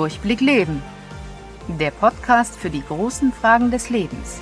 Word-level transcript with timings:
Durchblick 0.00 0.40
Leben. 0.40 0.82
Der 1.78 1.90
Podcast 1.90 2.56
für 2.56 2.70
die 2.70 2.82
großen 2.82 3.34
Fragen 3.34 3.70
des 3.70 3.90
Lebens. 3.90 4.40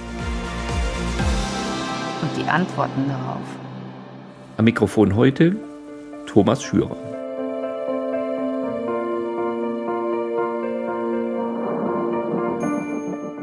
Und 2.22 2.30
die 2.36 2.48
Antworten 2.48 3.08
darauf. 3.08 3.42
Am 4.56 4.64
Mikrofon 4.66 5.16
heute 5.16 5.56
Thomas 6.26 6.62
Schürer. 6.62 6.96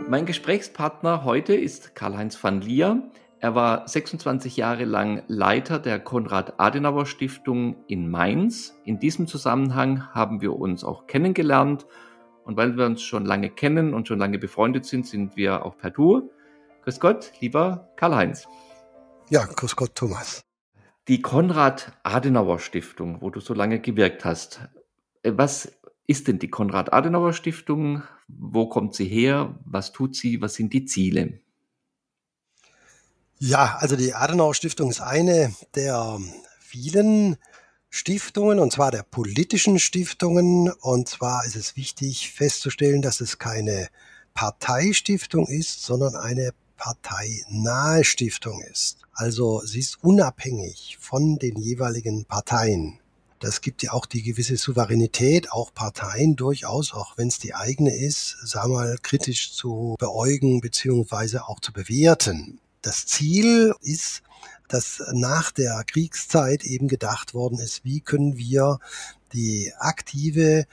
Mein 0.08 0.26
Gesprächspartner 0.26 1.26
heute 1.26 1.54
ist 1.54 1.96
Karl-Heinz 1.96 2.42
van 2.42 2.62
Lier. 2.62 3.04
Er 3.42 3.56
war 3.56 3.90
26 3.90 4.56
Jahre 4.56 4.86
lang 4.86 5.24
Leiter 5.28 5.80
der 5.80 6.00
Konrad-Adenauer-Stiftung 6.00 7.76
in 7.88 8.10
Mainz. 8.10 8.80
In 8.86 9.00
diesem 9.00 9.28
Zusammenhang 9.28 10.14
haben 10.14 10.40
wir 10.40 10.58
uns 10.58 10.86
auch 10.86 11.08
kennengelernt. 11.08 11.86
Und 12.46 12.58
weil 12.58 12.78
wir 12.78 12.86
uns 12.86 13.02
schon 13.02 13.26
lange 13.26 13.50
kennen 13.50 13.94
und 13.94 14.08
schon 14.08 14.20
lange 14.20 14.40
befreundet 14.40 14.86
sind, 14.86 15.08
sind 15.08 15.36
wir 15.36 15.66
auch 15.66 15.78
per 15.78 15.90
Du. 15.90 16.32
Grüß 16.84 17.00
Gott, 17.00 17.32
lieber 17.42 17.90
Karl-Heinz. 17.96 18.48
Ja, 19.30 19.46
grüß 19.46 19.76
Gott, 19.76 19.96
Thomas. 19.96 20.44
Die 21.08 21.22
Konrad-Adenauer-Stiftung, 21.22 23.22
wo 23.22 23.32
du 23.32 23.40
so 23.40 23.54
lange 23.54 23.80
gewirkt 23.80 24.24
hast. 24.24 24.62
Äh, 25.24 25.34
was 25.36 25.72
ist 26.08 26.28
denn 26.28 26.40
die 26.40 26.50
Konrad-Adenauer-Stiftung? 26.50 28.04
Wo 28.28 28.70
kommt 28.70 28.94
sie 28.94 29.06
her? 29.06 29.60
Was 29.66 29.92
tut 29.92 30.16
sie? 30.16 30.42
Was 30.42 30.54
sind 30.54 30.74
die 30.74 30.86
Ziele? 30.86 31.40
Ja, 33.40 33.78
also 33.80 33.96
die 33.96 34.14
Adenauer 34.14 34.56
Stiftung 34.56 34.90
ist 34.90 35.02
eine 35.02 35.54
der 35.76 36.20
vielen 36.60 37.38
Stiftungen, 37.96 38.60
und 38.60 38.74
zwar 38.74 38.92
der 38.92 39.04
politischen 39.04 39.80
Stiftungen. 39.80 40.70
Und 40.82 41.08
zwar 41.08 41.46
ist 41.46 41.56
es 41.56 41.78
wichtig 41.78 42.30
festzustellen, 42.30 43.02
dass 43.02 43.22
es 43.22 43.40
keine 43.40 43.88
Parteistiftung 44.34 45.48
ist, 45.48 45.82
sondern 45.84 46.14
eine 46.18 46.54
parteinahe 46.76 48.04
Stiftung 48.04 48.62
ist. 48.70 48.98
Also 49.14 49.62
sie 49.62 49.80
ist 49.80 50.04
unabhängig 50.04 50.98
von 51.00 51.38
den 51.38 51.56
jeweiligen 51.56 52.26
Parteien. 52.26 53.00
Das 53.40 53.62
gibt 53.62 53.82
ja 53.82 53.94
auch 53.94 54.06
die 54.06 54.24
gewisse 54.24 54.58
Souveränität, 54.58 55.54
auch 55.54 55.74
Parteien 55.74 56.36
durchaus, 56.36 56.94
auch 56.94 57.18
wenn 57.18 57.30
es 57.30 57.40
die 57.40 57.56
eigene 57.56 57.96
ist, 57.96 58.36
sag 58.44 58.68
mal, 58.68 58.98
kritisch 59.04 59.54
zu 59.54 59.96
beäugen 60.00 60.60
beziehungsweise 60.60 61.48
auch 61.48 61.62
zu 61.62 61.72
bewerten. 61.72 62.60
Das 62.82 63.06
Ziel 63.06 63.74
ist, 63.80 64.22
dass 64.68 65.02
nach 65.14 65.52
der 65.52 65.84
Kriegszeit 65.86 66.64
eben 66.64 66.88
gedacht 66.88 67.34
worden 67.34 67.60
ist, 67.60 67.84
wie 67.84 68.02
können 68.02 68.38
wir 68.38 68.80
die 69.34 69.74
aktive 69.78 70.66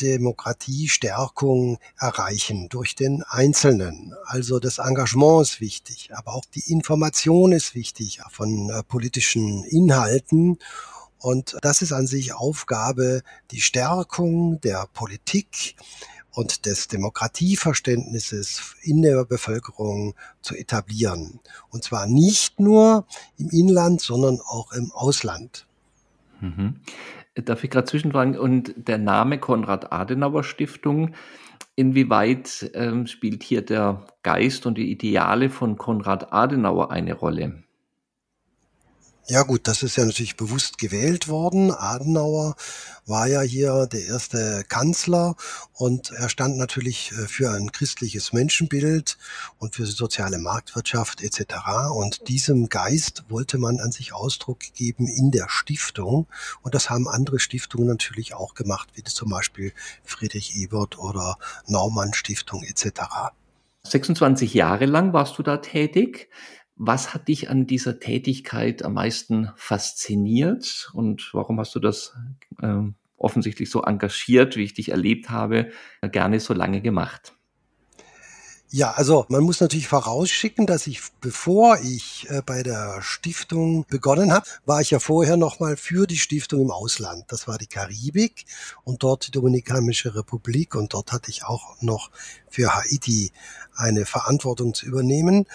Demokratiestärkung 0.00 1.78
erreichen 1.98 2.68
durch 2.68 2.94
den 2.94 3.22
Einzelnen. 3.22 4.14
Also 4.26 4.58
das 4.58 4.78
Engagement 4.78 5.42
ist 5.42 5.60
wichtig, 5.60 6.10
aber 6.14 6.34
auch 6.34 6.44
die 6.44 6.70
Information 6.70 7.52
ist 7.52 7.74
wichtig 7.74 8.20
von 8.30 8.70
äh, 8.70 8.82
politischen 8.82 9.64
Inhalten. 9.64 10.58
Und 11.18 11.56
das 11.62 11.82
ist 11.82 11.92
an 11.92 12.06
sich 12.06 12.34
Aufgabe, 12.34 13.22
die 13.50 13.60
Stärkung 13.60 14.60
der 14.60 14.86
Politik 14.92 15.74
und 16.36 16.66
des 16.66 16.86
Demokratieverständnisses 16.88 18.76
in 18.82 19.00
der 19.00 19.24
Bevölkerung 19.24 20.14
zu 20.42 20.54
etablieren. 20.54 21.40
Und 21.70 21.82
zwar 21.82 22.06
nicht 22.06 22.60
nur 22.60 23.06
im 23.38 23.48
Inland, 23.48 24.02
sondern 24.02 24.40
auch 24.40 24.72
im 24.72 24.92
Ausland. 24.92 25.66
Mhm. 26.42 26.76
Darf 27.36 27.64
ich 27.64 27.70
gerade 27.70 27.86
zwischenfragen? 27.86 28.38
Und 28.38 28.74
der 28.76 28.98
Name 28.98 29.38
Konrad-Adenauer-Stiftung, 29.38 31.14
inwieweit 31.74 32.70
ähm, 32.74 33.06
spielt 33.06 33.42
hier 33.42 33.62
der 33.62 34.06
Geist 34.22 34.66
und 34.66 34.76
die 34.76 34.90
Ideale 34.90 35.48
von 35.48 35.78
Konrad 35.78 36.34
Adenauer 36.34 36.90
eine 36.90 37.14
Rolle? 37.14 37.62
Ja 39.28 39.42
gut, 39.42 39.66
das 39.66 39.82
ist 39.82 39.96
ja 39.96 40.04
natürlich 40.04 40.36
bewusst 40.36 40.78
gewählt 40.78 41.26
worden. 41.26 41.72
Adenauer 41.72 42.54
war 43.06 43.26
ja 43.26 43.40
hier 43.40 43.88
der 43.88 44.06
erste 44.06 44.62
Kanzler 44.68 45.34
und 45.72 46.12
er 46.12 46.28
stand 46.28 46.56
natürlich 46.58 47.10
äh, 47.10 47.26
für 47.26 47.50
ein 47.50 47.72
christliches 47.72 48.32
Menschenbild 48.32 49.18
und 49.58 49.74
für 49.74 49.84
soziale 49.84 50.38
Marktwirtschaft 50.38 51.24
etc. 51.24 51.56
Und 51.92 52.28
diesem 52.28 52.68
Geist 52.68 53.24
wollte 53.28 53.58
man 53.58 53.80
an 53.80 53.90
sich 53.90 54.12
Ausdruck 54.12 54.60
geben 54.74 55.08
in 55.08 55.32
der 55.32 55.48
Stiftung. 55.48 56.28
Und 56.62 56.76
das 56.76 56.88
haben 56.88 57.08
andere 57.08 57.40
Stiftungen 57.40 57.88
natürlich 57.88 58.32
auch 58.32 58.54
gemacht, 58.54 58.90
wie 58.94 59.02
zum 59.02 59.30
Beispiel 59.30 59.72
Friedrich 60.04 60.54
Ebert 60.54 61.00
oder 61.00 61.36
Naumann 61.66 62.14
Stiftung 62.14 62.62
etc. 62.62 63.32
26 63.82 64.54
Jahre 64.54 64.86
lang 64.86 65.12
warst 65.12 65.36
du 65.36 65.42
da 65.42 65.56
tätig. 65.56 66.28
Was 66.76 67.14
hat 67.14 67.28
dich 67.28 67.48
an 67.50 67.66
dieser 67.66 68.00
Tätigkeit 68.00 68.84
am 68.84 68.94
meisten 68.94 69.50
fasziniert 69.56 70.90
und 70.92 71.30
warum 71.32 71.58
hast 71.58 71.74
du 71.74 71.80
das 71.80 72.14
äh, 72.60 72.82
offensichtlich 73.16 73.70
so 73.70 73.82
engagiert, 73.82 74.56
wie 74.56 74.62
ich 74.62 74.74
dich 74.74 74.90
erlebt 74.90 75.30
habe, 75.30 75.70
gerne 76.02 76.38
so 76.38 76.52
lange 76.52 76.82
gemacht? 76.82 77.35
Ja, 78.76 78.90
also 78.90 79.24
man 79.30 79.42
muss 79.42 79.62
natürlich 79.62 79.88
vorausschicken, 79.88 80.66
dass 80.66 80.86
ich, 80.86 81.00
bevor 81.22 81.78
ich 81.78 82.26
äh, 82.28 82.42
bei 82.44 82.62
der 82.62 83.00
Stiftung 83.00 83.86
begonnen 83.88 84.34
habe, 84.34 84.44
war 84.66 84.82
ich 84.82 84.90
ja 84.90 84.98
vorher 84.98 85.38
nochmal 85.38 85.78
für 85.78 86.06
die 86.06 86.18
Stiftung 86.18 86.60
im 86.60 86.70
Ausland. 86.70 87.24
Das 87.28 87.48
war 87.48 87.56
die 87.56 87.68
Karibik 87.68 88.44
und 88.84 89.02
dort 89.02 89.28
die 89.28 89.30
Dominikanische 89.30 90.14
Republik 90.14 90.74
und 90.74 90.92
dort 90.92 91.12
hatte 91.12 91.30
ich 91.30 91.46
auch 91.46 91.80
noch 91.80 92.10
für 92.50 92.74
Haiti 92.74 93.32
eine 93.74 94.04
Verantwortung 94.04 94.74
zu 94.74 94.84
übernehmen. 94.84 95.46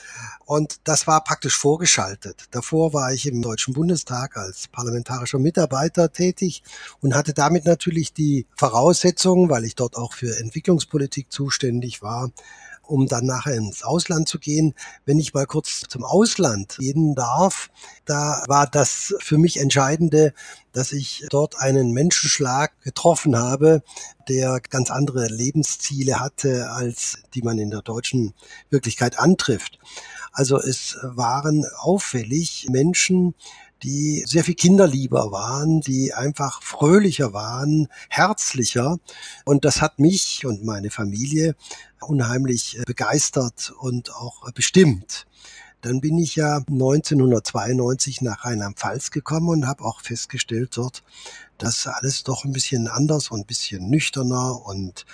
Und 0.45 0.79
das 0.85 1.05
war 1.05 1.23
praktisch 1.23 1.55
vorgeschaltet. 1.55 2.45
Davor 2.49 2.91
war 2.91 3.13
ich 3.13 3.27
im 3.27 3.43
Deutschen 3.43 3.75
Bundestag 3.75 4.35
als 4.35 4.67
parlamentarischer 4.67 5.37
Mitarbeiter 5.37 6.11
tätig 6.11 6.63
und 7.01 7.13
hatte 7.13 7.33
damit 7.33 7.65
natürlich 7.65 8.13
die 8.13 8.47
Voraussetzungen, 8.55 9.47
weil 9.51 9.65
ich 9.65 9.75
dort 9.75 9.95
auch 9.95 10.13
für 10.13 10.39
Entwicklungspolitik 10.39 11.31
zuständig 11.31 12.01
war, 12.01 12.31
um 12.91 13.07
dann 13.07 13.25
nachher 13.25 13.55
ins 13.55 13.83
Ausland 13.83 14.27
zu 14.27 14.37
gehen. 14.37 14.73
Wenn 15.05 15.17
ich 15.17 15.33
mal 15.33 15.45
kurz 15.45 15.81
zum 15.87 16.03
Ausland 16.03 16.75
gehen 16.77 17.15
darf, 17.15 17.69
da 18.05 18.43
war 18.47 18.67
das 18.67 19.15
für 19.19 19.37
mich 19.37 19.57
Entscheidende, 19.57 20.33
dass 20.73 20.91
ich 20.91 21.25
dort 21.29 21.57
einen 21.57 21.91
Menschenschlag 21.91 22.73
getroffen 22.81 23.37
habe, 23.37 23.81
der 24.27 24.59
ganz 24.59 24.91
andere 24.91 25.27
Lebensziele 25.27 26.19
hatte, 26.19 26.69
als 26.71 27.19
die 27.33 27.41
man 27.41 27.57
in 27.59 27.69
der 27.69 27.81
deutschen 27.81 28.33
Wirklichkeit 28.69 29.17
antrifft. 29.17 29.79
Also 30.33 30.57
es 30.57 30.97
waren 31.01 31.65
auffällig 31.77 32.67
Menschen, 32.69 33.35
die 33.83 34.23
sehr 34.27 34.43
viel 34.43 34.55
kinderlieber 34.55 35.31
waren, 35.31 35.81
die 35.81 36.13
einfach 36.13 36.61
fröhlicher 36.61 37.33
waren, 37.33 37.87
herzlicher. 38.09 38.97
Und 39.45 39.65
das 39.65 39.81
hat 39.81 39.99
mich 39.99 40.45
und 40.45 40.63
meine 40.63 40.91
Familie 40.91 41.55
unheimlich 41.99 42.77
äh, 42.79 42.83
begeistert 42.85 43.73
und 43.79 44.13
auch 44.13 44.49
bestimmt. 44.51 45.25
Dann 45.81 45.99
bin 45.99 46.19
ich 46.19 46.35
ja 46.35 46.57
1992 46.57 48.21
nach 48.21 48.45
Rheinland-Pfalz 48.45 49.09
gekommen 49.09 49.49
und 49.49 49.67
habe 49.67 49.83
auch 49.83 50.01
festgestellt 50.01 50.77
dort, 50.77 51.03
dass 51.57 51.87
alles 51.87 52.23
doch 52.23 52.45
ein 52.45 52.53
bisschen 52.53 52.87
anders 52.87 53.29
und 53.31 53.41
ein 53.41 53.45
bisschen 53.47 53.89
nüchterner 53.89 54.63
und 54.63 55.05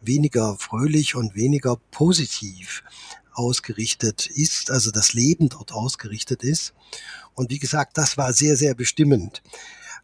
weniger 0.00 0.56
fröhlich 0.58 1.16
und 1.16 1.34
weniger 1.34 1.76
positiv 1.90 2.84
ausgerichtet 3.34 4.26
ist, 4.26 4.70
also 4.70 4.90
das 4.90 5.12
Leben 5.12 5.48
dort 5.48 5.72
ausgerichtet 5.72 6.42
ist. 6.42 6.74
Und 7.34 7.50
wie 7.50 7.58
gesagt, 7.58 7.96
das 7.98 8.16
war 8.16 8.32
sehr, 8.32 8.56
sehr 8.56 8.74
bestimmend. 8.74 9.42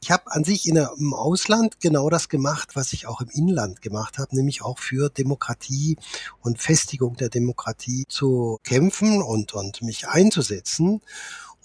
Ich 0.00 0.12
habe 0.12 0.30
an 0.30 0.44
sich 0.44 0.68
im 0.68 1.12
Ausland 1.12 1.80
genau 1.80 2.08
das 2.08 2.28
gemacht, 2.28 2.76
was 2.76 2.92
ich 2.92 3.06
auch 3.06 3.20
im 3.20 3.30
Inland 3.30 3.82
gemacht 3.82 4.18
habe, 4.18 4.34
nämlich 4.36 4.62
auch 4.62 4.78
für 4.78 5.10
Demokratie 5.10 5.96
und 6.40 6.60
Festigung 6.60 7.16
der 7.16 7.30
Demokratie 7.30 8.04
zu 8.08 8.58
kämpfen 8.62 9.22
und, 9.22 9.54
und 9.54 9.82
mich 9.82 10.06
einzusetzen. 10.06 11.00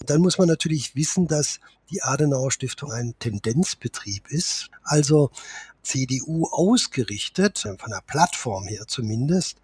Und 0.00 0.10
dann 0.10 0.20
muss 0.20 0.38
man 0.38 0.48
natürlich 0.48 0.96
wissen, 0.96 1.28
dass 1.28 1.60
die 1.90 2.02
Adenauer 2.02 2.50
Stiftung 2.50 2.90
ein 2.90 3.14
Tendenzbetrieb 3.20 4.28
ist. 4.28 4.68
Also 4.82 5.30
CDU 5.84 6.48
ausgerichtet, 6.50 7.58
von 7.58 7.90
der 7.90 8.02
Plattform 8.06 8.66
her 8.66 8.84
zumindest. 8.88 9.58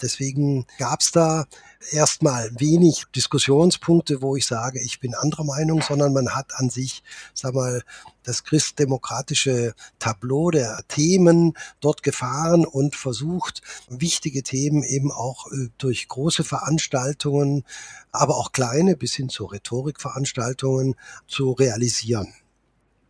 Deswegen 0.00 0.66
gab 0.78 1.00
es 1.00 1.10
da 1.10 1.46
erstmal 1.90 2.50
wenig 2.58 3.04
Diskussionspunkte, 3.14 4.22
wo 4.22 4.36
ich 4.36 4.46
sage, 4.46 4.80
ich 4.80 5.00
bin 5.00 5.14
anderer 5.14 5.44
Meinung, 5.44 5.82
sondern 5.82 6.12
man 6.12 6.34
hat 6.34 6.54
an 6.54 6.70
sich, 6.70 7.02
sag 7.34 7.54
mal, 7.54 7.82
das 8.22 8.44
christdemokratische 8.44 9.74
Tableau 9.98 10.50
der 10.50 10.82
Themen 10.88 11.54
dort 11.80 12.02
gefahren 12.02 12.64
und 12.64 12.96
versucht, 12.96 13.62
wichtige 13.88 14.42
Themen 14.42 14.82
eben 14.82 15.12
auch 15.12 15.46
äh, 15.52 15.68
durch 15.78 16.08
große 16.08 16.42
Veranstaltungen, 16.42 17.64
aber 18.10 18.36
auch 18.36 18.52
kleine 18.52 18.96
bis 18.96 19.14
hin 19.14 19.28
zu 19.28 19.44
Rhetorikveranstaltungen 19.44 20.96
zu 21.28 21.52
realisieren. 21.52 22.34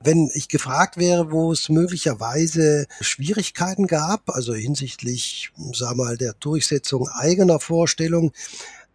Wenn 0.00 0.30
ich 0.34 0.48
gefragt 0.48 0.96
wäre, 0.98 1.32
wo 1.32 1.52
es 1.52 1.68
möglicherweise 1.68 2.86
Schwierigkeiten 3.00 3.86
gab, 3.86 4.30
also 4.30 4.54
hinsichtlich, 4.54 5.52
sag 5.72 5.96
mal, 5.96 6.16
der 6.16 6.34
Durchsetzung 6.34 7.08
eigener 7.08 7.60
Vorstellungen, 7.60 8.32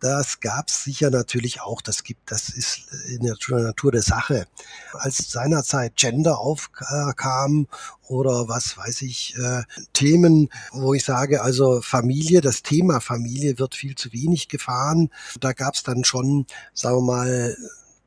das 0.01 0.39
gab 0.39 0.67
es 0.67 0.83
sicher 0.83 1.11
natürlich 1.11 1.61
auch. 1.61 1.79
Das 1.79 2.03
gibt, 2.03 2.31
das 2.31 2.49
ist 2.49 2.87
in 3.07 3.21
der 3.23 3.35
Natur 3.49 3.91
der 3.91 4.01
Sache. 4.01 4.47
Als 4.93 5.29
seinerzeit 5.31 5.95
Gender 5.95 6.39
aufkam 6.39 7.67
oder 8.07 8.47
was 8.47 8.75
weiß 8.77 9.03
ich, 9.03 9.35
äh, 9.37 9.61
Themen, 9.93 10.49
wo 10.71 10.95
ich 10.95 11.05
sage, 11.05 11.43
also 11.43 11.81
Familie, 11.81 12.41
das 12.41 12.63
Thema 12.63 12.99
Familie 12.99 13.59
wird 13.59 13.75
viel 13.75 13.93
zu 13.93 14.11
wenig 14.11 14.47
gefahren. 14.47 15.11
Da 15.39 15.53
gab 15.53 15.75
es 15.75 15.83
dann 15.83 16.03
schon, 16.03 16.47
sagen 16.73 16.97
wir 16.97 17.01
mal, 17.01 17.57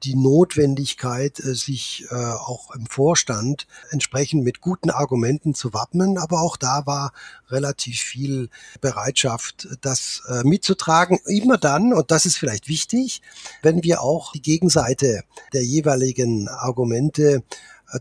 die 0.05 0.15
Notwendigkeit, 0.15 1.41
äh, 1.41 1.55
sich 1.55 2.06
äh, 2.11 2.15
auch 2.15 2.75
im 2.75 2.87
Vorstand 2.87 3.67
entsprechend 3.91 4.45
mit 4.45 4.61
guten 4.61 4.91
Argumenten 4.91 5.55
zu 5.55 5.73
wappnen. 5.73 6.19
Aber 6.19 6.41
auch 6.41 6.56
da 6.56 6.87
war 6.87 7.12
relativ 7.49 7.99
viel 8.01 8.51
Bereitschaft, 8.81 9.69
das 9.81 10.23
äh, 10.29 10.45
mitzutragen. 10.45 11.19
Immer 11.27 11.59
dann, 11.59 11.93
und 11.93 12.11
das 12.11 12.27
ist 12.27 12.37
vielleicht 12.37 12.69
wichtig, 12.69 13.23
wenn 13.62 13.83
wir 13.83 14.03
auch 14.03 14.33
die 14.33 14.43
Gegenseite 14.43 15.25
der 15.53 15.65
jeweiligen 15.65 16.49
Argumente 16.49 17.43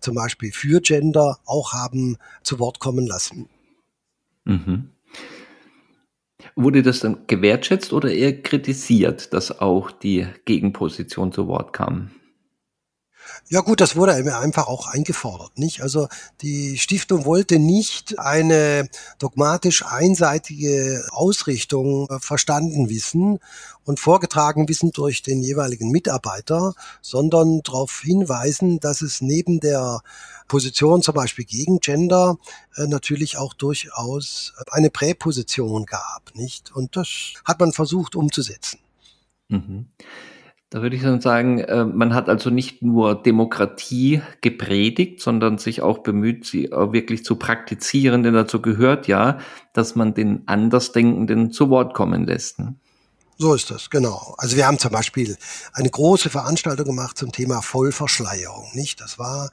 zum 0.01 0.15
Beispiel 0.15 0.51
für 0.51 0.81
Gender 0.81 1.39
auch 1.45 1.73
haben 1.73 2.17
zu 2.41 2.57
Wort 2.57 2.79
kommen 2.79 3.05
lassen. 3.05 3.47
Mhm. 4.45 4.89
Wurde 6.55 6.83
das 6.83 6.99
dann 6.99 7.25
gewertschätzt 7.27 7.93
oder 7.93 8.11
eher 8.11 8.41
kritisiert, 8.41 9.33
dass 9.33 9.59
auch 9.59 9.91
die 9.91 10.27
Gegenposition 10.45 11.31
zu 11.31 11.47
Wort 11.47 11.73
kam? 11.73 12.11
Ja 13.49 13.61
gut, 13.61 13.81
das 13.81 13.95
wurde 13.95 14.13
einfach 14.13 14.67
auch 14.67 14.87
eingefordert, 14.87 15.57
nicht? 15.59 15.81
Also 15.81 16.07
die 16.41 16.77
Stiftung 16.77 17.25
wollte 17.25 17.59
nicht 17.59 18.17
eine 18.17 18.89
dogmatisch 19.19 19.85
einseitige 19.85 21.05
Ausrichtung 21.11 22.09
äh, 22.09 22.19
verstanden 22.19 22.89
wissen 22.89 23.39
und 23.85 23.99
vorgetragen 23.99 24.67
wissen 24.69 24.91
durch 24.91 25.21
den 25.23 25.41
jeweiligen 25.41 25.91
Mitarbeiter, 25.91 26.73
sondern 27.01 27.61
darauf 27.63 28.01
hinweisen, 28.01 28.79
dass 28.79 29.01
es 29.01 29.21
neben 29.21 29.59
der 29.59 30.01
Position 30.47 31.01
zum 31.01 31.15
Beispiel 31.15 31.45
gegen 31.45 31.79
Gender 31.79 32.37
äh, 32.75 32.87
natürlich 32.87 33.37
auch 33.37 33.53
durchaus 33.53 34.53
eine 34.71 34.89
Präposition 34.89 35.85
gab, 35.85 36.33
nicht? 36.33 36.71
Und 36.71 36.95
das 36.95 37.33
hat 37.45 37.59
man 37.59 37.73
versucht 37.73 38.15
umzusetzen. 38.15 38.79
Mhm. 39.49 39.87
Da 40.73 40.81
würde 40.81 40.95
ich 40.95 41.03
dann 41.03 41.21
sagen, 41.21 41.59
äh, 41.59 41.85
man 41.85 42.15
hat 42.15 42.29
also 42.29 42.49
nicht 42.49 42.81
nur 42.81 43.13
Demokratie 43.21 44.23
gepredigt, 44.41 45.21
sondern 45.21 45.59
sich 45.59 45.83
auch 45.83 45.99
bemüht, 45.99 46.47
sie 46.47 46.63
wirklich 46.71 47.23
zu 47.23 47.35
praktizieren, 47.35 48.23
denn 48.23 48.33
dazu 48.33 48.59
gehört 48.59 49.07
ja, 49.07 49.37
dass 49.73 49.95
man 49.95 50.15
den 50.15 50.47
Andersdenkenden 50.47 51.51
zu 51.51 51.69
Wort 51.69 51.93
kommen 51.93 52.25
lässt. 52.25 52.57
Ne? 52.57 52.73
So 53.39 53.55
ist 53.55 53.71
das, 53.71 53.89
genau. 53.89 54.35
Also 54.37 54.55
wir 54.55 54.67
haben 54.67 54.77
zum 54.77 54.91
Beispiel 54.91 55.37
eine 55.73 55.89
große 55.89 56.29
Veranstaltung 56.29 56.85
gemacht 56.85 57.17
zum 57.17 57.31
Thema 57.31 57.61
Vollverschleierung, 57.61 58.69
nicht? 58.73 59.01
Das 59.01 59.17
war, 59.17 59.49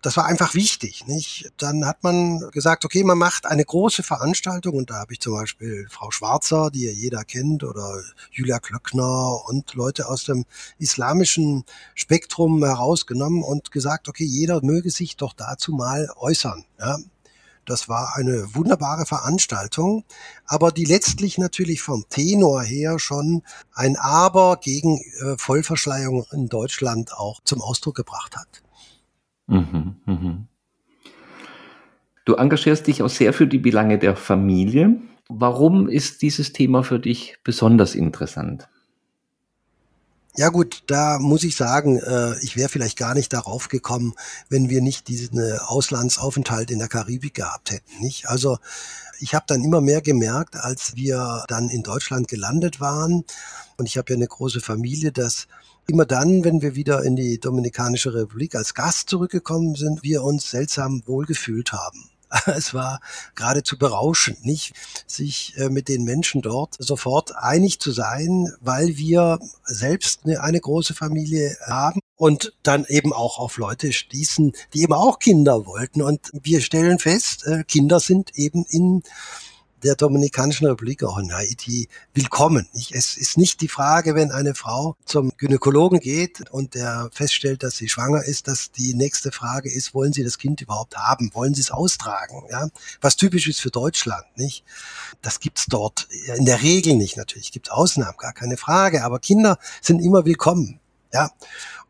das 0.00 0.16
war 0.16 0.26
einfach 0.26 0.54
wichtig, 0.54 1.06
nicht? 1.06 1.50
Dann 1.56 1.86
hat 1.86 2.04
man 2.04 2.38
gesagt, 2.52 2.84
okay, 2.84 3.02
man 3.02 3.18
macht 3.18 3.46
eine 3.46 3.64
große 3.64 4.04
Veranstaltung 4.04 4.76
und 4.76 4.90
da 4.90 5.00
habe 5.00 5.12
ich 5.12 5.20
zum 5.20 5.34
Beispiel 5.34 5.88
Frau 5.90 6.12
Schwarzer, 6.12 6.70
die 6.70 6.84
ja 6.84 6.92
jeder 6.92 7.24
kennt, 7.24 7.64
oder 7.64 8.00
Julia 8.30 8.60
Klöckner 8.60 9.44
und 9.46 9.74
Leute 9.74 10.08
aus 10.08 10.24
dem 10.24 10.44
islamischen 10.78 11.64
Spektrum 11.94 12.64
herausgenommen 12.64 13.42
und 13.42 13.72
gesagt, 13.72 14.08
okay, 14.08 14.24
jeder 14.24 14.62
möge 14.62 14.90
sich 14.90 15.16
doch 15.16 15.32
dazu 15.32 15.72
mal 15.72 16.08
äußern, 16.16 16.64
ja? 16.78 16.96
Das 17.66 17.88
war 17.88 18.14
eine 18.16 18.54
wunderbare 18.54 19.06
Veranstaltung, 19.06 20.04
aber 20.46 20.70
die 20.70 20.84
letztlich 20.84 21.36
natürlich 21.36 21.82
vom 21.82 22.04
Tenor 22.08 22.62
her 22.62 22.98
schon 22.98 23.42
ein 23.74 23.96
Aber 23.96 24.58
gegen 24.62 24.98
äh, 24.98 25.36
Vollverschleierung 25.36 26.24
in 26.32 26.48
Deutschland 26.48 27.12
auch 27.12 27.40
zum 27.44 27.60
Ausdruck 27.60 27.96
gebracht 27.96 28.36
hat. 28.36 28.62
Mhm, 29.48 29.96
mh. 30.06 30.46
Du 32.24 32.34
engagierst 32.34 32.86
dich 32.86 33.02
auch 33.02 33.08
sehr 33.08 33.32
für 33.32 33.46
die 33.46 33.58
Belange 33.58 33.98
der 33.98 34.16
Familie. 34.16 35.00
Warum 35.28 35.88
ist 35.88 36.22
dieses 36.22 36.52
Thema 36.52 36.82
für 36.82 36.98
dich 36.98 37.38
besonders 37.44 37.94
interessant? 37.94 38.68
Ja 40.38 40.50
gut, 40.50 40.82
da 40.86 41.18
muss 41.18 41.44
ich 41.44 41.56
sagen, 41.56 41.98
äh, 41.98 42.38
ich 42.40 42.56
wäre 42.56 42.68
vielleicht 42.68 42.98
gar 42.98 43.14
nicht 43.14 43.32
darauf 43.32 43.68
gekommen, 43.68 44.12
wenn 44.50 44.68
wir 44.68 44.82
nicht 44.82 45.08
diesen 45.08 45.38
äh, 45.38 45.56
Auslandsaufenthalt 45.58 46.70
in 46.70 46.78
der 46.78 46.88
Karibik 46.88 47.32
gehabt 47.34 47.70
hätten. 47.70 48.00
Nicht? 48.00 48.28
Also 48.28 48.58
ich 49.18 49.34
habe 49.34 49.46
dann 49.48 49.64
immer 49.64 49.80
mehr 49.80 50.02
gemerkt, 50.02 50.56
als 50.56 50.94
wir 50.94 51.44
dann 51.48 51.70
in 51.70 51.82
Deutschland 51.82 52.28
gelandet 52.28 52.80
waren, 52.80 53.24
und 53.78 53.86
ich 53.86 53.96
habe 53.96 54.12
ja 54.12 54.16
eine 54.16 54.26
große 54.26 54.60
Familie, 54.60 55.10
dass 55.10 55.48
immer 55.86 56.04
dann, 56.04 56.44
wenn 56.44 56.60
wir 56.60 56.74
wieder 56.74 57.02
in 57.02 57.16
die 57.16 57.38
Dominikanische 57.38 58.12
Republik 58.12 58.54
als 58.54 58.74
Gast 58.74 59.08
zurückgekommen 59.08 59.74
sind, 59.74 60.02
wir 60.02 60.22
uns 60.22 60.50
seltsam 60.50 61.02
wohlgefühlt 61.06 61.72
haben. 61.72 62.10
es 62.46 62.74
war 62.74 63.00
geradezu 63.34 63.78
berauschend, 63.78 64.44
nicht 64.44 64.74
sich 65.06 65.54
äh, 65.56 65.68
mit 65.68 65.88
den 65.88 66.04
Menschen 66.04 66.42
dort 66.42 66.76
sofort 66.78 67.36
einig 67.36 67.80
zu 67.80 67.92
sein, 67.92 68.52
weil 68.60 68.96
wir 68.96 69.38
selbst 69.64 70.20
eine, 70.24 70.42
eine 70.42 70.60
große 70.60 70.94
Familie 70.94 71.56
haben 71.66 72.00
und 72.16 72.54
dann 72.62 72.84
eben 72.88 73.12
auch 73.12 73.38
auf 73.38 73.58
Leute 73.58 73.92
stießen, 73.92 74.52
die 74.74 74.82
eben 74.82 74.92
auch 74.92 75.18
Kinder 75.18 75.66
wollten. 75.66 76.02
Und 76.02 76.30
wir 76.32 76.60
stellen 76.60 76.98
fest, 76.98 77.46
äh, 77.46 77.64
Kinder 77.64 78.00
sind 78.00 78.36
eben 78.36 78.64
in 78.68 79.02
der 79.82 79.94
Dominikanischen 79.94 80.66
Republik, 80.66 81.04
auch 81.04 81.18
in 81.18 81.34
Haiti, 81.34 81.88
willkommen. 82.14 82.68
Es 82.90 83.16
ist 83.16 83.36
nicht 83.36 83.60
die 83.60 83.68
Frage, 83.68 84.14
wenn 84.14 84.30
eine 84.30 84.54
Frau 84.54 84.96
zum 85.04 85.32
Gynäkologen 85.36 86.00
geht 86.00 86.50
und 86.50 86.74
der 86.74 87.10
feststellt, 87.12 87.62
dass 87.62 87.76
sie 87.76 87.88
schwanger 87.88 88.24
ist, 88.24 88.48
dass 88.48 88.70
die 88.70 88.94
nächste 88.94 89.32
Frage 89.32 89.72
ist, 89.72 89.94
wollen 89.94 90.12
Sie 90.12 90.24
das 90.24 90.38
Kind 90.38 90.60
überhaupt 90.60 90.96
haben? 90.96 91.30
Wollen 91.34 91.54
Sie 91.54 91.60
es 91.60 91.70
austragen? 91.70 92.42
Ja, 92.50 92.68
was 93.00 93.16
typisch 93.16 93.48
ist 93.48 93.60
für 93.60 93.70
Deutschland, 93.70 94.24
nicht? 94.36 94.64
Das 95.20 95.40
gibt's 95.40 95.66
dort 95.66 96.08
in 96.36 96.46
der 96.46 96.62
Regel 96.62 96.94
nicht. 96.94 97.16
Natürlich 97.16 97.52
gibt 97.52 97.68
es 97.68 97.72
Ausnahmen, 97.72 98.16
gar 98.18 98.32
keine 98.32 98.56
Frage, 98.56 99.04
aber 99.04 99.18
Kinder 99.18 99.58
sind 99.82 100.00
immer 100.00 100.24
willkommen. 100.24 100.80
Ja, 101.12 101.30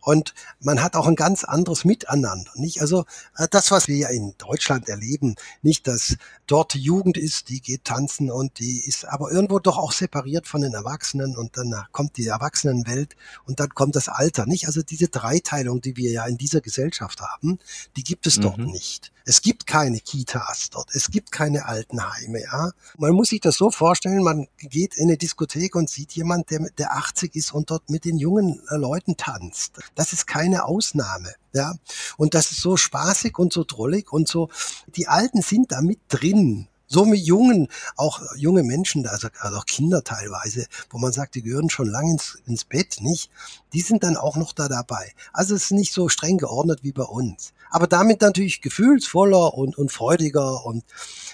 und 0.06 0.34
man 0.60 0.84
hat 0.84 0.94
auch 0.94 1.08
ein 1.08 1.16
ganz 1.16 1.42
anderes 1.42 1.84
Miteinander, 1.84 2.52
nicht? 2.54 2.80
Also 2.80 3.06
äh, 3.36 3.48
das, 3.50 3.72
was 3.72 3.88
wir 3.88 3.96
ja 3.96 4.08
in 4.08 4.34
Deutschland 4.38 4.88
erleben, 4.88 5.34
nicht, 5.62 5.88
dass 5.88 6.16
dort 6.46 6.74
die 6.74 6.80
Jugend 6.80 7.18
ist, 7.18 7.48
die 7.48 7.60
geht 7.60 7.82
tanzen 7.82 8.30
und 8.30 8.60
die 8.60 8.86
ist 8.86 9.04
aber 9.04 9.32
irgendwo 9.32 9.58
doch 9.58 9.78
auch 9.78 9.90
separiert 9.90 10.46
von 10.46 10.60
den 10.60 10.74
Erwachsenen 10.74 11.36
und 11.36 11.56
dann 11.56 11.74
kommt 11.90 12.18
die 12.18 12.26
Erwachsenenwelt 12.28 13.16
und 13.46 13.58
dann 13.58 13.70
kommt 13.70 13.96
das 13.96 14.08
Alter, 14.08 14.46
nicht? 14.46 14.68
Also 14.68 14.80
diese 14.80 15.08
Dreiteilung, 15.08 15.80
die 15.80 15.96
wir 15.96 16.12
ja 16.12 16.24
in 16.26 16.38
dieser 16.38 16.60
Gesellschaft 16.60 17.20
haben, 17.20 17.58
die 17.96 18.04
gibt 18.04 18.28
es 18.28 18.36
mhm. 18.36 18.42
dort 18.42 18.58
nicht. 18.58 19.10
Es 19.28 19.42
gibt 19.42 19.66
keine 19.66 19.98
Kitas 19.98 20.70
dort, 20.70 20.94
es 20.94 21.10
gibt 21.10 21.32
keine 21.32 21.66
Altenheime, 21.66 22.42
ja. 22.42 22.70
Man 22.96 23.10
muss 23.10 23.30
sich 23.30 23.40
das 23.40 23.56
so 23.56 23.72
vorstellen, 23.72 24.22
man 24.22 24.46
geht 24.56 24.94
in 24.94 25.08
eine 25.08 25.16
Diskothek 25.16 25.74
und 25.74 25.90
sieht 25.90 26.12
jemand, 26.12 26.52
der, 26.52 26.70
der 26.78 26.92
80 26.92 27.34
ist 27.34 27.52
und 27.52 27.68
dort 27.70 27.90
mit 27.90 28.04
den 28.04 28.18
jungen 28.18 28.62
äh, 28.70 28.76
Leuten 28.76 29.16
tanzt. 29.16 29.80
Das 29.96 30.12
ist 30.12 30.28
keine 30.28 30.64
Ausnahme. 30.64 31.34
Ja, 31.52 31.74
und 32.16 32.34
das 32.34 32.52
ist 32.52 32.60
so 32.60 32.76
spaßig 32.76 33.36
und 33.36 33.52
so 33.52 33.64
drollig 33.64 34.12
und 34.12 34.28
so. 34.28 34.48
Die 34.94 35.08
Alten 35.08 35.42
sind 35.42 35.72
da 35.72 35.80
mit 35.80 35.98
drin. 36.08 36.68
So 36.86 37.04
mit 37.04 37.18
jungen, 37.18 37.66
auch 37.96 38.22
junge 38.36 38.62
Menschen, 38.62 39.08
also, 39.08 39.26
also 39.40 39.56
auch 39.56 39.66
Kinder 39.66 40.04
teilweise, 40.04 40.66
wo 40.90 40.98
man 40.98 41.12
sagt, 41.12 41.34
die 41.34 41.42
gehören 41.42 41.68
schon 41.68 41.88
lange 41.88 42.12
ins, 42.12 42.38
ins 42.46 42.64
Bett, 42.64 42.98
nicht? 43.00 43.28
Die 43.72 43.80
sind 43.80 44.04
dann 44.04 44.16
auch 44.16 44.36
noch 44.36 44.52
da 44.52 44.68
dabei. 44.68 45.12
Also 45.32 45.56
es 45.56 45.64
ist 45.64 45.70
nicht 45.72 45.92
so 45.92 46.08
streng 46.08 46.38
geordnet 46.38 46.84
wie 46.84 46.92
bei 46.92 47.02
uns. 47.02 47.54
Aber 47.70 47.86
damit 47.86 48.20
natürlich 48.20 48.60
gefühlsvoller 48.62 49.54
und, 49.54 49.76
und 49.78 49.92
freudiger 49.92 50.64
und 50.64 50.84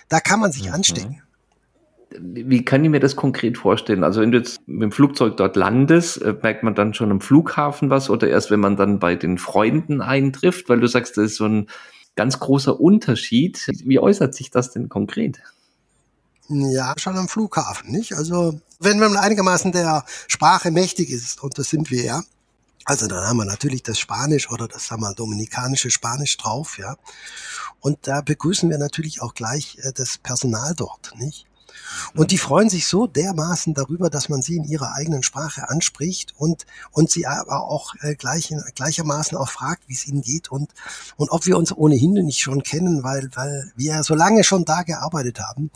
da 0.09 0.21
kann 0.21 0.41
man 0.41 0.53
sich 0.53 0.69
mhm. 0.69 0.75
anstecken. 0.75 1.23
Wie 2.19 2.65
kann 2.65 2.85
ich 2.85 2.91
mir 2.91 3.01
das 3.01 3.17
konkret 3.17 3.57
vorstellen? 3.57 4.05
Also 4.05 4.21
wenn 4.21 4.33
du 4.33 4.39
jetzt 4.39 4.61
mit 4.67 4.83
dem 4.83 4.93
Flugzeug 4.93 5.37
dort 5.39 5.57
landest, 5.57 6.21
äh, 6.21 6.35
merkt 6.43 6.63
man 6.63 6.75
dann 6.75 6.93
schon 6.95 7.11
am 7.11 7.21
Flughafen 7.21 7.91
was 7.91 8.11
oder 8.11 8.29
erst 8.29 8.51
wenn 8.51 8.61
man 8.61 8.77
dann 8.77 8.99
bei 8.99 9.17
den 9.17 9.39
Freunden 9.39 10.03
eintrifft, 10.03 10.69
weil 10.69 10.81
du 10.81 10.87
sagst, 10.87 11.17
das 11.17 11.33
ist 11.33 11.37
so 11.37 11.47
ein 11.47 11.69
ganz 12.15 12.39
großer 12.39 12.79
Unterschied. 12.79 13.67
Wie 13.85 13.99
äußert 13.99 14.35
sich 14.35 14.51
das 14.51 14.71
denn 14.71 14.89
konkret? 14.89 15.41
Ja, 16.49 16.95
schon 16.99 17.17
am 17.17 17.29
Flughafen, 17.29 17.91
nicht? 17.91 18.15
Also 18.15 18.61
wenn 18.79 18.99
man 18.99 19.17
einigermaßen 19.17 19.73
der 19.73 20.05
Sprache 20.29 20.71
mächtig 20.71 21.11
ist, 21.11 21.43
und 21.43 21.57
das 21.57 21.71
sind 21.71 21.91
wir 21.91 22.05
ja, 22.05 22.23
also 22.85 23.07
dann 23.07 23.25
haben 23.25 23.37
wir 23.37 23.45
natürlich 23.45 23.83
das 23.83 23.99
Spanisch 23.99 24.51
oder 24.51 24.69
das 24.69 24.87
sagen 24.87 25.03
wir 25.03 25.15
dominikanische 25.15 25.91
Spanisch 25.91 26.37
drauf, 26.37 26.79
ja. 26.79 26.97
Und 27.81 28.07
da 28.07 28.21
begrüßen 28.21 28.71
wir 28.71 28.79
natürlich 28.79 29.23
auch 29.23 29.35
gleich 29.35 29.79
äh, 29.83 29.93
das 29.95 30.19
Personal 30.19 30.75
dort, 30.75 31.15
nicht? 31.17 31.47
Und 32.15 32.31
die 32.31 32.39
freuen 32.39 32.69
sich 32.69 32.87
so 32.87 33.07
dermaßen 33.07 33.75
darüber, 33.75 34.11
dass 34.11 34.29
man 34.29 34.43
sie 34.43 34.57
in 34.57 34.65
ihrer 34.65 34.95
eigenen 34.95 35.23
Sprache 35.23 35.69
anspricht 35.69 36.35
und, 36.37 36.67
und 36.91 37.11
sie 37.11 37.27
aber 37.27 37.63
auch 37.63 37.95
äh, 38.01 38.15
gleich, 38.15 38.55
gleichermaßen 38.75 39.37
auch 39.37 39.49
fragt, 39.49 39.89
wie 39.89 39.95
es 39.95 40.07
ihnen 40.07 40.23
geht 40.23 40.51
und, 40.51 40.73
und 41.17 41.31
ob 41.31 41.47
wir 41.47 41.57
uns 41.57 41.73
ohnehin 41.73 42.13
nicht 42.13 42.41
schon 42.41 42.63
kennen, 42.63 43.03
weil, 43.03 43.31
weil 43.35 43.73
wir 43.77 44.03
so 44.03 44.15
lange 44.15 44.45
schon 44.45 44.65
da 44.65 44.83
gearbeitet 44.83 45.41
haben. 45.41 45.71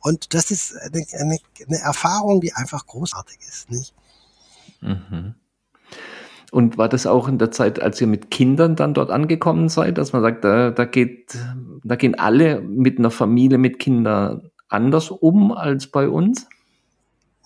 Und 0.00 0.34
das 0.34 0.50
ist 0.50 0.76
eine, 0.76 1.04
eine, 1.12 1.38
eine 1.66 1.78
Erfahrung, 1.78 2.40
die 2.40 2.52
einfach 2.52 2.86
großartig 2.86 3.38
ist, 3.48 3.70
nicht? 3.70 3.94
Mhm. 4.80 5.34
Und 6.50 6.78
war 6.78 6.88
das 6.88 7.06
auch 7.06 7.28
in 7.28 7.38
der 7.38 7.50
Zeit, 7.50 7.80
als 7.80 8.00
ihr 8.00 8.06
mit 8.06 8.30
Kindern 8.30 8.76
dann 8.76 8.94
dort 8.94 9.10
angekommen 9.10 9.68
seid, 9.68 9.98
dass 9.98 10.12
man 10.12 10.22
sagt, 10.22 10.44
da, 10.44 10.70
da 10.70 10.84
geht, 10.84 11.36
da 11.84 11.96
gehen 11.96 12.18
alle 12.18 12.60
mit 12.60 12.98
einer 12.98 13.10
Familie 13.10 13.58
mit 13.58 13.78
Kindern 13.78 14.50
anders 14.68 15.10
um 15.10 15.52
als 15.52 15.86
bei 15.86 16.08
uns? 16.08 16.46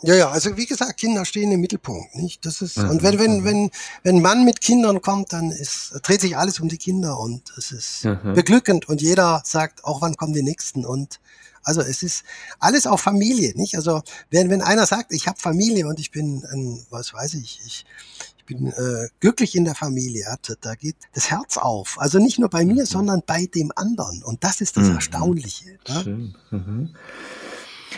Ja, 0.03 0.15
ja, 0.15 0.29
also 0.29 0.57
wie 0.59 0.67
gesagt, 0.67 0.99
Kinder 0.99 1.25
stehen 1.25 1.51
im 1.51 1.61
Mittelpunkt, 1.61 2.15
nicht? 2.17 2.45
Das 2.45 2.61
ist, 2.61 2.77
mhm. 2.77 2.91
und 2.91 3.03
wenn, 3.03 3.19
wenn, 3.19 3.41
mhm. 3.41 3.45
wenn, 3.45 3.71
wenn 4.03 4.21
Mann 4.21 4.45
mit 4.45 4.61
Kindern 4.61 5.01
kommt, 5.01 5.33
dann 5.33 5.51
ist, 5.51 5.99
dreht 6.03 6.21
sich 6.21 6.37
alles 6.37 6.61
um 6.61 6.69
die 6.69 6.77
Kinder 6.77 7.19
und 7.19 7.51
es 7.57 7.73
ist 7.73 8.05
mhm. 8.05 8.35
beglückend 8.35 8.87
und 8.87 9.01
jeder 9.01 9.41
sagt, 9.47 9.85
auch 9.85 10.03
wann 10.03 10.17
kommen 10.17 10.35
die 10.35 10.43
Nächsten 10.43 10.85
und, 10.85 11.21
also 11.63 11.81
es 11.81 12.03
ist 12.03 12.25
alles 12.59 12.87
auf 12.87 13.01
Familie, 13.01 13.55
nicht? 13.57 13.77
Also 13.77 14.03
wenn, 14.31 14.51
wenn 14.51 14.61
einer 14.61 14.85
sagt, 14.85 15.11
ich 15.11 15.27
habe 15.27 15.41
Familie 15.41 15.87
und 15.87 15.99
ich 15.99 16.11
bin, 16.11 16.45
ein, 16.53 16.85
was 16.91 17.15
weiß 17.15 17.33
ich, 17.35 17.63
ich, 17.65 17.87
ich 18.47 18.57
bin 18.57 18.67
äh, 18.67 19.09
glücklich 19.21 19.55
in 19.55 19.65
der 19.65 19.75
Familie, 19.75 20.27
da 20.61 20.75
geht 20.75 20.97
das 21.15 21.31
Herz 21.31 21.57
auf. 21.57 21.99
Also 21.99 22.19
nicht 22.19 22.39
nur 22.39 22.51
bei 22.51 22.65
mir, 22.65 22.83
mhm. 22.83 22.87
sondern 22.87 23.23
bei 23.27 23.47
dem 23.47 23.73
anderen. 23.75 24.23
Und 24.23 24.45
das 24.45 24.61
ist 24.61 24.77
das 24.77 24.89
mhm. 24.89 24.97
Erstaunliche. 24.97 25.79
Schön. 26.03 26.35
Mhm. 26.51 26.95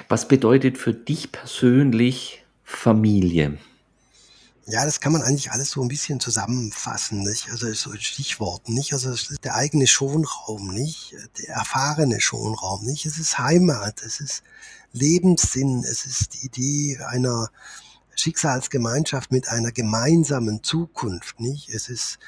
Was 0.08 0.28
bedeutet 0.28 0.78
für 0.78 0.94
dich 0.94 1.32
persönlich 1.32 2.44
Familie? 2.62 3.58
Ja, 4.68 4.84
das 4.84 5.00
kann 5.00 5.12
man 5.12 5.22
eigentlich 5.22 5.52
alles 5.52 5.70
so 5.70 5.82
ein 5.82 5.88
bisschen 5.88 6.20
zusammenfassen, 6.20 7.22
nicht? 7.22 7.50
Also 7.50 7.72
so 7.72 7.92
in 7.92 8.00
Stichworten, 8.00 8.74
nicht? 8.74 8.92
Also 8.92 9.10
es 9.10 9.30
ist 9.30 9.44
der 9.44 9.54
eigene 9.54 9.86
Schonraum, 9.86 10.72
nicht? 10.72 11.14
Der 11.38 11.54
erfahrene 11.54 12.20
Schonraum, 12.20 12.84
nicht? 12.84 13.06
Es 13.06 13.18
ist 13.18 13.38
Heimat, 13.38 14.02
es 14.02 14.20
ist 14.20 14.42
Lebenssinn, 14.92 15.84
es 15.84 16.06
ist 16.06 16.34
die 16.34 16.46
Idee 16.46 16.98
einer 16.98 17.50
Schicksalsgemeinschaft 18.16 19.30
mit 19.32 19.48
einer 19.48 19.72
gemeinsamen 19.72 20.62
Zukunft, 20.62 21.40
nicht? 21.40 21.68
Es 21.68 21.88
ist 21.88 22.18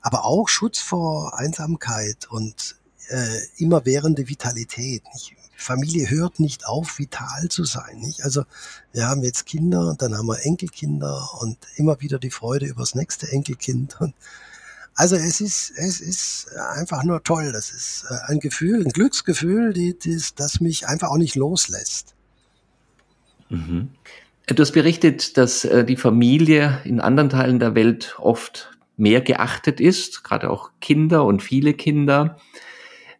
aber 0.00 0.24
auch 0.24 0.48
Schutz 0.48 0.80
vor 0.80 1.38
Einsamkeit 1.38 2.26
und 2.28 2.76
äh, 3.08 3.38
immerwährende 3.56 4.28
Vitalität, 4.28 5.02
nicht? 5.12 5.36
Familie 5.56 6.10
hört 6.10 6.40
nicht 6.40 6.66
auf, 6.66 6.98
vital 6.98 7.48
zu 7.48 7.64
sein. 7.64 7.98
Nicht? 7.98 8.22
Also 8.24 8.44
wir 8.92 9.06
haben 9.06 9.22
jetzt 9.22 9.46
Kinder 9.46 9.94
dann 9.98 10.16
haben 10.16 10.26
wir 10.26 10.44
Enkelkinder 10.44 11.28
und 11.40 11.58
immer 11.76 12.00
wieder 12.00 12.18
die 12.18 12.30
Freude 12.30 12.66
übers 12.66 12.94
nächste 12.94 13.30
Enkelkind. 13.30 14.00
Und 14.00 14.14
also 14.94 15.16
es 15.16 15.40
ist, 15.40 15.72
es 15.76 16.00
ist 16.00 16.52
einfach 16.56 17.02
nur 17.04 17.22
toll. 17.22 17.52
Das 17.52 17.70
ist 17.70 18.04
äh, 18.10 18.32
ein 18.32 18.40
Gefühl, 18.40 18.84
ein 18.84 18.92
Glücksgefühl, 18.92 19.72
die, 19.72 19.98
die, 19.98 20.20
das 20.36 20.60
mich 20.60 20.86
einfach 20.86 21.08
auch 21.08 21.18
nicht 21.18 21.34
loslässt. 21.34 22.14
Mhm. 23.48 23.90
Du 24.46 24.60
hast 24.60 24.72
berichtet, 24.72 25.38
dass 25.38 25.64
äh, 25.64 25.84
die 25.84 25.96
Familie 25.96 26.80
in 26.84 27.00
anderen 27.00 27.30
Teilen 27.30 27.58
der 27.58 27.74
Welt 27.74 28.16
oft 28.18 28.70
mehr 28.96 29.22
geachtet 29.22 29.80
ist, 29.80 30.22
gerade 30.22 30.50
auch 30.50 30.70
Kinder 30.80 31.24
und 31.24 31.42
viele 31.42 31.72
Kinder. 31.72 32.36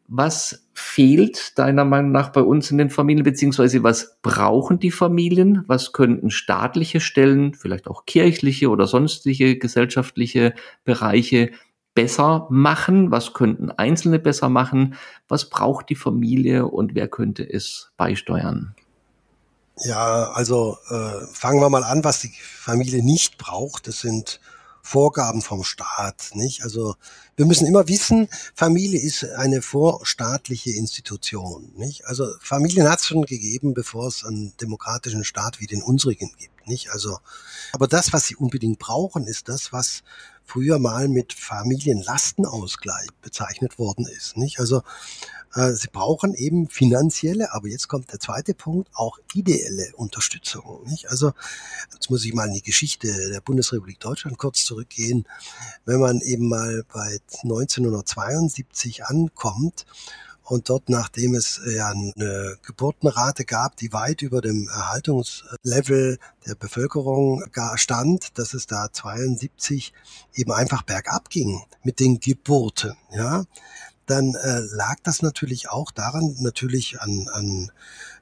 Was 0.06 0.68
fehlt 0.74 1.58
deiner 1.58 1.86
Meinung 1.86 2.12
nach 2.12 2.30
bei 2.30 2.42
uns 2.42 2.70
in 2.70 2.76
den 2.76 2.90
Familien, 2.90 3.24
beziehungsweise 3.24 3.82
was 3.82 4.18
brauchen 4.20 4.78
die 4.78 4.90
Familien? 4.90 5.64
Was 5.66 5.94
könnten 5.94 6.30
staatliche 6.30 7.00
Stellen, 7.00 7.54
vielleicht 7.54 7.88
auch 7.88 8.04
kirchliche 8.04 8.68
oder 8.68 8.86
sonstige 8.86 9.56
gesellschaftliche 9.56 10.52
Bereiche 10.84 11.52
besser 11.94 12.46
machen? 12.50 13.10
Was 13.10 13.32
könnten 13.32 13.70
Einzelne 13.70 14.18
besser 14.18 14.50
machen? 14.50 14.94
Was 15.26 15.48
braucht 15.48 15.88
die 15.88 15.94
Familie 15.94 16.66
und 16.66 16.94
wer 16.94 17.08
könnte 17.08 17.50
es 17.50 17.92
beisteuern? 17.96 18.74
Ja, 19.78 20.30
also 20.30 20.78
äh, 20.88 21.26
fangen 21.32 21.60
wir 21.60 21.68
mal 21.68 21.84
an, 21.84 22.04
was 22.04 22.20
die 22.20 22.32
Familie 22.42 23.02
nicht 23.02 23.38
braucht. 23.38 23.88
Das 23.88 24.00
sind 24.00 24.40
Vorgaben 24.86 25.40
vom 25.40 25.64
Staat, 25.64 26.32
nicht? 26.34 26.62
Also 26.62 26.94
wir 27.36 27.46
müssen 27.46 27.66
immer 27.66 27.88
wissen, 27.88 28.28
Familie 28.54 29.00
ist 29.00 29.24
eine 29.24 29.62
vorstaatliche 29.62 30.72
Institution, 30.72 31.72
nicht? 31.74 32.06
Also 32.06 32.26
Familien 32.38 32.88
hat 32.88 33.00
es 33.00 33.06
schon 33.06 33.22
gegeben, 33.22 33.72
bevor 33.72 34.06
es 34.08 34.24
einen 34.24 34.54
demokratischen 34.58 35.24
Staat 35.24 35.58
wie 35.58 35.66
den 35.66 35.82
unsrigen 35.82 36.30
gibt, 36.38 36.68
nicht? 36.68 36.90
Also, 36.90 37.18
aber 37.72 37.88
das, 37.88 38.12
was 38.12 38.26
sie 38.26 38.36
unbedingt 38.36 38.78
brauchen, 38.78 39.26
ist 39.26 39.48
das, 39.48 39.72
was 39.72 40.02
früher 40.44 40.78
mal 40.78 41.08
mit 41.08 41.32
Familienlastenausgleich 41.32 43.08
bezeichnet 43.22 43.78
worden 43.78 44.06
ist, 44.06 44.36
nicht? 44.36 44.60
Also 44.60 44.82
äh, 45.54 45.72
sie 45.72 45.88
brauchen 45.88 46.34
eben 46.34 46.68
finanzielle, 46.68 47.52
aber 47.52 47.68
jetzt 47.68 47.88
kommt 47.88 48.12
der 48.12 48.20
zweite 48.20 48.54
Punkt, 48.54 48.88
auch 48.94 49.18
ideelle 49.34 49.92
Unterstützung. 49.96 50.82
Nicht? 50.86 51.08
Also 51.10 51.32
jetzt 51.92 52.10
muss 52.10 52.24
ich 52.24 52.34
mal 52.34 52.48
in 52.48 52.54
die 52.54 52.62
Geschichte 52.62 53.08
der 53.30 53.40
Bundesrepublik 53.40 54.00
Deutschland 54.00 54.38
kurz 54.38 54.64
zurückgehen. 54.64 55.26
Wenn 55.84 56.00
man 56.00 56.20
eben 56.20 56.48
mal 56.48 56.84
bei 56.92 57.18
1972 57.42 59.04
ankommt 59.04 59.86
und 60.44 60.68
dort, 60.68 60.88
nachdem 60.88 61.34
es 61.34 61.58
äh, 61.66 61.76
ja 61.76 61.88
eine 61.88 62.56
Geburtenrate 62.62 63.44
gab, 63.44 63.76
die 63.76 63.92
weit 63.92 64.22
über 64.22 64.40
dem 64.40 64.68
Erhaltungslevel 64.68 66.18
der 66.46 66.54
Bevölkerung 66.54 67.42
stand, 67.76 68.38
dass 68.38 68.54
es 68.54 68.66
da 68.66 68.92
72 68.92 69.92
eben 70.34 70.52
einfach 70.52 70.82
bergab 70.82 71.30
ging 71.30 71.62
mit 71.82 71.98
den 71.98 72.20
Geburten, 72.20 72.94
ja, 73.10 73.44
dann 74.06 74.34
äh, 74.34 74.60
lag 74.60 74.96
das 75.02 75.22
natürlich 75.22 75.70
auch 75.70 75.90
daran, 75.90 76.36
natürlich 76.40 77.00
an, 77.00 77.28
an 77.32 77.70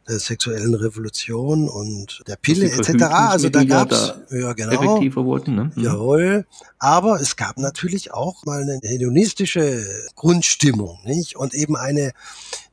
der 0.08 0.18
sexuellen 0.18 0.74
Revolution 0.74 1.68
und 1.68 2.22
der 2.26 2.36
Pille 2.36 2.66
etc. 2.70 3.02
Also 3.04 3.48
da 3.48 3.64
gab 3.64 3.92
es 3.92 4.14
ja 4.30 4.52
genau, 4.52 4.72
effektiver 4.72 5.24
wurden. 5.24 5.54
Ne? 5.54 5.72
Mhm. 5.74 5.82
Jawohl. 5.82 6.46
Aber 6.78 7.20
es 7.20 7.36
gab 7.36 7.58
natürlich 7.58 8.12
auch 8.12 8.44
mal 8.44 8.62
eine 8.62 8.80
hedonistische 8.82 9.86
Grundstimmung, 10.16 10.98
nicht? 11.04 11.36
Und 11.36 11.54
eben 11.54 11.76
eine, 11.76 12.12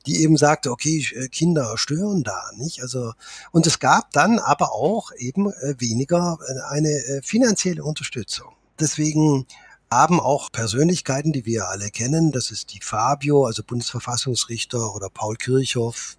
die 0.08 0.24
eben 0.24 0.38
sagte, 0.38 0.72
okay, 0.72 1.06
äh, 1.16 1.28
Kinder 1.28 1.78
stören 1.78 2.24
da, 2.24 2.42
nicht? 2.58 2.82
Also 2.82 3.14
und 3.52 3.68
es 3.68 3.80
gab 3.80 4.12
dann 4.12 4.40
aber 4.40 4.74
auch 4.74 5.12
eben 5.18 5.52
äh, 5.52 5.76
weniger 5.78 6.40
äh, 6.48 6.74
eine 6.74 7.22
finanzielle 7.24 7.84
Unterstützung. 7.84 8.48
Deswegen 8.80 9.46
haben 9.92 10.20
auch 10.20 10.52
Persönlichkeiten, 10.52 11.34
die 11.34 11.46
wir 11.46 11.70
alle 11.70 11.90
kennen. 11.90 12.32
Das 12.32 12.52
ist 12.52 12.74
die 12.74 12.82
Fabio, 12.82 13.46
also 13.46 13.64
Bundesverfassungsrichter 13.64 14.94
oder 14.94 15.10
Paul 15.10 15.36
Kirchhoff 15.36 16.18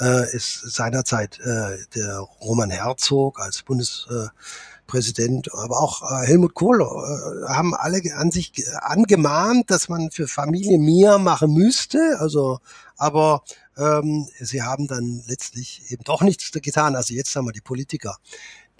äh, 0.00 0.34
ist 0.34 0.60
seinerzeit 0.62 1.38
äh, 1.40 1.76
der 1.94 2.18
Roman 2.40 2.70
Herzog 2.70 3.40
als 3.40 3.62
Bundespräsident, 3.62 5.52
aber 5.52 5.80
auch 5.80 6.02
äh, 6.02 6.26
Helmut 6.26 6.54
Kohl 6.54 6.80
äh, 6.80 7.52
haben 7.52 7.74
alle 7.74 8.00
an 8.16 8.30
sich 8.30 8.52
angemahnt, 8.80 9.70
dass 9.70 9.90
man 9.90 10.10
für 10.10 10.26
Familie 10.26 10.78
mehr 10.78 11.18
machen 11.18 11.52
müsste. 11.52 12.16
Also, 12.20 12.60
aber 12.96 13.42
ähm, 13.76 14.26
sie 14.40 14.62
haben 14.62 14.86
dann 14.86 15.22
letztlich 15.26 15.82
eben 15.90 16.04
doch 16.04 16.22
nichts 16.22 16.50
getan. 16.52 16.96
Also 16.96 17.12
jetzt 17.12 17.36
haben 17.36 17.46
wir 17.46 17.52
die 17.52 17.60
Politiker 17.60 18.16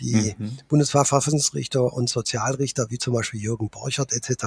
die 0.00 0.34
mhm. 0.36 0.58
Bundesverfassungsrichter 0.68 1.92
und 1.92 2.08
Sozialrichter, 2.08 2.86
wie 2.90 2.98
zum 2.98 3.14
Beispiel 3.14 3.40
Jürgen 3.40 3.70
Borchert 3.70 4.12
etc., 4.12 4.46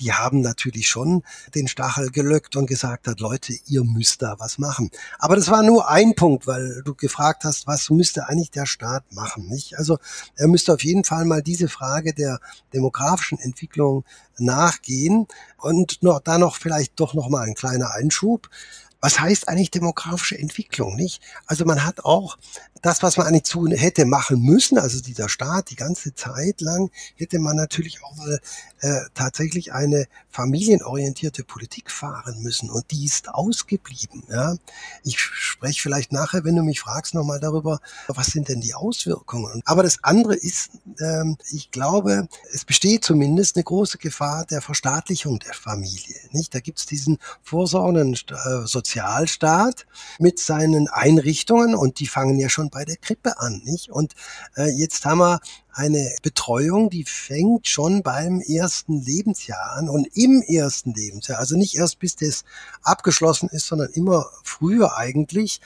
die 0.00 0.12
haben 0.12 0.40
natürlich 0.40 0.88
schon 0.88 1.22
den 1.54 1.68
Stachel 1.68 2.10
gelöckt 2.10 2.56
und 2.56 2.66
gesagt 2.66 3.08
hat, 3.08 3.20
Leute, 3.20 3.54
ihr 3.66 3.84
müsst 3.84 4.22
da 4.22 4.36
was 4.38 4.58
machen. 4.58 4.90
Aber 5.18 5.36
das 5.36 5.50
war 5.50 5.62
nur 5.62 5.88
ein 5.88 6.14
Punkt, 6.14 6.46
weil 6.46 6.82
du 6.84 6.94
gefragt 6.94 7.44
hast, 7.44 7.66
was 7.66 7.90
müsste 7.90 8.28
eigentlich 8.28 8.50
der 8.50 8.66
Staat 8.66 9.04
machen, 9.12 9.48
nicht? 9.48 9.76
Also 9.78 9.98
er 10.36 10.48
müsste 10.48 10.72
auf 10.72 10.84
jeden 10.84 11.04
Fall 11.04 11.24
mal 11.24 11.42
diese 11.42 11.68
Frage 11.68 12.14
der 12.14 12.40
demografischen 12.72 13.38
Entwicklung 13.38 14.04
nachgehen 14.38 15.26
und 15.58 16.02
noch, 16.02 16.20
da 16.20 16.38
noch 16.38 16.56
vielleicht 16.56 16.98
doch 17.00 17.14
noch 17.14 17.28
mal 17.28 17.42
ein 17.42 17.54
kleiner 17.54 17.92
Einschub 17.94 18.48
was 19.04 19.20
heißt 19.20 19.48
eigentlich 19.48 19.70
demografische 19.70 20.38
Entwicklung, 20.38 20.96
nicht? 20.96 21.20
Also 21.44 21.66
man 21.66 21.84
hat 21.84 22.06
auch 22.06 22.38
das, 22.80 23.02
was 23.02 23.18
man 23.18 23.26
eigentlich 23.26 23.42
tun 23.42 23.70
hätte 23.70 24.06
machen 24.06 24.40
müssen, 24.40 24.78
also 24.78 25.02
dieser 25.02 25.28
Staat 25.28 25.68
die 25.68 25.76
ganze 25.76 26.14
Zeit 26.14 26.62
lang, 26.62 26.90
hätte 27.14 27.38
man 27.38 27.54
natürlich 27.54 28.02
auch 28.02 28.16
mal 28.16 28.40
äh, 28.80 29.00
tatsächlich 29.12 29.72
eine 29.74 30.06
familienorientierte 30.30 31.44
Politik 31.44 31.90
fahren 31.90 32.42
müssen 32.42 32.70
und 32.70 32.90
die 32.90 33.04
ist 33.04 33.28
ausgeblieben. 33.28 34.24
Ja? 34.28 34.56
Ich 35.02 35.18
spreche 35.18 35.80
vielleicht 35.80 36.12
nachher, 36.12 36.44
wenn 36.44 36.56
du 36.56 36.62
mich 36.62 36.80
fragst, 36.80 37.14
nochmal 37.14 37.40
darüber, 37.40 37.80
was 38.08 38.28
sind 38.28 38.48
denn 38.48 38.60
die 38.60 38.74
Auswirkungen. 38.74 39.62
Aber 39.64 39.82
das 39.82 40.02
andere 40.02 40.34
ist, 40.34 40.70
ähm, 41.00 41.36
ich 41.50 41.70
glaube, 41.70 42.28
es 42.52 42.64
besteht 42.64 43.04
zumindest 43.04 43.56
eine 43.56 43.64
große 43.64 43.98
Gefahr 43.98 44.44
der 44.46 44.60
Verstaatlichung 44.60 45.38
der 45.38 45.54
Familie. 45.54 46.16
Nicht? 46.32 46.54
Da 46.54 46.60
gibt 46.60 46.78
es 46.78 46.86
diesen 46.86 47.18
vorsorgenden 47.42 48.14
äh, 48.14 48.66
Sozialstaat 48.94 49.86
mit 50.20 50.38
seinen 50.38 50.86
Einrichtungen 50.88 51.74
und 51.74 51.98
die 51.98 52.06
fangen 52.06 52.38
ja 52.38 52.48
schon 52.48 52.70
bei 52.70 52.84
der 52.84 52.96
Krippe 52.96 53.40
an, 53.40 53.60
nicht? 53.64 53.90
Und 53.90 54.14
äh, 54.56 54.70
jetzt 54.70 55.04
haben 55.04 55.18
wir 55.18 55.40
eine 55.72 56.14
Betreuung, 56.22 56.90
die 56.90 57.04
fängt 57.04 57.66
schon 57.66 58.04
beim 58.04 58.40
ersten 58.40 59.02
Lebensjahr 59.02 59.72
an 59.72 59.88
und 59.88 60.06
im 60.16 60.42
ersten 60.42 60.94
Lebensjahr, 60.94 61.40
also 61.40 61.56
nicht 61.56 61.74
erst 61.76 61.98
bis 61.98 62.14
das 62.14 62.44
abgeschlossen 62.82 63.48
ist, 63.48 63.66
sondern 63.66 63.90
immer 63.90 64.26
früher 64.44 64.96
eigentlich. 64.96 65.60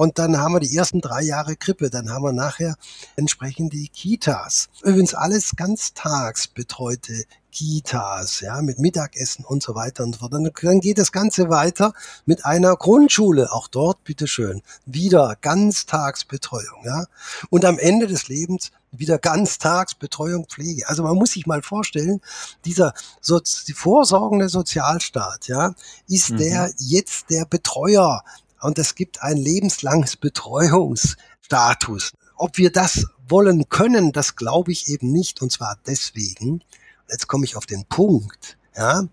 Und 0.00 0.18
dann 0.18 0.38
haben 0.38 0.54
wir 0.54 0.60
die 0.60 0.74
ersten 0.74 1.02
drei 1.02 1.20
Jahre 1.20 1.56
Krippe, 1.56 1.90
dann 1.90 2.08
haben 2.08 2.22
wir 2.22 2.32
nachher 2.32 2.76
entsprechend 3.16 3.74
die 3.74 3.88
Kitas. 3.88 4.70
Übrigens 4.82 5.12
alles 5.12 5.56
ganztags 5.56 6.48
betreute 6.48 7.24
Kitas, 7.52 8.40
ja, 8.40 8.62
mit 8.62 8.78
Mittagessen 8.78 9.44
und 9.44 9.62
so 9.62 9.74
weiter 9.74 10.04
und 10.04 10.14
so 10.14 10.20
fort. 10.20 10.32
Dann, 10.32 10.50
dann 10.62 10.80
geht 10.80 10.96
das 10.96 11.12
Ganze 11.12 11.50
weiter 11.50 11.92
mit 12.24 12.46
einer 12.46 12.76
Grundschule, 12.76 13.52
auch 13.52 13.68
dort 13.68 14.02
bitteschön, 14.04 14.62
wieder 14.86 15.36
Ganztagsbetreuung, 15.42 16.82
ja. 16.86 17.04
Und 17.50 17.66
am 17.66 17.78
Ende 17.78 18.06
des 18.06 18.28
Lebens 18.28 18.70
wieder 18.92 19.18
Ganztagsbetreuung, 19.18 20.46
Pflege. 20.46 20.88
Also 20.88 21.02
man 21.02 21.16
muss 21.16 21.32
sich 21.32 21.46
mal 21.46 21.60
vorstellen, 21.60 22.22
dieser 22.64 22.94
so, 23.20 23.38
die 23.38 23.74
vorsorgende 23.74 24.48
Sozialstaat, 24.48 25.46
ja, 25.48 25.74
ist 26.08 26.30
mhm. 26.30 26.38
der 26.38 26.72
jetzt 26.78 27.28
der 27.28 27.44
Betreuer 27.44 28.24
und 28.60 28.78
es 28.78 28.94
gibt 28.94 29.22
ein 29.22 29.36
lebenslanges 29.36 30.16
Betreuungsstatus. 30.16 32.12
Ob 32.36 32.56
wir 32.58 32.70
das 32.70 33.06
wollen 33.28 33.68
können, 33.68 34.12
das 34.12 34.36
glaube 34.36 34.72
ich 34.72 34.88
eben 34.88 35.12
nicht. 35.12 35.42
Und 35.42 35.52
zwar 35.52 35.78
deswegen, 35.86 36.62
jetzt 37.08 37.26
komme 37.26 37.44
ich 37.44 37.56
auf 37.56 37.66
den 37.66 37.84
Punkt, 37.86 38.58
ja, 38.76 39.04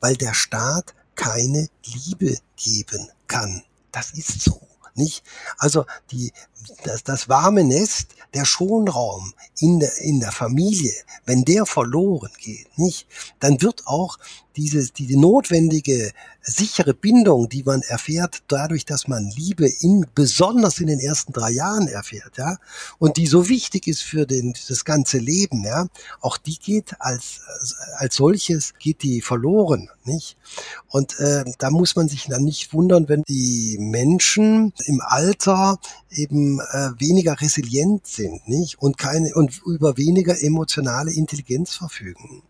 weil 0.00 0.16
der 0.16 0.34
Staat 0.34 0.94
keine 1.14 1.68
Liebe 1.84 2.36
geben 2.56 3.08
kann. 3.26 3.62
Das 3.92 4.12
ist 4.12 4.42
so, 4.42 4.60
nicht? 4.94 5.24
Also 5.58 5.86
die, 6.10 6.32
das, 6.84 7.04
das 7.04 7.28
warme 7.28 7.64
Nest, 7.64 8.14
der 8.34 8.44
Schonraum 8.44 9.32
in 9.58 9.80
der, 9.80 9.96
in 9.98 10.20
der 10.20 10.32
Familie, 10.32 10.92
wenn 11.24 11.44
der 11.44 11.66
verloren 11.66 12.30
geht, 12.38 12.78
nicht? 12.78 13.06
Dann 13.40 13.60
wird 13.62 13.86
auch 13.86 14.18
diese, 14.56 14.90
die 14.90 15.16
notwendige 15.16 16.12
sichere 16.42 16.94
Bindung, 16.94 17.48
die 17.48 17.62
man 17.62 17.82
erfährt, 17.82 18.42
dadurch, 18.48 18.84
dass 18.84 19.08
man 19.08 19.30
Liebe 19.30 19.68
in, 19.80 20.06
besonders 20.14 20.78
in 20.78 20.86
den 20.86 21.00
ersten 21.00 21.32
drei 21.32 21.50
Jahren 21.50 21.88
erfährt, 21.88 22.38
ja, 22.38 22.58
und 22.98 23.16
die 23.16 23.26
so 23.26 23.48
wichtig 23.48 23.86
ist 23.86 24.02
für 24.02 24.26
den, 24.26 24.54
das 24.68 24.84
ganze 24.84 25.18
Leben, 25.18 25.64
ja, 25.64 25.88
auch 26.20 26.38
die 26.38 26.58
geht 26.58 26.94
als, 27.00 27.40
als 27.96 28.16
solches 28.16 28.74
geht 28.78 29.02
die 29.02 29.20
verloren, 29.20 29.90
nicht? 30.04 30.36
Und 30.88 31.18
äh, 31.18 31.44
da 31.58 31.70
muss 31.70 31.96
man 31.96 32.08
sich 32.08 32.26
dann 32.26 32.44
nicht 32.44 32.72
wundern, 32.72 33.08
wenn 33.08 33.22
die 33.28 33.76
Menschen 33.80 34.72
im 34.86 35.00
Alter 35.00 35.78
eben 36.10 36.45
äh, 36.54 36.90
weniger 36.98 37.40
resilient 37.40 38.06
sind, 38.06 38.48
nicht? 38.48 38.78
Und 38.78 38.98
keine 38.98 39.34
und 39.34 39.60
über 39.66 39.96
weniger 39.96 40.40
emotionale 40.42 41.12
Intelligenz 41.12 41.74
verfügen 41.74 42.42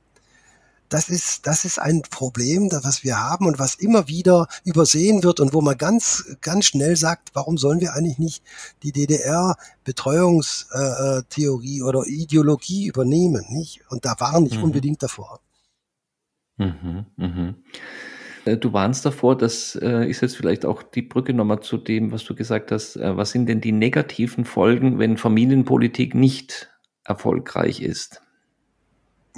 das 0.88 1.08
ist, 1.08 1.46
das 1.46 1.64
ist 1.64 1.78
ein 1.78 2.02
Problem, 2.02 2.68
das, 2.68 2.84
was 2.84 3.02
wir 3.02 3.18
haben 3.18 3.46
und 3.46 3.58
was 3.58 3.76
immer 3.76 4.08
wieder 4.08 4.46
übersehen 4.64 5.22
wird 5.22 5.40
und 5.40 5.54
wo 5.54 5.60
man 5.60 5.76
ganz, 5.78 6.24
ganz 6.40 6.64
schnell 6.66 6.96
sagt, 6.96 7.30
warum 7.34 7.58
sollen 7.58 7.80
wir 7.80 7.94
eigentlich 7.94 8.18
nicht 8.18 8.42
die 8.82 8.90
DDR-Betreuungstheorie 8.92 11.78
äh, 11.78 11.82
oder 11.82 12.06
Ideologie 12.06 12.86
übernehmen, 12.86 13.44
nicht? 13.50 13.80
Und 13.90 14.04
da 14.04 14.14
waren 14.18 14.44
nicht 14.44 14.58
mhm. 14.58 14.64
unbedingt 14.64 15.02
davor. 15.02 15.40
Mhm, 16.56 17.06
mhm. 17.16 17.56
Äh, 18.46 18.56
du 18.56 18.72
warnst 18.72 19.04
davor, 19.04 19.36
das 19.36 19.76
äh, 19.76 20.08
ist 20.08 20.22
jetzt 20.22 20.36
vielleicht 20.36 20.64
auch 20.64 20.82
die 20.82 21.02
Brücke 21.02 21.34
nochmal 21.34 21.60
zu 21.60 21.76
dem, 21.76 22.12
was 22.12 22.24
du 22.24 22.34
gesagt 22.34 22.72
hast. 22.72 22.96
Äh, 22.96 23.16
was 23.16 23.30
sind 23.30 23.46
denn 23.46 23.60
die 23.60 23.72
negativen 23.72 24.44
Folgen, 24.44 24.98
wenn 24.98 25.16
Familienpolitik 25.16 26.14
nicht 26.14 26.70
erfolgreich 27.04 27.80
ist? 27.80 28.22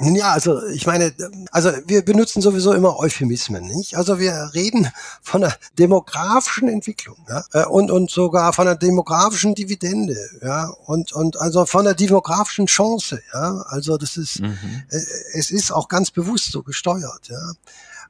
Ja, 0.01 0.31
also 0.33 0.65
ich 0.69 0.87
meine, 0.87 1.13
also 1.51 1.71
wir 1.87 2.05
benutzen 2.05 2.41
sowieso 2.41 2.73
immer 2.73 3.01
Euphemismen, 3.01 3.65
nicht? 3.65 3.97
Also 3.97 4.21
wir 4.21 4.51
reden 4.55 4.87
von 5.23 5.43
einer 5.43 5.53
demografischen 5.77 6.69
Entwicklung, 6.69 7.17
ja, 7.29 7.67
und 7.67 7.91
und 7.91 8.09
sogar 8.09 8.53
von 8.53 8.69
einer 8.69 8.77
demografischen 8.77 9.57
Dividende, 9.57 10.17
ja, 10.41 10.69
und 10.87 11.13
und 11.13 11.41
also 11.41 11.67
von 11.67 11.81
einer 11.81 11.97
demografischen 11.97 12.67
Chance, 12.67 13.21
ja. 13.35 13.65
Also 13.67 13.97
das 13.97 14.17
ist, 14.17 14.41
mhm. 14.41 14.57
äh, 14.89 15.01
es 15.35 15.51
ist 15.51 15.73
auch 15.73 15.89
ganz 15.89 16.13
bewusst 16.13 16.53
so 16.53 16.63
gesteuert, 16.63 17.29
ja. 17.29 17.53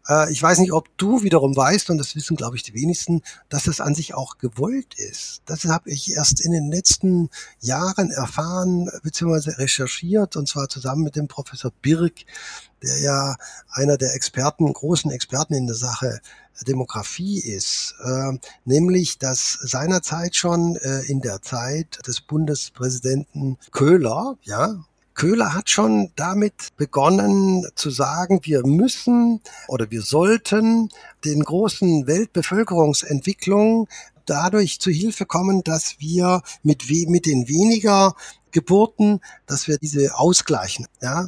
Äh, 0.08 0.32
ich 0.32 0.42
weiß 0.42 0.58
nicht, 0.58 0.72
ob 0.72 0.88
du 0.96 1.22
wiederum 1.22 1.56
weißt, 1.56 1.90
und 1.90 1.98
das 1.98 2.16
wissen, 2.16 2.36
glaube 2.36 2.56
ich, 2.56 2.62
die 2.62 2.74
wenigsten, 2.74 3.22
dass 3.48 3.66
es 3.66 3.80
an 3.80 3.94
sich 3.94 4.14
auch 4.14 4.38
gewollt 4.38 4.94
ist. 4.94 5.42
Das 5.46 5.64
habe 5.64 5.90
ich 5.90 6.12
erst 6.12 6.40
in 6.40 6.52
den 6.52 6.70
letzten 6.70 7.28
Jahren 7.60 8.10
erfahren 8.10 8.90
bzw. 9.02 9.50
recherchiert, 9.52 10.36
und 10.36 10.48
zwar 10.48 10.68
zusammen 10.68 11.02
mit 11.02 11.16
dem 11.16 11.28
Professor 11.28 11.72
Birk, 11.82 12.24
der 12.82 12.98
ja 13.00 13.36
einer 13.70 13.96
der 13.96 14.14
Experten, 14.14 14.72
großen 14.72 15.10
Experten 15.10 15.54
in 15.54 15.66
der 15.66 15.76
Sache 15.76 16.20
Demografie 16.66 17.38
ist, 17.38 17.94
äh, 18.02 18.36
nämlich 18.64 19.18
dass 19.18 19.52
seinerzeit 19.62 20.34
schon 20.34 20.76
äh, 20.76 21.02
in 21.02 21.20
der 21.20 21.40
Zeit 21.42 22.00
des 22.06 22.20
Bundespräsidenten 22.20 23.58
Köhler, 23.70 24.36
ja, 24.42 24.84
Köhler 25.18 25.52
hat 25.52 25.68
schon 25.68 26.12
damit 26.14 26.76
begonnen 26.76 27.66
zu 27.74 27.90
sagen, 27.90 28.38
wir 28.44 28.64
müssen 28.64 29.40
oder 29.66 29.90
wir 29.90 30.02
sollten 30.02 30.90
den 31.24 31.42
großen 31.42 32.06
Weltbevölkerungsentwicklungen 32.06 33.88
dadurch 34.26 34.78
zu 34.78 34.90
Hilfe 34.92 35.26
kommen, 35.26 35.64
dass 35.64 35.96
wir 35.98 36.42
mit, 36.62 36.84
mit 37.08 37.26
den 37.26 37.48
weniger 37.48 38.14
Geburten, 38.52 39.20
dass 39.46 39.66
wir 39.66 39.78
diese 39.78 40.16
ausgleichen. 40.16 40.86
Ja, 41.02 41.26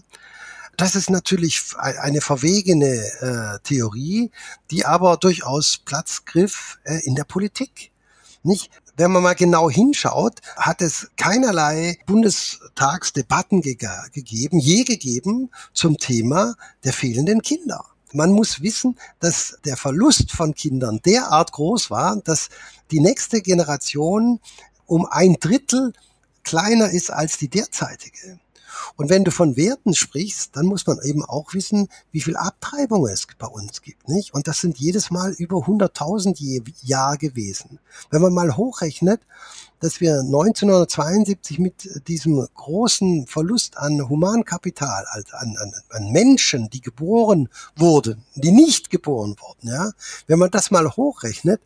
das 0.77 0.95
ist 0.95 1.11
natürlich 1.11 1.61
eine 1.77 2.21
verwegene 2.21 2.95
äh, 2.95 3.59
Theorie, 3.65 4.31
die 4.71 4.85
aber 4.87 5.17
durchaus 5.17 5.79
Platz 5.79 6.25
griff 6.25 6.79
äh, 6.85 7.01
in 7.05 7.17
der 7.17 7.25
Politik. 7.25 7.91
Nicht? 8.45 8.71
Wenn 9.01 9.13
man 9.13 9.23
mal 9.23 9.35
genau 9.35 9.71
hinschaut, 9.71 10.43
hat 10.57 10.83
es 10.83 11.11
keinerlei 11.17 11.97
Bundestagsdebatten 12.05 13.63
ge 13.63 13.79
gegeben, 14.13 14.59
je 14.59 14.85
gegeben 14.85 15.51
zum 15.73 15.97
Thema 15.97 16.55
der 16.85 16.93
fehlenden 16.93 17.41
Kinder. 17.41 17.87
Man 18.13 18.31
muss 18.31 18.61
wissen, 18.61 18.99
dass 19.19 19.57
der 19.65 19.79
Verlust 19.79 20.33
von 20.33 20.55
Kindern 20.55 21.01
derart 21.03 21.53
groß 21.53 21.91
war, 21.91 22.17
dass 22.17 22.51
die 22.91 23.01
nächste 23.01 23.41
Generation 23.41 24.39
um 24.85 25.07
ein 25.07 25.39
Drittel 25.41 25.95
kleiner 26.45 26.91
ist 26.91 27.11
als 27.11 27.39
die 27.39 27.49
derzeitige. 27.49 28.39
Und 28.97 29.11
wenn 29.11 29.25
du 29.25 29.31
von 29.31 29.57
Werten 29.57 29.95
sprichst, 29.95 30.57
dann 30.57 30.67
muss 30.67 30.87
man 30.87 30.99
eben 31.03 31.25
auch 31.25 31.55
wissen, 31.55 31.89
wie 32.13 32.21
viel 32.21 32.37
Abtreibung 32.37 33.07
es 33.07 33.27
bei 33.39 33.47
uns 33.47 33.83
gibt, 33.83 34.09
nicht? 34.09 34.35
Und 34.35 34.49
das 34.49 34.61
sind 34.61 34.79
jedes 34.79 35.11
Mal 35.11 35.33
über 35.33 35.59
100.000 35.59 36.37
je 36.37 36.63
Jahr 36.83 37.17
gewesen. 37.17 37.79
Wenn 38.11 38.23
man 38.23 38.33
mal 38.33 38.57
hochrechnet, 38.57 39.21
dass 39.81 40.01
wir 40.01 40.21
1972 40.21 41.59
mit 41.59 42.07
diesem 42.07 42.47
großen 42.55 43.27
Verlust 43.27 43.79
an 43.79 44.09
Humankapital, 44.09 45.07
also 45.11 45.37
an, 45.37 45.57
an, 45.57 45.73
an 45.89 46.13
Menschen, 46.13 46.69
die 46.71 46.83
geboren 46.83 47.49
wurden, 47.77 48.25
die 48.35 48.53
nicht 48.53 48.91
geboren 48.91 49.37
wurden, 49.41 49.69
ja, 49.69 49.93
wenn 50.27 50.39
man 50.39 50.51
das 50.51 50.71
mal 50.71 50.89
hochrechnet, 50.89 51.61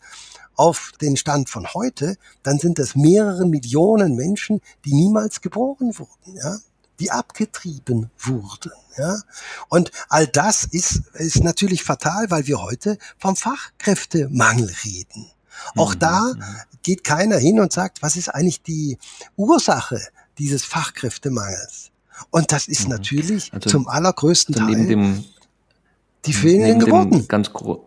auf 0.57 0.93
den 1.01 1.17
Stand 1.17 1.51
von 1.51 1.67
heute, 1.75 2.17
dann 2.45 2.61
sind 2.61 2.79
das 2.79 2.95
mehrere 2.95 3.45
Millionen 3.45 4.14
Menschen, 4.14 4.61
die 4.85 4.95
niemals 4.95 5.40
geboren 5.40 5.99
wurden, 5.99 6.37
ja 6.37 6.59
die 7.00 7.11
abgetrieben 7.11 8.11
wurden. 8.18 8.72
Ja? 8.96 9.20
Und 9.68 9.90
all 10.09 10.26
das 10.26 10.64
ist, 10.64 11.02
ist 11.14 11.42
natürlich 11.42 11.85
fatal, 11.85 12.30
weil 12.30 12.46
wir 12.46 12.62
heute 12.62 12.98
vom 13.18 13.37
Fachkräftemangel 13.37 14.72
reden. 14.85 15.30
Auch 15.76 15.94
mhm. 15.94 15.98
da 15.98 16.20
mhm. 16.20 16.42
geht 16.83 17.04
keiner 17.04 17.37
hin 17.37 17.61
und 17.61 17.72
sagt, 17.72 18.02
was 18.02 18.16
ist 18.16 18.28
eigentlich 18.28 18.62
die 18.62 18.98
Ursache 19.37 20.00
dieses 20.38 20.64
Fachkräftemangels? 20.64 21.90
Und 22.30 22.52
das 22.52 22.68
ist 22.68 22.85
mhm. 22.85 22.90
natürlich 22.90 23.52
also, 23.52 23.70
zum 23.70 23.88
allergrößten 23.88 24.54
Teil 24.54 24.87
dem, 24.87 25.24
die 26.24 26.33
fehlenden 26.33 26.80
Geburten. 26.80 27.28
Ganz 27.28 27.52
groß. 27.52 27.78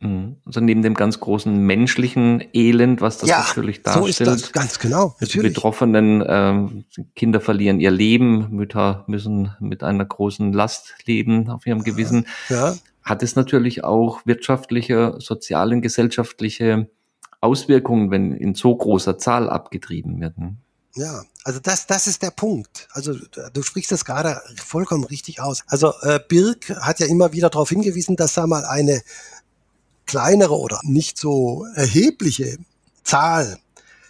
Also 0.00 0.60
neben 0.60 0.82
dem 0.82 0.94
ganz 0.94 1.18
großen 1.18 1.56
menschlichen 1.56 2.44
Elend, 2.52 3.00
was 3.00 3.18
das 3.18 3.30
ja, 3.30 3.38
natürlich 3.38 3.82
darstellt. 3.82 4.14
So 4.16 4.22
ist 4.22 4.42
das, 4.44 4.52
ganz 4.52 4.78
genau. 4.78 5.16
Die 5.20 5.38
Betroffenen, 5.38 6.20
äh, 6.20 7.04
Kinder 7.16 7.40
verlieren 7.40 7.80
ihr 7.80 7.90
Leben, 7.90 8.50
Mütter 8.50 9.04
müssen 9.06 9.54
mit 9.60 9.82
einer 9.82 10.04
großen 10.04 10.52
Last 10.52 10.94
leben 11.06 11.48
auf 11.48 11.66
ihrem 11.66 11.82
Gewissen. 11.84 12.26
Ja. 12.50 12.74
Hat 13.02 13.22
es 13.22 13.34
natürlich 13.36 13.84
auch 13.84 14.26
wirtschaftliche, 14.26 15.14
soziale 15.18 15.74
und 15.74 15.82
gesellschaftliche 15.82 16.88
Auswirkungen, 17.40 18.10
wenn 18.10 18.32
in 18.32 18.54
so 18.54 18.74
großer 18.74 19.18
Zahl 19.18 19.48
abgetrieben 19.48 20.20
werden. 20.20 20.58
Ja, 20.96 21.24
also 21.42 21.58
das, 21.60 21.86
das 21.86 22.06
ist 22.06 22.22
der 22.22 22.30
Punkt. 22.30 22.88
Also 22.92 23.14
du 23.52 23.62
sprichst 23.62 23.90
das 23.90 24.04
gerade 24.04 24.40
vollkommen 24.56 25.04
richtig 25.04 25.40
aus. 25.40 25.62
Also 25.66 25.92
äh, 26.02 26.20
Birk 26.28 26.70
hat 26.80 27.00
ja 27.00 27.06
immer 27.06 27.32
wieder 27.32 27.50
darauf 27.50 27.68
hingewiesen, 27.68 28.14
dass 28.16 28.34
da 28.34 28.46
mal 28.46 28.64
eine 28.64 29.02
kleinere 30.06 30.58
oder 30.58 30.80
nicht 30.82 31.18
so 31.18 31.66
erhebliche 31.74 32.58
Zahl 33.02 33.58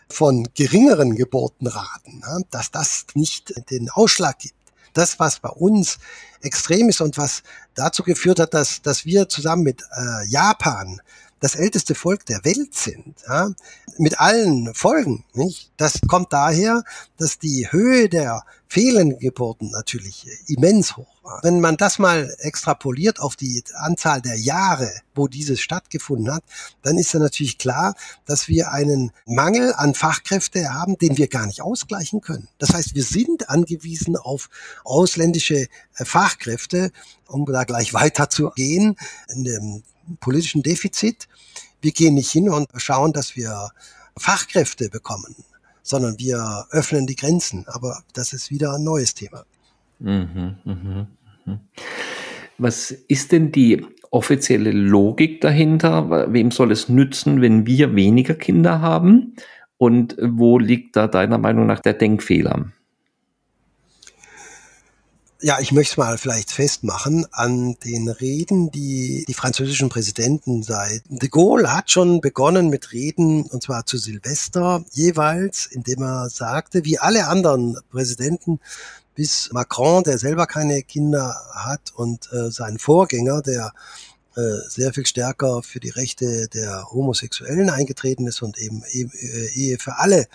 von 0.08 0.48
geringeren 0.54 1.16
Geburtenraten, 1.16 2.22
dass 2.50 2.70
das 2.70 3.06
nicht 3.14 3.70
den 3.70 3.90
Ausschlag 3.90 4.38
gibt. 4.38 4.54
Das, 4.92 5.18
was 5.18 5.40
bei 5.40 5.48
uns 5.48 5.98
extrem 6.42 6.88
ist 6.88 7.00
und 7.00 7.18
was 7.18 7.42
dazu 7.74 8.04
geführt 8.04 8.38
hat, 8.38 8.54
dass, 8.54 8.80
dass 8.80 9.04
wir 9.04 9.28
zusammen 9.28 9.64
mit 9.64 9.82
äh, 9.82 10.26
Japan 10.26 11.00
das 11.44 11.56
älteste 11.56 11.94
Volk 11.94 12.24
der 12.24 12.42
Welt 12.46 12.74
sind, 12.74 13.16
ja, 13.28 13.50
mit 13.98 14.18
allen 14.18 14.72
Folgen. 14.72 15.26
Nicht? 15.34 15.70
Das 15.76 16.00
kommt 16.08 16.32
daher, 16.32 16.84
dass 17.18 17.38
die 17.38 17.70
Höhe 17.70 18.08
der 18.08 18.44
fehlenden 18.66 19.18
Geburten 19.18 19.70
natürlich 19.70 20.26
immens 20.46 20.96
hoch 20.96 21.14
war. 21.22 21.40
Wenn 21.42 21.60
man 21.60 21.76
das 21.76 21.98
mal 21.98 22.34
extrapoliert 22.38 23.20
auf 23.20 23.36
die 23.36 23.62
Anzahl 23.74 24.22
der 24.22 24.38
Jahre, 24.38 24.90
wo 25.14 25.28
dieses 25.28 25.60
stattgefunden 25.60 26.32
hat, 26.32 26.44
dann 26.80 26.96
ist 26.96 27.12
ja 27.12 27.20
natürlich 27.20 27.58
klar, 27.58 27.94
dass 28.24 28.48
wir 28.48 28.72
einen 28.72 29.12
Mangel 29.26 29.74
an 29.74 29.92
Fachkräfte 29.92 30.72
haben, 30.72 30.96
den 30.96 31.18
wir 31.18 31.28
gar 31.28 31.44
nicht 31.44 31.60
ausgleichen 31.60 32.22
können. 32.22 32.48
Das 32.56 32.72
heißt, 32.72 32.94
wir 32.94 33.04
sind 33.04 33.50
angewiesen 33.50 34.16
auf 34.16 34.48
ausländische 34.82 35.68
äh, 35.96 36.04
Fachkräfte, 36.06 36.90
um 37.28 37.44
da 37.44 37.64
gleich 37.64 37.92
weiterzugehen. 37.92 38.96
In 39.28 39.44
dem 39.44 39.82
politischen 40.20 40.62
Defizit. 40.62 41.28
Wir 41.80 41.92
gehen 41.92 42.14
nicht 42.14 42.30
hin 42.30 42.48
und 42.48 42.68
schauen, 42.76 43.12
dass 43.12 43.36
wir 43.36 43.70
Fachkräfte 44.16 44.88
bekommen, 44.88 45.34
sondern 45.82 46.18
wir 46.18 46.66
öffnen 46.70 47.06
die 47.06 47.16
Grenzen. 47.16 47.64
Aber 47.68 48.02
das 48.12 48.32
ist 48.32 48.50
wieder 48.50 48.74
ein 48.74 48.84
neues 48.84 49.14
Thema. 49.14 49.44
Mhm, 49.98 50.56
mh, 50.64 51.06
mh. 51.44 51.60
Was 52.58 52.90
ist 52.90 53.32
denn 53.32 53.52
die 53.52 53.84
offizielle 54.10 54.70
Logik 54.70 55.40
dahinter? 55.40 56.32
Wem 56.32 56.50
soll 56.50 56.70
es 56.70 56.88
nützen, 56.88 57.40
wenn 57.42 57.66
wir 57.66 57.94
weniger 57.96 58.34
Kinder 58.34 58.80
haben? 58.80 59.34
Und 59.76 60.16
wo 60.20 60.58
liegt 60.58 60.96
da 60.96 61.08
deiner 61.08 61.38
Meinung 61.38 61.66
nach 61.66 61.80
der 61.80 61.94
Denkfehler? 61.94 62.70
Ja, 65.44 65.60
ich 65.60 65.72
möchte 65.72 65.92
es 65.92 65.96
mal 65.98 66.16
vielleicht 66.16 66.50
festmachen. 66.50 67.26
An 67.30 67.76
den 67.84 68.08
Reden, 68.08 68.70
die 68.70 69.26
die 69.28 69.34
französischen 69.34 69.90
Präsidenten 69.90 70.62
seit 70.62 71.02
de 71.10 71.28
Gaulle 71.28 71.70
hat 71.70 71.90
schon 71.90 72.22
begonnen 72.22 72.70
mit 72.70 72.92
Reden, 72.92 73.42
und 73.42 73.62
zwar 73.62 73.84
zu 73.84 73.98
Silvester 73.98 74.82
jeweils, 74.92 75.66
indem 75.66 76.02
er 76.02 76.30
sagte, 76.30 76.86
wie 76.86 76.98
alle 76.98 77.28
anderen 77.28 77.76
Präsidenten, 77.90 78.58
bis 79.14 79.50
Macron, 79.52 80.02
der 80.02 80.16
selber 80.16 80.46
keine 80.46 80.82
Kinder 80.82 81.36
hat, 81.52 81.92
und 81.94 82.32
äh, 82.32 82.50
sein 82.50 82.78
Vorgänger, 82.78 83.42
der 83.42 83.74
äh, 84.36 84.40
sehr 84.70 84.94
viel 84.94 85.04
stärker 85.04 85.62
für 85.62 85.78
die 85.78 85.90
Rechte 85.90 86.48
der 86.48 86.90
Homosexuellen 86.90 87.68
eingetreten 87.68 88.26
ist 88.26 88.40
und 88.40 88.56
eben 88.56 88.82
äh, 88.84 89.48
Ehe 89.52 89.76
für 89.78 89.98
alle 89.98 90.26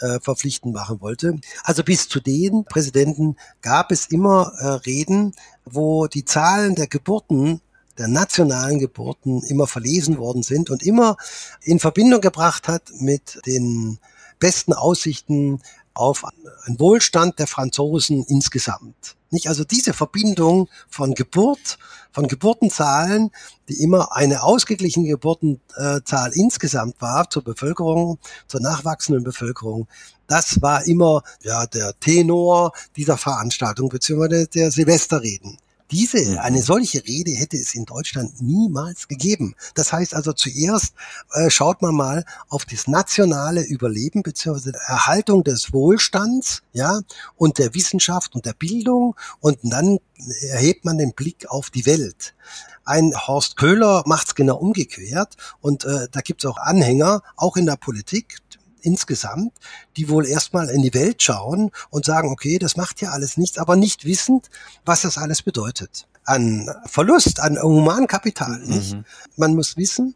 äh, 0.00 0.20
verpflichtend 0.20 0.74
machen 0.74 1.00
wollte. 1.00 1.38
Also 1.64 1.82
bis 1.82 2.08
zu 2.08 2.20
den 2.20 2.64
Präsidenten 2.64 3.36
gab 3.62 3.92
es 3.92 4.06
immer 4.06 4.52
äh, 4.58 4.66
Reden, 4.66 5.34
wo 5.64 6.06
die 6.06 6.24
Zahlen 6.24 6.74
der 6.74 6.86
Geburten 6.86 7.60
der 7.98 8.08
nationalen 8.08 8.78
Geburten 8.78 9.42
immer 9.42 9.66
verlesen 9.66 10.16
worden 10.16 10.42
sind 10.42 10.70
und 10.70 10.82
immer 10.82 11.16
in 11.62 11.78
Verbindung 11.78 12.20
gebracht 12.20 12.66
hat 12.66 12.90
mit 12.98 13.40
den 13.46 13.98
besten 14.38 14.72
Aussichten 14.72 15.60
auf 15.92 16.24
einen 16.24 16.80
Wohlstand 16.80 17.38
der 17.38 17.46
Franzosen 17.46 18.24
insgesamt. 18.24 19.16
Nicht? 19.30 19.48
Also 19.48 19.64
diese 19.64 19.92
Verbindung 19.92 20.68
von 20.88 21.14
Geburt, 21.14 21.78
von 22.12 22.26
Geburtenzahlen, 22.26 23.30
die 23.68 23.82
immer 23.82 24.16
eine 24.16 24.42
ausgeglichene 24.42 25.08
Geburtenzahl 25.08 26.32
insgesamt 26.34 27.00
war 27.00 27.30
zur 27.30 27.44
Bevölkerung, 27.44 28.18
zur 28.48 28.60
nachwachsenden 28.60 29.22
Bevölkerung, 29.22 29.86
das 30.26 30.60
war 30.62 30.84
immer 30.86 31.22
ja 31.42 31.66
der 31.66 31.98
Tenor 31.98 32.72
dieser 32.96 33.16
Veranstaltung 33.16 33.88
beziehungsweise 33.88 34.46
der 34.48 34.70
Silvesterreden. 34.70 35.58
Diese, 35.90 36.40
eine 36.40 36.62
solche 36.62 37.04
Rede 37.04 37.32
hätte 37.32 37.56
es 37.56 37.74
in 37.74 37.84
Deutschland 37.84 38.40
niemals 38.40 39.08
gegeben. 39.08 39.56
Das 39.74 39.92
heißt 39.92 40.14
also 40.14 40.32
zuerst 40.32 40.94
äh, 41.32 41.50
schaut 41.50 41.82
man 41.82 41.94
mal 41.94 42.24
auf 42.48 42.64
das 42.64 42.86
nationale 42.86 43.62
Überleben 43.62 44.22
bzw. 44.22 44.70
Erhaltung 44.86 45.42
des 45.42 45.72
Wohlstands, 45.72 46.62
ja, 46.72 47.00
und 47.36 47.58
der 47.58 47.74
Wissenschaft 47.74 48.34
und 48.34 48.46
der 48.46 48.52
Bildung 48.52 49.16
und 49.40 49.58
dann 49.62 49.98
erhebt 50.42 50.84
man 50.84 50.98
den 50.98 51.12
Blick 51.12 51.48
auf 51.48 51.70
die 51.70 51.86
Welt. 51.86 52.34
Ein 52.84 53.12
Horst 53.26 53.56
Köhler 53.56 54.02
macht's 54.06 54.34
genau 54.34 54.56
umgekehrt 54.56 55.36
und 55.60 55.84
äh, 55.84 56.08
da 56.10 56.20
gibt's 56.20 56.44
auch 56.46 56.56
Anhänger, 56.58 57.22
auch 57.36 57.56
in 57.56 57.66
der 57.66 57.76
Politik, 57.76 58.38
insgesamt, 58.82 59.52
die 59.96 60.08
wohl 60.08 60.26
erstmal 60.26 60.68
in 60.70 60.82
die 60.82 60.94
Welt 60.94 61.22
schauen 61.22 61.70
und 61.90 62.04
sagen, 62.04 62.30
okay, 62.30 62.58
das 62.58 62.76
macht 62.76 63.00
ja 63.00 63.10
alles 63.10 63.36
nichts, 63.36 63.58
aber 63.58 63.76
nicht 63.76 64.04
wissend, 64.04 64.50
was 64.84 65.02
das 65.02 65.18
alles 65.18 65.42
bedeutet. 65.42 66.06
An 66.24 66.70
Verlust, 66.86 67.40
an 67.40 67.60
Humankapital, 67.60 68.58
mhm. 68.58 68.68
nicht? 68.68 68.96
Man 69.36 69.54
muss 69.54 69.76
wissen, 69.76 70.14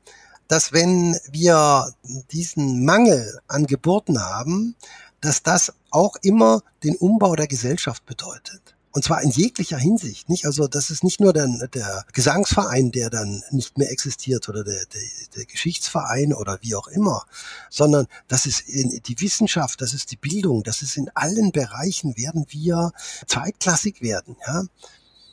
dass 0.48 0.72
wenn 0.72 1.18
wir 1.31 1.94
diesen 2.31 2.85
Mangel 2.85 3.40
an 3.48 3.66
Geburten 3.66 4.22
haben, 4.22 4.77
dass 5.20 5.42
das 5.42 5.72
auch 5.90 6.16
immer 6.22 6.62
den 6.83 6.96
Umbau 6.96 7.35
der 7.35 7.46
Gesellschaft 7.46 8.05
bedeutet. 8.05 8.73
Und 8.94 9.02
zwar 9.02 9.22
in 9.22 9.30
jeglicher 9.30 9.76
Hinsicht, 9.76 10.28
nicht? 10.28 10.46
Also 10.46 10.68
das 10.68 10.88
ist 10.88 11.02
nicht 11.02 11.20
nur 11.20 11.33
der, 11.33 11.48
der 11.74 12.04
Gesangsverein, 12.12 12.92
der 12.92 13.11
dann 13.11 13.42
nicht 13.50 13.76
mehr 13.76 13.90
existiert 13.90 14.48
oder 14.48 14.62
der, 14.62 14.87
der, 14.87 15.00
der 15.37 15.46
Geschichtsverein 15.46 16.33
oder 16.33 16.59
wie 16.61 16.76
auch 16.76 16.87
immer, 16.87 17.24
sondern 17.70 18.07
das 18.28 18.46
ist 18.46 18.61
in, 18.68 19.02
die 19.04 19.20
Wissenschaft, 19.20 19.80
das 19.80 19.94
ist 19.94 20.12
die 20.12 20.16
Bildung, 20.16 20.62
das 20.62 20.80
ist 20.80 20.96
in 20.96 21.11
allen 21.14 21.50
Bereichen 21.50 22.16
werden 22.16 22.46
wir 22.50 22.92
zweitklassig 23.26 24.00
werden, 24.00 24.37
ja. 24.46 24.62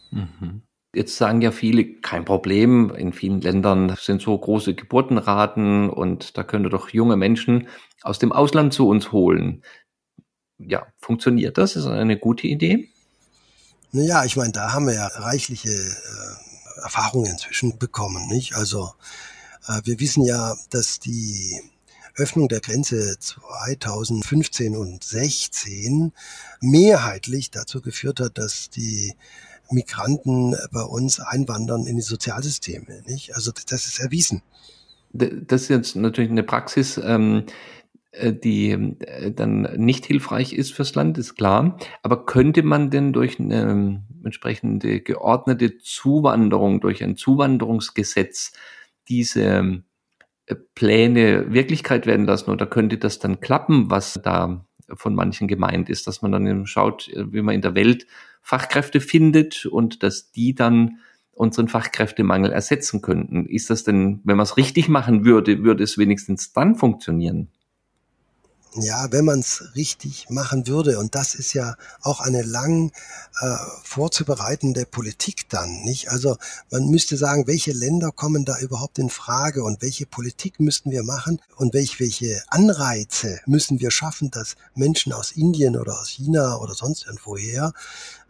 Mhm. 0.09 0.63
Jetzt 0.93 1.15
sagen 1.15 1.41
ja 1.41 1.51
viele, 1.51 1.85
kein 2.01 2.25
Problem, 2.25 2.89
in 2.95 3.13
vielen 3.13 3.41
Ländern 3.41 3.95
sind 3.97 4.23
so 4.23 4.35
große 4.35 4.73
Geburtenraten 4.73 5.89
und 5.91 6.35
da 6.35 6.43
könnte 6.43 6.69
doch 6.69 6.89
junge 6.89 7.15
Menschen 7.15 7.67
aus 8.01 8.17
dem 8.17 8.31
Ausland 8.31 8.73
zu 8.73 8.89
uns 8.89 9.11
holen. 9.11 9.63
Ja, 10.57 10.87
funktioniert 10.99 11.59
das? 11.59 11.75
Ist 11.75 11.85
eine 11.85 12.17
gute 12.17 12.47
Idee? 12.47 12.90
Naja, 13.93 14.23
ich 14.23 14.37
meine, 14.37 14.53
da 14.53 14.71
haben 14.71 14.87
wir 14.87 14.93
ja 14.93 15.07
reichliche 15.07 15.69
äh, 15.69 16.81
Erfahrungen 16.81 17.31
inzwischen 17.31 17.77
bekommen, 17.77 18.27
nicht? 18.27 18.55
Also 18.55 18.91
äh, 19.67 19.81
wir 19.83 19.99
wissen 19.99 20.23
ja, 20.23 20.55
dass 20.69 20.99
die 20.99 21.61
Öffnung 22.15 22.47
der 22.47 22.61
Grenze 22.61 23.17
2015 23.19 24.77
und 24.77 25.03
16 25.03 26.13
mehrheitlich 26.61 27.51
dazu 27.51 27.81
geführt 27.81 28.21
hat, 28.21 28.37
dass 28.37 28.69
die 28.69 29.13
Migranten 29.69 30.55
bei 30.71 30.83
uns 30.83 31.19
einwandern 31.19 31.85
in 31.85 31.95
die 31.97 32.01
Sozialsysteme. 32.01 33.03
Nicht? 33.07 33.35
Also 33.35 33.51
das 33.51 33.87
ist 33.87 33.99
erwiesen. 33.99 34.41
Das 35.13 35.63
ist 35.63 35.69
jetzt 35.69 35.95
natürlich 35.97 36.31
eine 36.31 36.43
Praxis, 36.43 36.97
ähm, 37.03 37.45
äh, 37.45 37.51
die 38.13 38.71
äh, 38.71 39.31
dann 39.31 39.61
nicht 39.77 40.05
hilfreich 40.05 40.53
ist 40.53 40.73
fürs 40.73 40.95
Land, 40.95 41.17
ist 41.17 41.35
klar. 41.35 41.77
Aber 42.03 42.25
könnte 42.25 42.63
man 42.63 42.89
denn 42.89 43.13
durch 43.13 43.39
eine 43.39 43.61
ähm, 43.61 44.03
entsprechende 44.23 44.99
geordnete 45.01 45.77
Zuwanderung, 45.77 46.81
durch 46.81 47.03
ein 47.03 47.15
Zuwanderungsgesetz 47.15 48.53
diese 49.07 49.83
äh, 50.45 50.55
Pläne 50.75 51.53
Wirklichkeit 51.53 52.05
werden 52.05 52.25
lassen 52.25 52.51
oder 52.51 52.67
könnte 52.67 52.97
das 52.97 53.19
dann 53.19 53.39
klappen, 53.39 53.89
was 53.89 54.19
da 54.21 54.65
von 54.93 55.15
manchen 55.15 55.47
gemeint 55.47 55.89
ist, 55.89 56.05
dass 56.05 56.21
man 56.21 56.33
dann 56.33 56.45
eben 56.45 56.67
schaut, 56.67 57.09
wie 57.15 57.41
man 57.41 57.55
in 57.55 57.61
der 57.61 57.75
Welt 57.75 58.07
Fachkräfte 58.41 58.99
findet 58.99 59.65
und 59.65 60.03
dass 60.03 60.31
die 60.31 60.53
dann 60.53 60.99
unseren 61.31 61.69
Fachkräftemangel 61.69 62.51
ersetzen 62.51 63.01
könnten. 63.01 63.45
Ist 63.45 63.69
das 63.69 63.85
denn, 63.85 64.19
wenn 64.25 64.35
man 64.35 64.43
es 64.43 64.57
richtig 64.57 64.89
machen 64.89 65.23
würde, 65.23 65.63
würde 65.63 65.83
es 65.83 65.97
wenigstens 65.97 66.51
dann 66.51 66.75
funktionieren? 66.75 67.49
Ja, 68.75 69.11
wenn 69.11 69.25
man 69.25 69.41
es 69.41 69.75
richtig 69.75 70.29
machen 70.29 70.65
würde, 70.65 70.97
und 70.97 71.13
das 71.13 71.35
ist 71.35 71.51
ja 71.51 71.75
auch 72.01 72.21
eine 72.21 72.41
lang 72.41 72.93
äh, 73.41 73.57
vorzubereitende 73.83 74.85
Politik 74.85 75.49
dann, 75.49 75.81
nicht? 75.81 76.09
Also 76.09 76.37
man 76.69 76.87
müsste 76.87 77.17
sagen, 77.17 77.47
welche 77.47 77.73
Länder 77.73 78.13
kommen 78.13 78.45
da 78.45 78.57
überhaupt 78.59 78.97
in 78.97 79.09
Frage 79.09 79.65
und 79.65 79.81
welche 79.81 80.05
Politik 80.05 80.61
müssten 80.61 80.89
wir 80.89 81.03
machen 81.03 81.41
und 81.57 81.73
welche, 81.73 81.99
welche 81.99 82.41
Anreize 82.47 83.41
müssen 83.45 83.81
wir 83.81 83.91
schaffen, 83.91 84.31
dass 84.31 84.55
Menschen 84.73 85.11
aus 85.11 85.33
Indien 85.33 85.75
oder 85.75 85.99
aus 85.99 86.07
China 86.07 86.55
oder 86.55 86.73
sonst 86.73 87.05
irgendwoher 87.05 87.73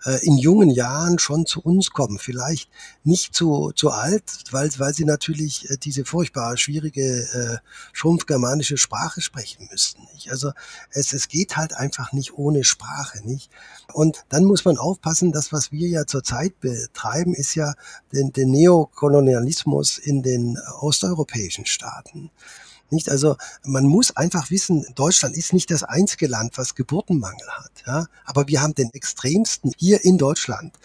äh, 0.06 0.26
in 0.26 0.38
jungen 0.38 0.70
Jahren 0.70 1.20
schon 1.20 1.46
zu 1.46 1.62
uns 1.62 1.92
kommen. 1.92 2.20
Vielleicht 2.20 2.70
nicht 3.04 3.36
zu, 3.36 3.72
zu 3.76 3.92
alt, 3.92 4.24
weil, 4.52 4.70
weil 4.78 4.94
sie 4.94 5.06
natürlich 5.06 5.70
äh, 5.70 5.78
diese 5.78 6.06
furchtbar 6.06 6.58
schwierige 6.58 7.02
äh, 7.04 7.58
schrumpfgermanische 7.94 8.78
Sprache 8.78 9.22
sprechen 9.22 9.68
müssten. 9.72 10.08
Nicht? 10.14 10.32
Also 10.32 10.52
es, 10.92 11.14
es 11.14 11.28
geht 11.28 11.58
halt 11.58 11.74
einfach 11.74 12.12
nicht 12.14 12.34
ohne 12.34 12.64
Sprache. 12.64 13.26
Nicht? 13.28 13.50
Und 13.94 14.26
dann 14.30 14.44
muss 14.46 14.66
man 14.66 14.78
aufpassen, 14.78 15.32
das, 15.32 15.52
was 15.52 15.72
wir 15.72 15.88
ja 15.88 16.06
zurzeit 16.06 16.60
betreiben, 16.60 17.34
ist 17.34 17.56
ja 17.56 17.74
den, 18.12 18.32
den 18.32 18.52
Neokolonialismus 18.52 19.98
in 19.98 20.24
den 20.24 20.58
osteuropäischen 20.80 21.66
Staaten. 21.66 22.32
Nicht? 22.91 23.10
Also 23.10 23.38
man 23.63 23.86
muss 23.86 24.15
einfach 24.15 24.51
wissen, 24.51 24.86
Deutschland 24.95 25.36
ist 25.36 25.54
nicht 25.54 25.71
das 25.71 25.84
einzige 25.84 26.27
Land, 26.27 26.58
was 26.58 26.75
Geburtenmangel 26.75 27.47
hat. 27.47 27.71
Ja? 27.88 28.08
Aber 28.25 28.47
wir 28.47 28.62
haben 28.62 28.75
den 28.75 28.93
extremsten 28.93 29.71
hier 29.77 30.04
in 30.04 30.17
Deutschland. 30.17 30.75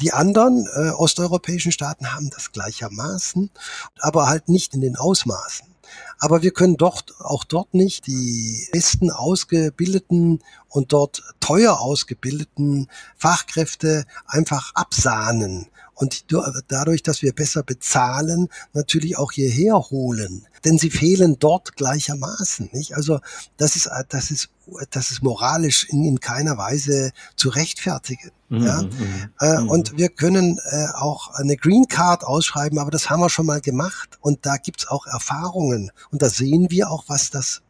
Die 0.00 0.12
anderen 0.12 0.66
äh, 0.76 0.90
osteuropäischen 0.90 1.72
Staaten 1.72 2.14
haben 2.14 2.30
das 2.30 2.52
gleichermaßen, 2.52 3.50
aber 3.98 4.28
halt 4.28 4.48
nicht 4.48 4.74
in 4.74 4.80
den 4.80 4.96
Ausmaßen. 4.96 5.66
Aber 6.18 6.42
wir 6.42 6.52
können 6.52 6.76
dort, 6.76 7.14
auch 7.20 7.44
dort 7.44 7.74
nicht 7.74 8.06
die 8.06 8.68
besten 8.72 9.10
ausgebildeten 9.10 10.42
und 10.68 10.92
dort 10.92 11.22
teuer 11.40 11.80
ausgebildeten 11.80 12.88
Fachkräfte 13.16 14.04
einfach 14.26 14.74
absahnen 14.74 15.66
und 15.96 16.26
dadurch, 16.68 17.02
dass 17.02 17.22
wir 17.22 17.32
besser 17.32 17.62
bezahlen, 17.62 18.48
natürlich 18.74 19.16
auch 19.16 19.32
hierher 19.32 19.74
holen. 19.74 20.46
Denn 20.62 20.76
sie 20.76 20.90
fehlen 20.90 21.38
dort 21.38 21.74
gleichermaßen, 21.76 22.68
nicht? 22.72 22.94
Also, 22.94 23.20
das 23.56 23.76
ist, 23.76 23.88
das 24.10 24.30
ist, 24.30 24.50
das 24.90 25.10
ist 25.10 25.22
moralisch 25.22 25.88
in, 25.88 26.04
in 26.04 26.20
keiner 26.20 26.58
Weise 26.58 27.12
zu 27.34 27.48
rechtfertigen. 27.48 28.30
Mhm, 28.50 28.62
ja? 28.62 28.82
Mhm, 28.82 29.30
äh, 29.40 29.60
mhm. 29.62 29.70
Und 29.70 29.96
wir 29.96 30.10
können 30.10 30.60
äh, 30.70 30.86
auch 30.94 31.30
eine 31.30 31.56
Green 31.56 31.88
Card 31.88 32.24
ausschreiben, 32.24 32.78
aber 32.78 32.90
das 32.90 33.08
haben 33.08 33.20
wir 33.20 33.30
schon 33.30 33.46
mal 33.46 33.62
gemacht. 33.62 34.18
Und 34.20 34.44
da 34.44 34.58
gibt's 34.58 34.86
auch 34.86 35.06
Erfahrungen. 35.06 35.92
Und 36.10 36.20
da 36.20 36.28
sehen 36.28 36.66
wir 36.68 36.90
auch, 36.90 37.04
was 37.06 37.30
das, 37.30 37.62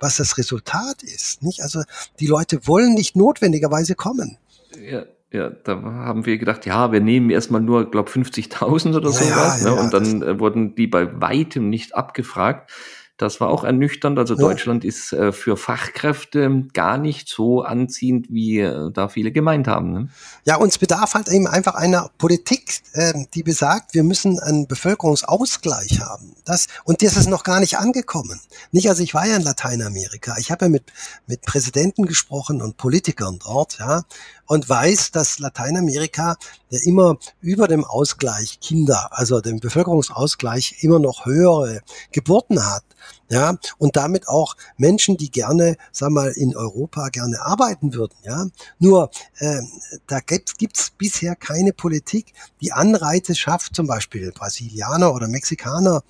was 0.00 0.16
das 0.16 0.36
Resultat 0.36 1.04
ist, 1.04 1.44
nicht? 1.44 1.62
Also, 1.62 1.84
die 2.18 2.26
Leute 2.26 2.66
wollen 2.66 2.94
nicht 2.94 3.14
notwendigerweise 3.14 3.94
kommen. 3.94 4.36
Ja, 4.76 5.04
ja, 5.36 5.50
da 5.50 5.82
haben 5.82 6.26
wir 6.26 6.38
gedacht, 6.38 6.66
ja, 6.66 6.90
wir 6.92 7.00
nehmen 7.00 7.30
erstmal 7.30 7.60
nur, 7.60 7.90
glaube 7.90 8.10
50.000 8.10 8.96
oder 8.96 9.10
sowas. 9.10 9.62
Ja, 9.62 9.70
ne? 9.70 9.76
ja, 9.76 9.82
und 9.82 9.92
dann 9.92 10.22
äh, 10.22 10.40
wurden 10.40 10.74
die 10.74 10.86
bei 10.86 11.20
weitem 11.20 11.68
nicht 11.68 11.94
abgefragt. 11.94 12.70
Das 13.18 13.40
war 13.40 13.48
auch 13.48 13.64
ernüchternd. 13.64 14.18
Also 14.18 14.34
ja. 14.34 14.40
Deutschland 14.40 14.84
ist 14.84 15.12
äh, 15.12 15.32
für 15.32 15.56
Fachkräfte 15.56 16.64
gar 16.74 16.98
nicht 16.98 17.28
so 17.28 17.62
anziehend, 17.62 18.26
wie 18.28 18.60
äh, 18.60 18.90
da 18.92 19.08
viele 19.08 19.32
gemeint 19.32 19.68
haben. 19.68 19.92
Ne? 19.92 20.08
Ja, 20.44 20.56
uns 20.56 20.76
bedarf 20.76 21.14
halt 21.14 21.28
eben 21.28 21.46
einfach 21.46 21.74
einer 21.74 22.10
Politik, 22.18 22.82
äh, 22.92 23.14
die 23.32 23.42
besagt, 23.42 23.94
wir 23.94 24.02
müssen 24.02 24.38
einen 24.38 24.66
Bevölkerungsausgleich 24.66 26.00
haben. 26.00 26.36
Das, 26.44 26.66
und 26.84 27.02
das 27.02 27.16
ist 27.16 27.28
noch 27.28 27.42
gar 27.42 27.60
nicht 27.60 27.78
angekommen. 27.78 28.38
Nicht, 28.70 28.90
also 28.90 29.02
ich 29.02 29.14
war 29.14 29.26
ja 29.26 29.36
in 29.36 29.42
Lateinamerika. 29.42 30.36
Ich 30.38 30.50
habe 30.50 30.66
ja 30.66 30.68
mit, 30.68 30.84
mit 31.26 31.40
Präsidenten 31.40 32.04
gesprochen 32.04 32.60
und 32.60 32.76
Politikern 32.76 33.38
dort, 33.42 33.78
ja, 33.78 34.02
und 34.46 34.68
weiß, 34.68 35.10
dass 35.10 35.38
Lateinamerika 35.38 36.36
ja 36.70 36.78
immer 36.84 37.16
über 37.40 37.66
dem 37.66 37.84
Ausgleich 37.84 38.60
Kinder, 38.60 39.08
also 39.10 39.40
dem 39.40 39.58
Bevölkerungsausgleich 39.58 40.84
immer 40.84 40.98
noch 40.98 41.26
höhere 41.26 41.80
Geburten 42.12 42.64
hat 42.64 42.84
ja, 43.28 43.56
und 43.78 43.96
damit 43.96 44.28
auch 44.28 44.56
Menschen, 44.76 45.16
die 45.16 45.30
gerne, 45.30 45.76
sag 45.92 46.10
mal, 46.10 46.30
in 46.32 46.56
Europa 46.56 47.08
gerne 47.08 47.40
arbeiten 47.40 47.94
würden, 47.94 48.14
ja. 48.22 48.46
Nur 48.78 49.10
äh, 49.38 49.60
da 50.06 50.20
gibt's, 50.20 50.56
gibt's 50.56 50.90
bisher 50.90 51.36
keine 51.36 51.72
Politik, 51.72 52.32
die 52.60 52.72
Anreize 52.72 53.34
schafft, 53.34 53.74
zum 53.74 53.86
Beispiel 53.86 54.32
Brasilianer 54.32 55.14
oder 55.14 55.28
Mexikaner 55.28 56.02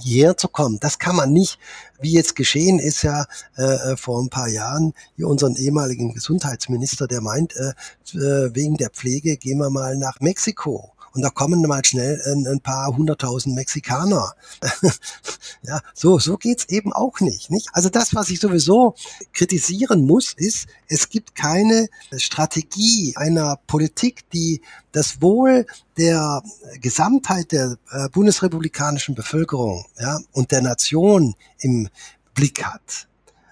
hierher 0.00 0.36
zu 0.36 0.48
kommen. 0.48 0.78
Das 0.80 0.98
kann 0.98 1.16
man 1.16 1.32
nicht, 1.32 1.58
wie 2.00 2.12
jetzt 2.12 2.34
geschehen 2.34 2.78
ist 2.78 3.02
ja 3.02 3.26
äh, 3.56 3.96
vor 3.96 4.22
ein 4.22 4.30
paar 4.30 4.48
Jahren, 4.48 4.94
hier 5.16 5.28
unseren 5.28 5.56
ehemaligen 5.56 6.14
Gesundheitsminister, 6.14 7.06
der 7.06 7.20
meint, 7.20 7.54
äh, 7.56 7.72
äh 8.16 8.54
wegen 8.54 8.76
der 8.76 8.90
Pflege 8.90 9.36
gehen 9.36 9.58
wir 9.58 9.70
mal 9.70 9.96
nach 9.96 10.20
Mexiko. 10.20 10.91
Und 11.14 11.22
da 11.22 11.30
kommen 11.30 11.60
mal 11.62 11.84
schnell 11.84 12.20
ein, 12.26 12.46
ein 12.46 12.60
paar 12.60 12.96
hunderttausend 12.96 13.54
Mexikaner. 13.54 14.34
ja, 15.62 15.80
so, 15.94 16.18
so 16.18 16.38
geht's 16.38 16.64
eben 16.68 16.92
auch 16.92 17.20
nicht, 17.20 17.50
nicht. 17.50 17.68
Also 17.72 17.88
das, 17.88 18.14
was 18.14 18.30
ich 18.30 18.40
sowieso 18.40 18.94
kritisieren 19.32 20.06
muss, 20.06 20.32
ist, 20.32 20.66
es 20.88 21.08
gibt 21.08 21.34
keine 21.34 21.88
Strategie 22.16 23.14
einer 23.16 23.58
Politik, 23.66 24.28
die 24.30 24.62
das 24.92 25.20
Wohl 25.20 25.66
der 25.96 26.42
Gesamtheit 26.80 27.52
der 27.52 27.76
äh, 27.90 28.08
bundesrepublikanischen 28.08 29.14
Bevölkerung 29.14 29.84
ja, 29.98 30.18
und 30.32 30.50
der 30.50 30.62
Nation 30.62 31.34
im 31.58 31.88
Blick 32.34 32.64
hat. 32.64 33.08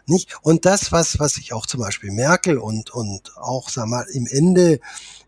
Nicht? 0.06 0.34
Und 0.42 0.64
das, 0.64 0.92
was, 0.92 1.18
was 1.18 1.36
ich 1.36 1.52
auch 1.52 1.66
zum 1.66 1.80
Beispiel 1.80 2.10
Merkel 2.10 2.58
und, 2.58 2.90
und 2.90 3.36
auch, 3.36 3.68
sag 3.68 3.86
mal, 3.86 4.04
im 4.12 4.26
Ende 4.26 4.80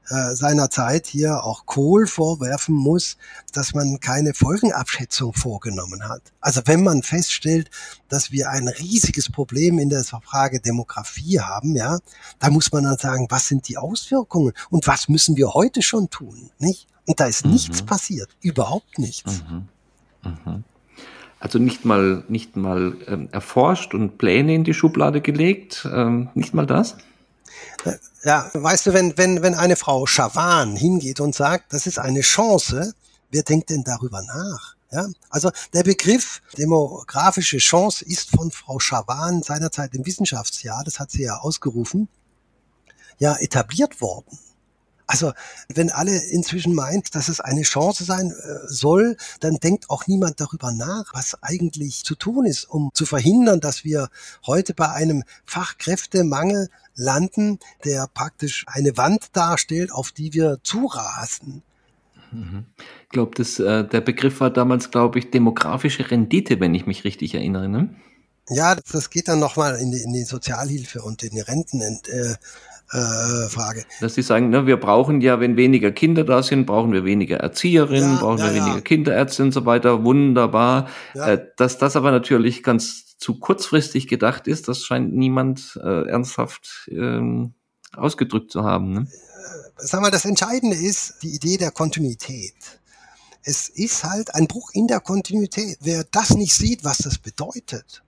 äh, 0.08 0.34
seiner 0.34 0.68
Zeit 0.70 1.06
hier 1.06 1.44
auch 1.44 1.66
Kohl 1.66 2.06
vorwerfen 2.06 2.74
muss, 2.74 3.16
dass 3.52 3.74
man 3.74 4.00
keine 4.00 4.34
Folgenabschätzung 4.34 5.32
vorgenommen 5.32 6.08
hat. 6.08 6.22
Also 6.40 6.62
wenn 6.64 6.82
man 6.82 7.02
feststellt, 7.02 7.70
dass 8.08 8.32
wir 8.32 8.50
ein 8.50 8.68
riesiges 8.68 9.30
Problem 9.30 9.78
in 9.78 9.88
der 9.88 10.04
Frage 10.04 10.60
Demografie 10.60 11.40
haben, 11.40 11.76
ja, 11.76 11.98
da 12.38 12.50
muss 12.50 12.72
man 12.72 12.84
dann 12.84 12.98
sagen, 12.98 13.26
was 13.30 13.46
sind 13.46 13.68
die 13.68 13.78
Auswirkungen 13.78 14.52
und 14.70 14.86
was 14.86 15.08
müssen 15.08 15.36
wir 15.36 15.54
heute 15.54 15.82
schon 15.82 16.10
tun, 16.10 16.50
nicht? 16.58 16.88
Und 17.06 17.20
da 17.20 17.26
ist 17.26 17.44
mhm. 17.44 17.52
nichts 17.52 17.82
passiert, 17.82 18.28
überhaupt 18.40 18.98
nichts. 18.98 19.42
Mhm. 19.50 19.68
Mhm. 20.24 20.64
Also 21.40 21.58
nicht 21.58 21.84
mal, 21.84 22.24
nicht 22.28 22.56
mal 22.56 22.96
ähm, 23.08 23.28
erforscht 23.32 23.94
und 23.94 24.16
Pläne 24.16 24.54
in 24.54 24.64
die 24.64 24.74
Schublade 24.74 25.20
gelegt, 25.20 25.88
ähm, 25.92 26.28
nicht 26.34 26.54
mal 26.54 26.66
das? 26.66 26.96
Ja, 28.24 28.50
weißt 28.52 28.86
du, 28.86 28.92
wenn, 28.92 29.16
wenn, 29.18 29.42
wenn 29.42 29.54
eine 29.54 29.76
Frau 29.76 30.06
Schawan 30.06 30.76
hingeht 30.76 31.20
und 31.20 31.34
sagt, 31.34 31.72
das 31.72 31.86
ist 31.86 31.98
eine 31.98 32.20
Chance, 32.20 32.94
wer 33.30 33.42
denkt 33.42 33.70
denn 33.70 33.82
darüber 33.82 34.22
nach? 34.22 34.76
Ja, 34.92 35.08
also 35.30 35.50
der 35.72 35.84
Begriff 35.84 36.42
demografische 36.58 37.56
Chance 37.58 38.04
ist 38.04 38.30
von 38.30 38.50
Frau 38.50 38.78
Schawan 38.78 39.42
seinerzeit 39.42 39.94
im 39.94 40.04
Wissenschaftsjahr, 40.04 40.84
das 40.84 41.00
hat 41.00 41.10
sie 41.10 41.22
ja 41.22 41.38
ausgerufen, 41.38 42.08
ja 43.18 43.36
etabliert 43.36 44.02
worden. 44.02 44.38
Also 45.06 45.32
wenn 45.68 45.90
alle 45.90 46.16
inzwischen 46.30 46.74
meint, 46.74 47.14
dass 47.14 47.28
es 47.28 47.40
eine 47.40 47.62
Chance 47.62 48.04
sein 48.04 48.30
äh, 48.30 48.66
soll, 48.66 49.16
dann 49.40 49.56
denkt 49.56 49.90
auch 49.90 50.06
niemand 50.06 50.40
darüber 50.40 50.72
nach, 50.72 51.12
was 51.12 51.42
eigentlich 51.42 52.04
zu 52.04 52.14
tun 52.14 52.46
ist, 52.46 52.64
um 52.64 52.90
zu 52.94 53.04
verhindern, 53.04 53.60
dass 53.60 53.84
wir 53.84 54.08
heute 54.46 54.74
bei 54.74 54.90
einem 54.90 55.24
Fachkräftemangel 55.44 56.68
landen, 56.94 57.58
der 57.84 58.06
praktisch 58.12 58.64
eine 58.68 58.96
Wand 58.96 59.28
darstellt, 59.34 59.92
auf 59.92 60.12
die 60.12 60.32
wir 60.32 60.58
zurasen. 60.62 61.62
Mhm. 62.30 62.64
Ich 63.04 63.08
glaube, 63.10 63.42
äh, 63.42 63.86
der 63.86 64.00
Begriff 64.00 64.40
war 64.40 64.50
damals, 64.50 64.90
glaube 64.90 65.18
ich, 65.18 65.30
demografische 65.30 66.10
Rendite, 66.10 66.60
wenn 66.60 66.74
ich 66.74 66.86
mich 66.86 67.04
richtig 67.04 67.34
erinnere. 67.34 67.68
Ne? 67.68 67.94
Ja, 68.48 68.74
das 68.74 69.10
geht 69.10 69.28
dann 69.28 69.38
nochmal 69.38 69.78
in 69.78 69.92
die, 69.92 70.02
in 70.02 70.12
die 70.12 70.24
Sozialhilfe 70.24 71.02
und 71.02 71.22
in 71.22 71.30
die 71.30 71.40
Renten. 71.40 71.80
Äh, 71.80 72.36
äh, 72.92 73.48
Frage. 73.48 73.84
Dass 74.00 74.14
sie 74.14 74.22
sagen, 74.22 74.50
ne, 74.50 74.66
wir 74.66 74.78
brauchen 74.78 75.22
ja, 75.22 75.40
wenn 75.40 75.56
weniger 75.56 75.92
Kinder 75.92 76.24
da 76.24 76.42
sind, 76.42 76.66
brauchen 76.66 76.92
wir 76.92 77.04
weniger 77.04 77.38
Erzieherinnen, 77.38 78.14
ja, 78.14 78.20
brauchen 78.20 78.38
ja, 78.38 78.46
wir 78.46 78.54
weniger 78.54 78.74
ja. 78.76 78.80
Kinderärzte 78.80 79.42
und 79.42 79.52
so 79.52 79.64
weiter. 79.64 80.04
Wunderbar. 80.04 80.88
Äh, 81.14 81.38
dass 81.56 81.78
das 81.78 81.96
aber 81.96 82.10
natürlich 82.10 82.62
ganz 82.62 83.16
zu 83.16 83.38
kurzfristig 83.38 84.08
gedacht 84.08 84.46
ist, 84.46 84.68
das 84.68 84.84
scheint 84.84 85.14
niemand 85.14 85.80
äh, 85.82 86.08
ernsthaft 86.08 86.90
ähm, 86.90 87.54
ausgedrückt 87.96 88.50
zu 88.50 88.64
haben. 88.64 88.92
Ne? 88.92 89.00
Äh, 89.00 89.70
sag 89.76 90.02
mal, 90.02 90.10
das 90.10 90.24
Entscheidende 90.24 90.76
ist 90.76 91.14
die 91.22 91.34
Idee 91.34 91.56
der 91.56 91.70
Kontinuität. 91.70 92.54
Es 93.44 93.68
ist 93.68 94.04
halt 94.04 94.34
ein 94.34 94.46
Bruch 94.46 94.70
in 94.72 94.86
der 94.86 95.00
Kontinuität. 95.00 95.78
Wer 95.80 96.04
das 96.10 96.30
nicht 96.30 96.54
sieht, 96.54 96.84
was 96.84 96.98
das 96.98 97.18
bedeutet, 97.18 98.02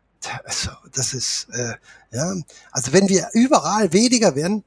also, 0.45 0.71
das 0.93 1.15
ist, 1.15 1.49
äh, 1.53 1.75
ja, 2.13 2.35
also 2.73 2.93
wenn 2.93 3.09
wir 3.09 3.29
überall 3.33 3.93
weniger 3.93 4.35
werden, 4.35 4.65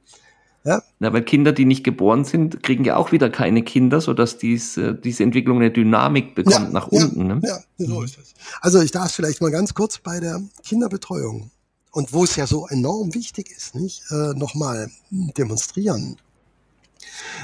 ja. 0.64 0.82
Na, 0.98 1.12
weil 1.12 1.22
Kinder, 1.22 1.52
die 1.52 1.64
nicht 1.64 1.84
geboren 1.84 2.24
sind, 2.24 2.62
kriegen 2.62 2.84
ja 2.84 2.96
auch 2.96 3.12
wieder 3.12 3.30
keine 3.30 3.62
Kinder, 3.62 4.00
sodass 4.00 4.38
dies, 4.38 4.76
äh, 4.76 4.94
diese 4.94 5.22
Entwicklung 5.22 5.58
eine 5.58 5.70
Dynamik 5.70 6.34
bekommt 6.34 6.66
ja, 6.66 6.70
nach 6.70 6.92
ja, 6.92 7.02
unten. 7.02 7.26
Ne? 7.26 7.40
Ja, 7.42 7.60
so 7.78 8.00
mhm. 8.00 8.04
ist 8.04 8.18
es. 8.18 8.34
Also 8.60 8.82
ich 8.82 8.90
darf 8.90 9.12
vielleicht 9.12 9.40
mal 9.40 9.50
ganz 9.50 9.72
kurz 9.72 9.98
bei 9.98 10.20
der 10.20 10.42
Kinderbetreuung 10.64 11.50
und 11.92 12.12
wo 12.12 12.24
es 12.24 12.36
ja 12.36 12.46
so 12.46 12.66
enorm 12.66 13.14
wichtig 13.14 13.50
ist, 13.50 13.76
nicht, 13.76 14.02
äh, 14.10 14.34
nochmal 14.34 14.90
demonstrieren. 15.10 16.18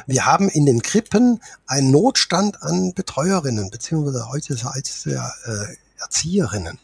Wir 0.07 0.27
haben 0.27 0.49
in 0.49 0.67
den 0.67 0.83
Krippen 0.83 1.41
einen 1.67 1.91
Notstand 1.91 2.63
an 2.63 2.93
Betreuerinnen, 2.95 3.71
beziehungsweise 3.71 4.29
heute 4.29 4.55
heißt 4.55 4.89
es 4.89 5.05
ja 5.05 5.33
äh, 5.47 5.77
Erzieherinnen. 6.01 6.79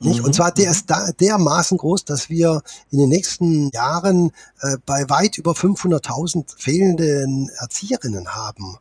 Nicht? 0.00 0.20
Mhm. 0.20 0.24
Und 0.24 0.34
zwar 0.34 0.50
der 0.50 0.70
ist 0.70 0.88
da, 0.88 1.12
dermaßen 1.12 1.76
groß, 1.76 2.04
dass 2.06 2.30
wir 2.30 2.62
in 2.90 2.98
den 2.98 3.10
nächsten 3.10 3.70
Jahren 3.70 4.32
äh, 4.60 4.76
bei 4.86 5.08
weit 5.10 5.36
über 5.36 5.52
500.000 5.52 6.56
fehlenden 6.56 7.50
Erzieherinnen 7.58 8.34
haben. 8.34 8.78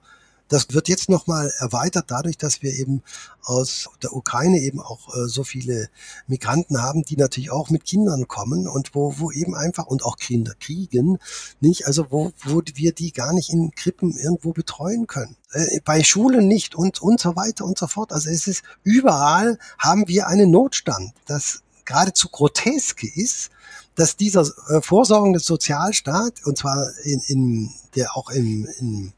Das 0.50 0.74
wird 0.74 0.90
jetzt 0.90 1.10
nochmal 1.10 1.52
erweitert 1.60 2.06
dadurch, 2.10 2.38
dass 2.38 2.62
wir 2.62 2.74
eben 2.74 3.04
aus 3.44 3.90
der 4.04 4.14
Ukraine 4.14 4.60
eben 4.60 4.82
auch 4.82 5.16
äh, 5.16 5.28
so 5.28 5.44
viele 5.44 5.90
Migranten 6.28 6.82
haben, 6.82 7.04
die 7.04 7.16
natürlich 7.16 7.52
auch 7.52 7.70
mit 7.70 7.86
Kindern 7.86 8.28
kommen 8.28 8.68
und 8.68 8.94
wo, 8.96 9.16
wo 9.18 9.32
eben 9.32 9.56
einfach 9.56 9.86
und 9.86 10.04
auch 10.04 10.18
Kinder 10.18 10.54
kriegen, 10.60 11.20
nicht? 11.62 11.88
Also 11.88 12.08
wo, 12.10 12.32
wo 12.44 12.62
wir 12.74 12.92
die 12.94 13.14
gar 13.14 13.32
nicht 13.32 13.52
in 13.52 13.72
Krippen 13.72 14.18
irgendwo 14.18 14.52
betreuen 14.52 15.08
können. 15.08 15.38
Äh, 15.52 15.80
bei 15.86 16.04
Schulen 16.04 16.48
nicht 16.48 16.76
und, 16.76 17.02
und 17.02 17.20
so 17.20 17.36
weiter 17.36 17.66
und 17.66 17.78
so 17.78 17.88
fort. 17.88 18.12
Also 18.12 18.30
es 18.30 18.48
ist 18.48 18.64
überall 18.84 19.60
haben 19.78 20.08
wir 20.08 20.28
einen 20.28 20.52
Notstand, 20.52 21.14
das 21.26 21.62
geradezu 21.86 22.30
grotesk 22.30 23.04
ist, 23.04 23.52
dass 24.00 24.16
dieser 24.16 24.50
äh, 24.70 24.82
vorsorgende 24.82 25.40
Sozialstaat, 25.40 26.46
und 26.46 26.58
zwar 26.58 26.88
in, 27.04 27.20
in 27.28 27.70
der 27.96 28.16
auch 28.16 28.30
in, 28.30 28.64
in 28.80 29.12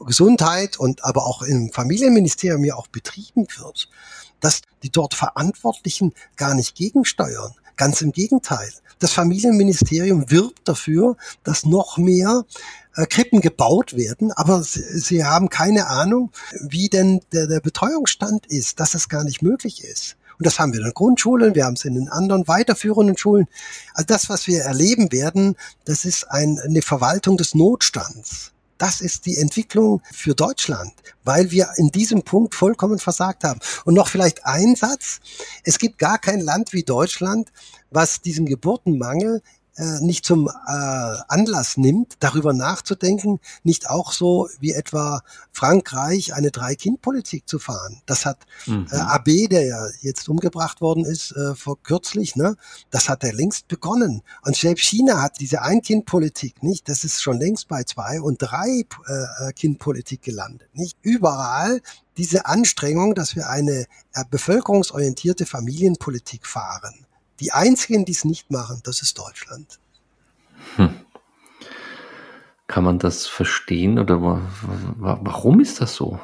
Gesundheit 0.00 0.78
und 0.78 1.02
aber 1.04 1.24
auch 1.24 1.40
im 1.40 1.72
Familienministerium 1.72 2.62
ja 2.62 2.74
auch 2.74 2.86
betrieben 2.86 3.46
wird, 3.56 3.88
dass 4.40 4.60
die 4.82 4.90
dort 4.90 5.14
Verantwortlichen 5.14 6.12
gar 6.36 6.54
nicht 6.54 6.74
gegensteuern. 6.74 7.54
Ganz 7.76 8.02
im 8.02 8.12
Gegenteil. 8.12 8.70
Das 8.98 9.12
Familienministerium 9.12 10.30
wirbt 10.30 10.68
dafür, 10.68 11.16
dass 11.42 11.64
noch 11.64 11.96
mehr 11.96 12.44
äh, 12.94 13.06
Krippen 13.06 13.40
gebaut 13.40 13.96
werden, 13.96 14.32
aber 14.32 14.62
sie, 14.62 14.82
sie, 14.98 15.24
haben 15.24 15.48
keine 15.48 15.86
Ahnung, 15.86 16.30
wie 16.60 16.90
denn 16.90 17.22
der, 17.32 17.46
der 17.46 17.60
Betreuungsstand 17.60 18.44
ist, 18.46 18.80
dass 18.80 18.92
es 18.92 19.08
gar 19.08 19.24
nicht 19.24 19.40
möglich 19.40 19.82
ist. 19.82 20.16
Und 20.38 20.46
das 20.46 20.58
haben 20.58 20.72
wir 20.72 20.80
in 20.80 20.86
den 20.86 20.94
Grundschulen, 20.94 21.54
wir 21.54 21.64
haben 21.64 21.74
es 21.74 21.84
in 21.84 21.94
den 21.94 22.08
anderen 22.08 22.46
weiterführenden 22.46 23.16
Schulen. 23.16 23.48
Also 23.94 24.06
das, 24.06 24.28
was 24.28 24.46
wir 24.46 24.62
erleben 24.62 25.10
werden, 25.12 25.56
das 25.84 26.04
ist 26.04 26.24
ein, 26.30 26.58
eine 26.58 26.82
Verwaltung 26.82 27.36
des 27.36 27.54
Notstands. 27.54 28.52
Das 28.78 29.00
ist 29.00 29.24
die 29.24 29.38
Entwicklung 29.38 30.02
für 30.12 30.34
Deutschland, 30.34 30.92
weil 31.24 31.50
wir 31.50 31.70
in 31.76 31.88
diesem 31.88 32.22
Punkt 32.22 32.54
vollkommen 32.54 32.98
versagt 32.98 33.42
haben. 33.44 33.60
Und 33.86 33.94
noch 33.94 34.08
vielleicht 34.08 34.44
ein 34.44 34.76
Satz. 34.76 35.20
Es 35.64 35.78
gibt 35.78 35.98
gar 35.98 36.18
kein 36.18 36.40
Land 36.40 36.74
wie 36.74 36.82
Deutschland, 36.82 37.50
was 37.90 38.20
diesen 38.20 38.44
Geburtenmangel 38.44 39.42
äh, 39.76 40.00
nicht 40.00 40.24
zum 40.24 40.48
äh, 40.48 40.52
Anlass 41.28 41.76
nimmt, 41.76 42.14
darüber 42.20 42.52
nachzudenken, 42.52 43.40
nicht 43.62 43.90
auch 43.90 44.12
so 44.12 44.48
wie 44.58 44.72
etwa 44.72 45.22
Frankreich 45.52 46.34
eine 46.34 46.50
Drei-Kind-Politik 46.50 47.48
zu 47.48 47.58
fahren. 47.58 48.02
Das 48.06 48.26
hat 48.26 48.38
mhm. 48.66 48.86
äh, 48.90 48.96
AB, 48.96 49.48
der 49.50 49.66
ja 49.66 49.86
jetzt 50.00 50.28
umgebracht 50.28 50.80
worden 50.80 51.04
ist 51.04 51.32
äh, 51.32 51.54
vor 51.54 51.82
kürzlich, 51.82 52.36
ne, 52.36 52.56
das 52.90 53.08
hat 53.08 53.24
er 53.24 53.32
längst 53.32 53.68
begonnen. 53.68 54.22
Und 54.42 54.56
selbst 54.56 54.84
China 54.84 55.22
hat 55.22 55.40
diese 55.40 55.62
Ein-Kind-Politik 55.62 56.62
nicht. 56.62 56.88
Das 56.88 57.04
ist 57.04 57.22
schon 57.22 57.38
längst 57.38 57.68
bei 57.68 57.84
zwei 57.84 58.20
und 58.20 58.38
drei 58.38 58.84
äh, 59.06 59.52
Kind-Politik 59.52 60.22
gelandet. 60.22 60.68
Nicht 60.74 60.96
überall 61.02 61.80
diese 62.16 62.46
Anstrengung, 62.46 63.14
dass 63.14 63.36
wir 63.36 63.48
eine 63.48 63.86
äh, 64.14 64.24
bevölkerungsorientierte 64.30 65.46
Familienpolitik 65.46 66.46
fahren. 66.46 67.05
Die 67.40 67.52
einzigen, 67.52 68.04
die 68.04 68.12
es 68.12 68.24
nicht 68.24 68.50
machen, 68.50 68.80
das 68.84 69.02
ist 69.02 69.18
Deutschland. 69.18 69.78
Hm. 70.76 71.00
Kann 72.66 72.84
man 72.84 72.98
das 72.98 73.26
verstehen 73.26 73.98
oder 73.98 74.20
warum 74.20 75.60
ist 75.60 75.80
das 75.80 75.94
so? 75.94 76.18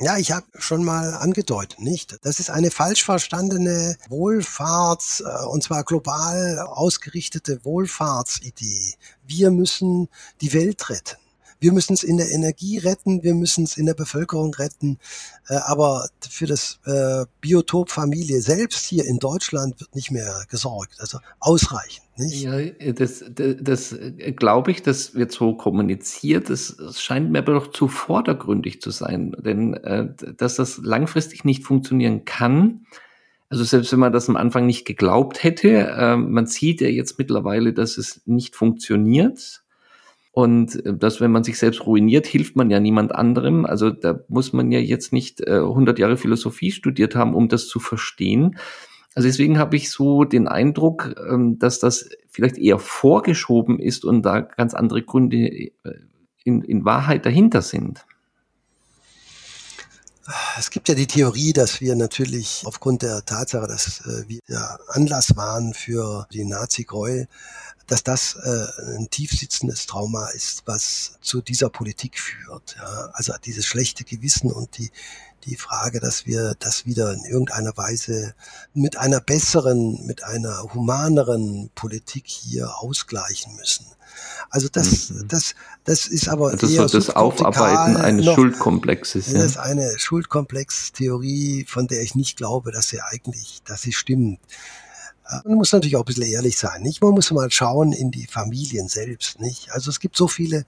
Ja, 0.00 0.18
ich 0.18 0.32
habe 0.32 0.46
schon 0.58 0.84
mal 0.84 1.14
angedeutet, 1.14 1.80
nicht? 1.80 2.18
Das 2.22 2.40
ist 2.40 2.50
eine 2.50 2.70
falsch 2.70 3.04
verstandene 3.04 3.96
Wohlfahrts- 4.08 5.22
äh, 5.22 5.46
und 5.46 5.62
zwar 5.62 5.84
global 5.84 6.58
ausgerichtete 6.58 7.64
Wohlfahrtsidee. 7.64 8.94
Wir 9.26 9.50
müssen 9.50 10.08
die 10.40 10.52
Welt 10.52 10.90
retten. 10.90 11.16
Wir 11.60 11.72
müssen 11.72 11.94
es 11.94 12.02
in 12.02 12.16
der 12.16 12.30
Energie 12.30 12.78
retten, 12.78 13.22
wir 13.22 13.34
müssen 13.34 13.64
es 13.64 13.76
in 13.76 13.86
der 13.86 13.94
Bevölkerung 13.94 14.54
retten, 14.54 14.98
äh, 15.48 15.54
aber 15.54 16.08
für 16.28 16.46
das 16.46 16.78
äh, 16.84 17.24
Biotop 17.40 17.90
Familie 17.90 18.40
selbst 18.40 18.86
hier 18.86 19.04
in 19.04 19.18
Deutschland 19.18 19.80
wird 19.80 19.94
nicht 19.94 20.10
mehr 20.10 20.44
gesorgt, 20.50 21.00
also 21.00 21.18
ausreichend. 21.40 22.04
Nicht? 22.16 22.42
Ja, 22.42 22.60
das, 22.92 23.24
das, 23.34 23.56
das 23.60 23.96
glaube 24.36 24.70
ich, 24.70 24.82
das 24.82 25.14
wird 25.14 25.32
so 25.32 25.54
kommuniziert. 25.54 26.48
Das 26.48 26.76
scheint 26.96 27.32
mir 27.32 27.40
aber 27.40 27.54
doch 27.54 27.72
zu 27.72 27.88
vordergründig 27.88 28.80
zu 28.80 28.90
sein, 28.90 29.34
denn 29.44 29.74
äh, 29.74 30.08
dass 30.36 30.54
das 30.54 30.78
langfristig 30.78 31.44
nicht 31.44 31.64
funktionieren 31.64 32.24
kann, 32.24 32.86
also 33.54 33.62
selbst 33.62 33.92
wenn 33.92 34.00
man 34.00 34.12
das 34.12 34.28
am 34.28 34.36
Anfang 34.36 34.66
nicht 34.66 34.84
geglaubt 34.84 35.44
hätte, 35.44 35.68
äh, 35.68 36.16
man 36.16 36.46
sieht 36.46 36.80
ja 36.80 36.88
jetzt 36.88 37.18
mittlerweile, 37.18 37.72
dass 37.72 37.98
es 37.98 38.22
nicht 38.26 38.56
funktioniert. 38.56 39.63
Und 40.34 40.84
äh, 40.84 40.96
dass, 40.96 41.20
wenn 41.20 41.30
man 41.30 41.44
sich 41.44 41.58
selbst 41.58 41.86
ruiniert, 41.86 42.26
hilft 42.26 42.56
man 42.56 42.68
ja 42.68 42.80
niemand 42.80 43.14
anderem. 43.14 43.64
Also 43.64 43.90
da 43.90 44.20
muss 44.28 44.52
man 44.52 44.72
ja 44.72 44.80
jetzt 44.80 45.12
nicht 45.12 45.40
äh, 45.40 45.60
100 45.60 45.98
Jahre 45.98 46.16
Philosophie 46.16 46.72
studiert 46.72 47.14
haben, 47.14 47.34
um 47.34 47.48
das 47.48 47.68
zu 47.68 47.78
verstehen. 47.78 48.58
Also 49.14 49.28
deswegen 49.28 49.58
habe 49.58 49.76
ich 49.76 49.92
so 49.92 50.24
den 50.24 50.48
Eindruck, 50.48 51.14
ähm, 51.30 51.60
dass 51.60 51.78
das 51.78 52.10
vielleicht 52.28 52.58
eher 52.58 52.80
vorgeschoben 52.80 53.78
ist 53.78 54.04
und 54.04 54.22
da 54.22 54.40
ganz 54.40 54.74
andere 54.74 55.02
Gründe 55.02 55.36
äh, 55.36 55.70
in, 56.42 56.62
in 56.62 56.84
Wahrheit 56.84 57.24
dahinter 57.24 57.62
sind. 57.62 58.04
Es 60.58 60.70
gibt 60.70 60.88
ja 60.88 60.94
die 60.96 61.06
Theorie, 61.06 61.52
dass 61.52 61.80
wir 61.80 61.94
natürlich 61.94 62.62
aufgrund 62.64 63.02
der 63.02 63.24
Tatsache, 63.24 63.68
dass 63.68 64.00
äh, 64.00 64.24
wir 64.26 64.40
Anlass 64.88 65.36
waren 65.36 65.74
für 65.74 66.26
die 66.32 66.44
Nazi-Gräuel, 66.44 67.28
dass 67.86 68.02
das 68.02 68.36
äh, 68.36 68.96
ein 68.96 69.08
tiefsitzendes 69.10 69.86
Trauma 69.86 70.28
ist, 70.28 70.62
was 70.66 71.18
zu 71.20 71.40
dieser 71.42 71.68
Politik 71.68 72.18
führt. 72.18 72.76
Ja? 72.78 73.10
Also 73.12 73.32
dieses 73.44 73.66
schlechte 73.66 74.04
Gewissen 74.04 74.50
und 74.50 74.78
die, 74.78 74.90
die 75.44 75.56
Frage, 75.56 76.00
dass 76.00 76.26
wir 76.26 76.54
das 76.58 76.86
wieder 76.86 77.12
in 77.12 77.24
irgendeiner 77.24 77.76
Weise 77.76 78.34
mit 78.72 78.96
einer 78.96 79.20
besseren, 79.20 80.06
mit 80.06 80.24
einer 80.24 80.62
humaneren 80.74 81.70
Politik 81.74 82.24
hier 82.26 82.78
ausgleichen 82.78 83.54
müssen. 83.56 83.86
Also 84.50 84.68
das, 84.70 85.10
mhm. 85.10 85.28
das, 85.28 85.54
das 85.84 86.06
ist 86.06 86.28
aber 86.28 86.56
das 86.56 86.70
eher 86.70 86.88
so 86.88 86.98
das 86.98 87.10
Aufarbeiten 87.10 87.96
eines 87.96 88.26
noch, 88.26 88.34
Schuldkomplexes. 88.36 89.28
Ja. 89.28 89.34
Das 89.34 89.52
ist 89.52 89.56
eine 89.56 89.98
Schuldkomplex-Theorie, 89.98 91.66
von 91.68 91.86
der 91.86 92.02
ich 92.02 92.14
nicht 92.14 92.36
glaube, 92.36 92.72
dass 92.72 92.88
sie 92.88 93.00
eigentlich, 93.00 93.62
dass 93.64 93.82
sie 93.82 93.92
stimmt. 93.92 94.40
Man 95.44 95.54
muss 95.54 95.72
natürlich 95.72 95.96
auch 95.96 96.02
ein 96.02 96.06
bisschen 96.06 96.24
ehrlich 96.24 96.58
sein, 96.58 96.82
nicht? 96.82 97.02
Man 97.02 97.12
muss 97.12 97.30
mal 97.30 97.50
schauen 97.50 97.92
in 97.92 98.10
die 98.10 98.26
Familien 98.26 98.88
selbst, 98.88 99.40
nicht? 99.40 99.72
Also 99.72 99.90
es 99.90 99.98
gibt 99.98 100.16
so 100.16 100.28
viele 100.28 100.66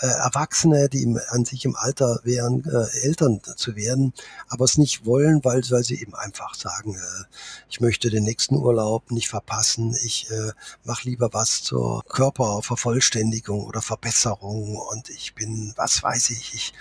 äh, 0.00 0.06
Erwachsene, 0.06 0.88
die 0.88 1.02
im, 1.02 1.20
an 1.28 1.44
sich 1.44 1.64
im 1.64 1.76
Alter 1.76 2.20
wären, 2.22 2.64
äh, 2.64 3.06
Eltern 3.06 3.40
zu 3.56 3.76
werden, 3.76 4.12
aber 4.48 4.64
es 4.64 4.78
nicht 4.78 5.04
wollen, 5.04 5.44
weil, 5.44 5.62
weil 5.70 5.84
sie 5.84 6.00
eben 6.00 6.14
einfach 6.14 6.54
sagen, 6.54 6.94
äh, 6.94 7.24
ich 7.68 7.80
möchte 7.80 8.10
den 8.10 8.24
nächsten 8.24 8.56
Urlaub 8.56 9.10
nicht 9.10 9.28
verpassen, 9.28 9.96
ich 10.04 10.30
äh, 10.30 10.52
mache 10.84 11.08
lieber 11.08 11.30
was 11.32 11.62
zur 11.62 12.04
Körpervervollständigung 12.04 13.64
oder 13.64 13.82
Verbesserung 13.82 14.76
und 14.76 15.10
ich 15.10 15.34
bin, 15.34 15.72
was 15.76 16.02
weiß 16.02 16.30
ich, 16.30 16.54
ich 16.54 16.72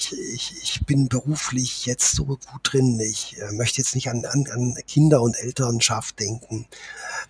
ich, 0.00 0.12
ich, 0.34 0.62
ich 0.62 0.86
bin 0.86 1.08
beruflich 1.08 1.86
jetzt 1.86 2.12
so 2.12 2.24
gut 2.24 2.60
drin, 2.62 2.98
ich 3.00 3.36
äh, 3.40 3.52
möchte 3.52 3.78
jetzt 3.78 3.94
nicht 3.94 4.08
an, 4.08 4.24
an, 4.24 4.46
an 4.50 4.74
Kinder 4.86 5.22
und 5.22 5.38
Elternschaft 5.38 6.18
denken. 6.18 6.66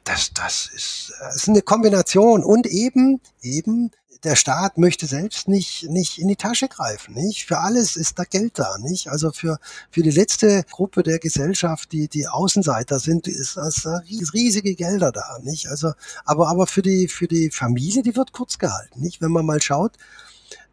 Das, 0.05 0.33
das 0.33 0.71
ist, 0.75 1.13
das 1.21 1.37
ist 1.37 1.49
eine 1.49 1.63
Kombination 1.63 2.45
und 2.45 2.67
eben, 2.67 3.21
eben 3.43 3.91
der 4.25 4.37
Staat 4.37 4.77
möchte 4.77 5.07
selbst 5.07 5.49
nicht, 5.49 5.89
nicht 5.89 6.19
in 6.19 6.29
die 6.29 6.37
Tasche 6.37 6.69
greifen, 6.69 7.15
nicht? 7.15 7.47
Für 7.47 7.59
alles 7.59 7.97
ist 7.97 8.19
da 8.19 8.25
Geld 8.25 8.59
da, 8.59 8.77
nicht? 8.79 9.09
Also 9.09 9.33
für, 9.33 9.59
für 9.91 10.03
die 10.03 10.11
letzte 10.11 10.65
Gruppe 10.71 11.03
der 11.03 11.19
Gesellschaft, 11.19 11.91
die, 11.93 12.09
die 12.09 12.29
Außenseiter 12.29 12.99
sind, 13.01 13.27
ist, 13.27 13.57
ist 13.57 13.87
riesige 14.35 14.75
Gelder 14.75 15.11
da, 15.11 15.39
nicht? 15.43 15.69
Also, 15.69 15.93
aber, 16.25 16.49
aber 16.49 16.67
für 16.67 16.83
die, 16.83 17.09
für 17.09 17.29
die 17.29 17.51
Familie, 17.51 18.03
die 18.03 18.15
wird 18.15 18.33
kurz 18.33 18.59
gehalten, 18.59 19.01
nicht? 19.01 19.23
Wenn 19.23 19.33
man 19.33 19.47
mal 19.47 19.63
schaut, 19.63 19.97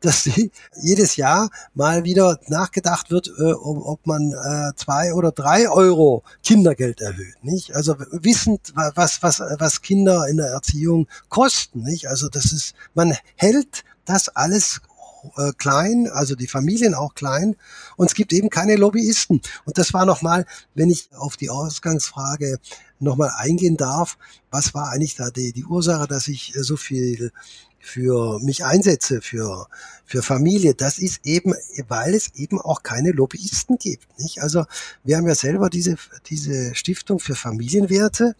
dass 0.01 0.29
jedes 0.81 1.15
Jahr 1.15 1.49
mal 1.73 2.03
wieder 2.03 2.39
nachgedacht 2.47 3.11
wird, 3.11 3.27
äh, 3.39 3.53
ob 3.53 4.05
man 4.05 4.31
äh, 4.31 4.75
zwei 4.75 5.13
oder 5.13 5.31
drei 5.31 5.69
Euro 5.69 6.23
Kindergeld 6.43 7.01
erhöht, 7.01 7.43
nicht? 7.43 7.75
Also 7.75 7.95
wissend, 8.11 8.73
was, 8.75 9.23
was, 9.23 9.39
was 9.39 9.81
Kinder 9.81 10.27
in 10.27 10.37
der 10.37 10.47
Erziehung 10.47 11.07
kosten, 11.29 11.83
nicht? 11.83 12.07
Also 12.07 12.29
das 12.29 12.51
ist, 12.51 12.73
man 12.93 13.15
hält 13.35 13.83
das 14.05 14.29
alles 14.29 14.81
äh, 15.35 15.51
klein, 15.57 16.09
also 16.11 16.35
die 16.35 16.47
Familien 16.47 16.93
auch 16.93 17.15
klein 17.15 17.55
und 17.95 18.07
es 18.07 18.15
gibt 18.15 18.33
eben 18.33 18.49
keine 18.49 18.75
Lobbyisten. 18.75 19.41
Und 19.65 19.77
das 19.77 19.93
war 19.93 20.05
nochmal, 20.05 20.45
wenn 20.75 20.89
ich 20.89 21.09
auf 21.15 21.37
die 21.37 21.49
Ausgangsfrage 21.49 22.59
nochmal 22.99 23.31
eingehen 23.35 23.77
darf, 23.77 24.17
was 24.51 24.73
war 24.73 24.89
eigentlich 24.89 25.15
da 25.15 25.29
die, 25.29 25.53
die 25.53 25.65
Ursache, 25.65 26.07
dass 26.07 26.27
ich 26.27 26.53
so 26.59 26.77
viel 26.77 27.31
für 27.87 28.39
mich 28.39 28.65
einsetze, 28.65 29.21
für, 29.21 29.67
für 30.05 30.21
Familie, 30.21 30.75
das 30.75 30.99
ist 30.99 31.25
eben, 31.25 31.53
weil 31.87 32.13
es 32.13 32.35
eben 32.35 32.59
auch 32.59 32.83
keine 32.83 33.11
Lobbyisten 33.11 33.77
gibt, 33.77 34.19
nicht? 34.19 34.41
Also, 34.41 34.65
wir 35.03 35.17
haben 35.17 35.27
ja 35.27 35.35
selber 35.35 35.69
diese, 35.69 35.95
diese 36.27 36.75
Stiftung 36.75 37.19
für 37.19 37.35
Familienwerte 37.35 38.35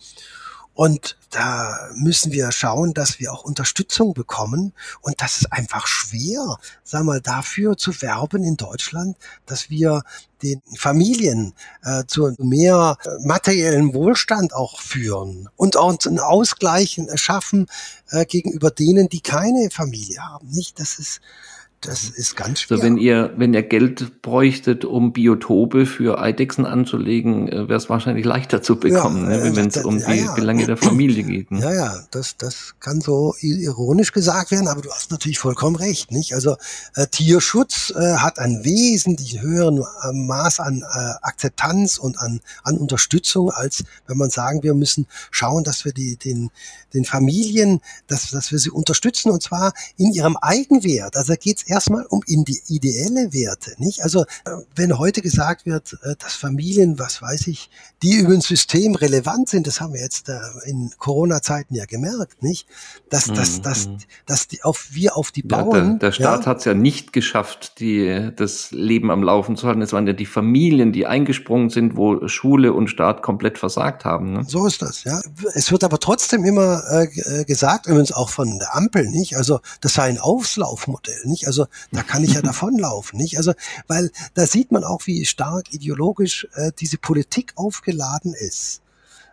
und 0.77 1.17
da 1.31 1.89
müssen 1.95 2.31
wir 2.31 2.51
schauen, 2.51 2.93
dass 2.93 3.19
wir 3.19 3.33
auch 3.33 3.43
Unterstützung 3.43 4.13
bekommen. 4.13 4.73
Und 5.01 5.19
das 5.23 5.37
ist 5.41 5.51
einfach 5.51 5.87
schwer, 5.87 6.59
sag 6.83 7.03
mal, 7.03 7.19
dafür 7.19 7.77
zu 7.77 7.99
werben 8.03 8.43
in 8.43 8.57
Deutschland, 8.57 9.17
dass 9.47 9.71
wir 9.71 10.03
den 10.43 10.61
Familien 10.77 11.55
äh, 11.83 12.03
zu 12.05 12.31
mehr 12.37 12.95
materiellen 13.21 13.95
Wohlstand 13.95 14.53
auch 14.53 14.79
führen 14.79 15.49
und 15.55 15.77
auch 15.77 15.97
einen 16.05 16.19
Ausgleich 16.19 17.01
schaffen 17.15 17.65
äh, 18.11 18.25
gegenüber 18.25 18.69
denen, 18.69 19.09
die 19.09 19.21
keine 19.21 19.71
Familie 19.71 20.21
haben. 20.21 20.47
Nicht? 20.49 20.79
Das 20.79 20.99
ist 20.99 21.21
das 21.81 22.09
ist 22.09 22.35
ganz 22.35 22.61
schwer. 22.61 22.77
Also 22.77 22.85
wenn 22.85 22.97
ihr, 22.97 23.33
wenn 23.37 23.53
ihr 23.53 23.61
Geld 23.61 24.23
bräuchtet, 24.23 24.83
um 24.83 25.13
Biotope 25.13 25.85
für 25.85 26.19
Eidechsen 26.19 26.65
anzulegen, 26.65 27.47
äh, 27.47 27.69
wäre 27.69 27.75
es 27.75 27.87
wahrscheinlich 27.87 28.25
leichter 28.25 28.63
zu 28.63 28.79
bekommen, 28.79 29.29
ja, 29.29 29.37
ne, 29.37 29.55
wenn 29.55 29.67
es 29.67 29.77
um 29.85 29.99
ja, 29.99 30.11
die 30.11 30.19
ja. 30.21 30.33
Belange 30.33 30.65
der 30.65 30.77
Familie 30.77 31.23
geht. 31.23 31.51
Ne? 31.51 31.61
Ja, 31.61 31.73
ja, 31.73 31.99
das, 32.09 32.35
das 32.37 32.73
kann 32.79 32.99
so 32.99 33.35
ironisch 33.41 34.11
gesagt 34.11 34.49
werden, 34.49 34.67
aber 34.67 34.81
du 34.81 34.89
hast 34.91 35.11
natürlich 35.11 35.37
vollkommen 35.37 35.75
recht, 35.75 36.11
nicht? 36.11 36.33
Also 36.33 36.55
äh, 36.95 37.05
Tierschutz 37.07 37.93
äh, 37.95 38.15
hat 38.15 38.39
einen 38.39 38.65
wesentlich 38.65 39.41
höheren 39.41 39.77
äh, 39.77 40.13
Maß 40.13 40.59
an 40.59 40.81
äh, 40.81 41.13
Akzeptanz 41.21 41.99
und 41.99 42.17
an, 42.17 42.41
an 42.63 42.77
Unterstützung, 42.77 43.51
als 43.51 43.83
wenn 44.07 44.17
man 44.17 44.31
sagen, 44.31 44.63
wir 44.63 44.73
müssen 44.73 45.05
schauen, 45.29 45.63
dass 45.63 45.85
wir 45.85 45.93
die, 45.93 46.17
den, 46.17 46.49
den 46.95 47.05
Familien, 47.05 47.81
dass, 48.07 48.31
dass 48.31 48.51
wir 48.51 48.57
sie 48.57 48.71
unterstützen 48.71 49.29
und 49.29 49.43
zwar 49.43 49.73
in 49.95 50.11
ihrem 50.11 50.37
Eigenwert. 50.37 51.15
Also 51.15 51.33
da 51.33 51.35
geht 51.35 51.66
erstmal 51.67 52.05
um 52.09 52.21
ideelle 52.25 53.33
Werte, 53.33 53.75
nicht? 53.77 54.03
Also 54.03 54.21
äh, 54.21 54.51
wenn 54.75 54.97
heute 54.97 55.21
gesagt 55.21 55.65
wird, 55.65 55.97
äh, 56.03 56.15
dass 56.17 56.33
Familien, 56.33 56.99
was 56.99 57.21
weiß 57.21 57.47
ich, 57.47 57.69
die 58.03 58.15
über 58.15 58.33
ein 58.33 58.41
System 58.41 58.95
relevant 58.95 59.49
sind, 59.49 59.67
das 59.67 59.81
haben 59.81 59.93
wir 59.93 60.01
jetzt 60.01 60.29
äh, 60.29 60.39
in 60.65 60.91
Corona-Zeiten 60.97 61.75
ja 61.75 61.85
gemerkt, 61.85 62.43
nicht? 62.43 62.67
Dass, 63.09 63.25
dass, 63.25 63.57
mhm. 63.57 63.61
dass, 63.63 63.87
mhm. 63.87 63.97
dass 64.25 64.47
die 64.47 64.63
auf, 64.63 64.87
wir 64.91 65.17
auf 65.17 65.31
die 65.31 65.43
Bauern. 65.43 65.75
Ja, 65.75 65.81
der, 65.91 65.99
der 65.99 66.11
Staat 66.11 66.41
ja, 66.41 66.45
hat 66.47 66.59
es 66.59 66.65
ja 66.65 66.73
nicht 66.73 67.13
geschafft, 67.13 67.79
die, 67.79 68.31
das 68.35 68.71
Leben 68.71 69.11
am 69.11 69.23
Laufen 69.23 69.57
zu 69.57 69.67
halten. 69.67 69.81
Es 69.81 69.93
waren 69.93 70.07
ja 70.07 70.13
die 70.13 70.25
Familien, 70.25 70.91
die 70.91 71.05
eingesprungen 71.05 71.69
sind, 71.69 71.95
wo 71.95 72.27
Schule 72.27 72.73
und 72.73 72.89
Staat 72.89 73.21
komplett 73.21 73.57
versagt 73.57 74.05
haben. 74.05 74.33
Ne? 74.33 74.43
So 74.47 74.65
ist 74.67 74.81
das, 74.81 75.03
ja. 75.03 75.19
Es 75.53 75.71
wird 75.71 75.83
aber 75.83 75.99
trotzdem 75.99 76.43
immer 76.43 76.81
äh, 76.91 77.43
gesagt, 77.45 77.87
übrigens 77.87 78.11
auch 78.11 78.29
von 78.29 78.59
der 78.59 78.75
Ampel, 78.75 79.09
nicht? 79.09 79.35
Also 79.35 79.59
das 79.81 79.93
sei 79.93 80.03
ein 80.03 80.19
Auslaufmodell, 80.19 81.21
nicht? 81.25 81.47
Also 81.47 81.56
also 81.57 81.69
da 81.91 82.03
kann 82.03 82.23
ich 82.23 82.33
ja 82.33 82.41
davonlaufen, 82.43 83.17
nicht? 83.17 83.37
Also, 83.37 83.53
weil 83.87 84.11
da 84.33 84.45
sieht 84.45 84.71
man 84.71 84.83
auch, 84.83 85.07
wie 85.07 85.25
stark 85.25 85.73
ideologisch 85.73 86.47
äh, 86.53 86.71
diese 86.79 86.97
Politik 86.97 87.53
aufgeladen 87.55 88.33
ist. 88.33 88.81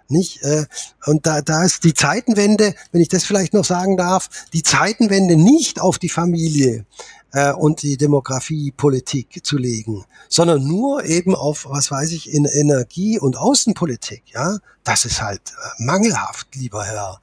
Nicht? 0.08 0.42
Äh, 0.42 0.66
und 1.06 1.26
da, 1.26 1.40
da 1.40 1.64
ist 1.64 1.84
die 1.84 1.94
Zeitenwende, 1.94 2.74
wenn 2.92 3.00
ich 3.00 3.08
das 3.08 3.24
vielleicht 3.24 3.54
noch 3.54 3.64
sagen 3.64 3.96
darf, 3.96 4.28
die 4.52 4.62
Zeitenwende 4.62 5.36
nicht 5.36 5.80
auf 5.80 5.98
die 5.98 6.10
Familie 6.10 6.84
äh, 7.32 7.52
und 7.52 7.82
die 7.82 7.96
Demografiepolitik 7.96 9.44
zu 9.44 9.56
legen, 9.56 10.04
sondern 10.28 10.66
nur 10.66 11.04
eben 11.04 11.34
auf, 11.34 11.66
was 11.68 11.90
weiß 11.90 12.12
ich, 12.12 12.30
in 12.30 12.44
Energie- 12.44 13.18
und 13.18 13.36
Außenpolitik. 13.36 14.24
Ja, 14.34 14.58
das 14.84 15.06
ist 15.06 15.22
halt 15.22 15.40
äh, 15.40 15.82
mangelhaft, 15.82 16.48
lieber 16.54 16.84
Herr 16.84 17.18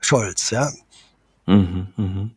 Scholz. 0.00 0.50
Ja. 0.50 0.70
Mhm, 1.46 1.88
mh. 1.96 2.30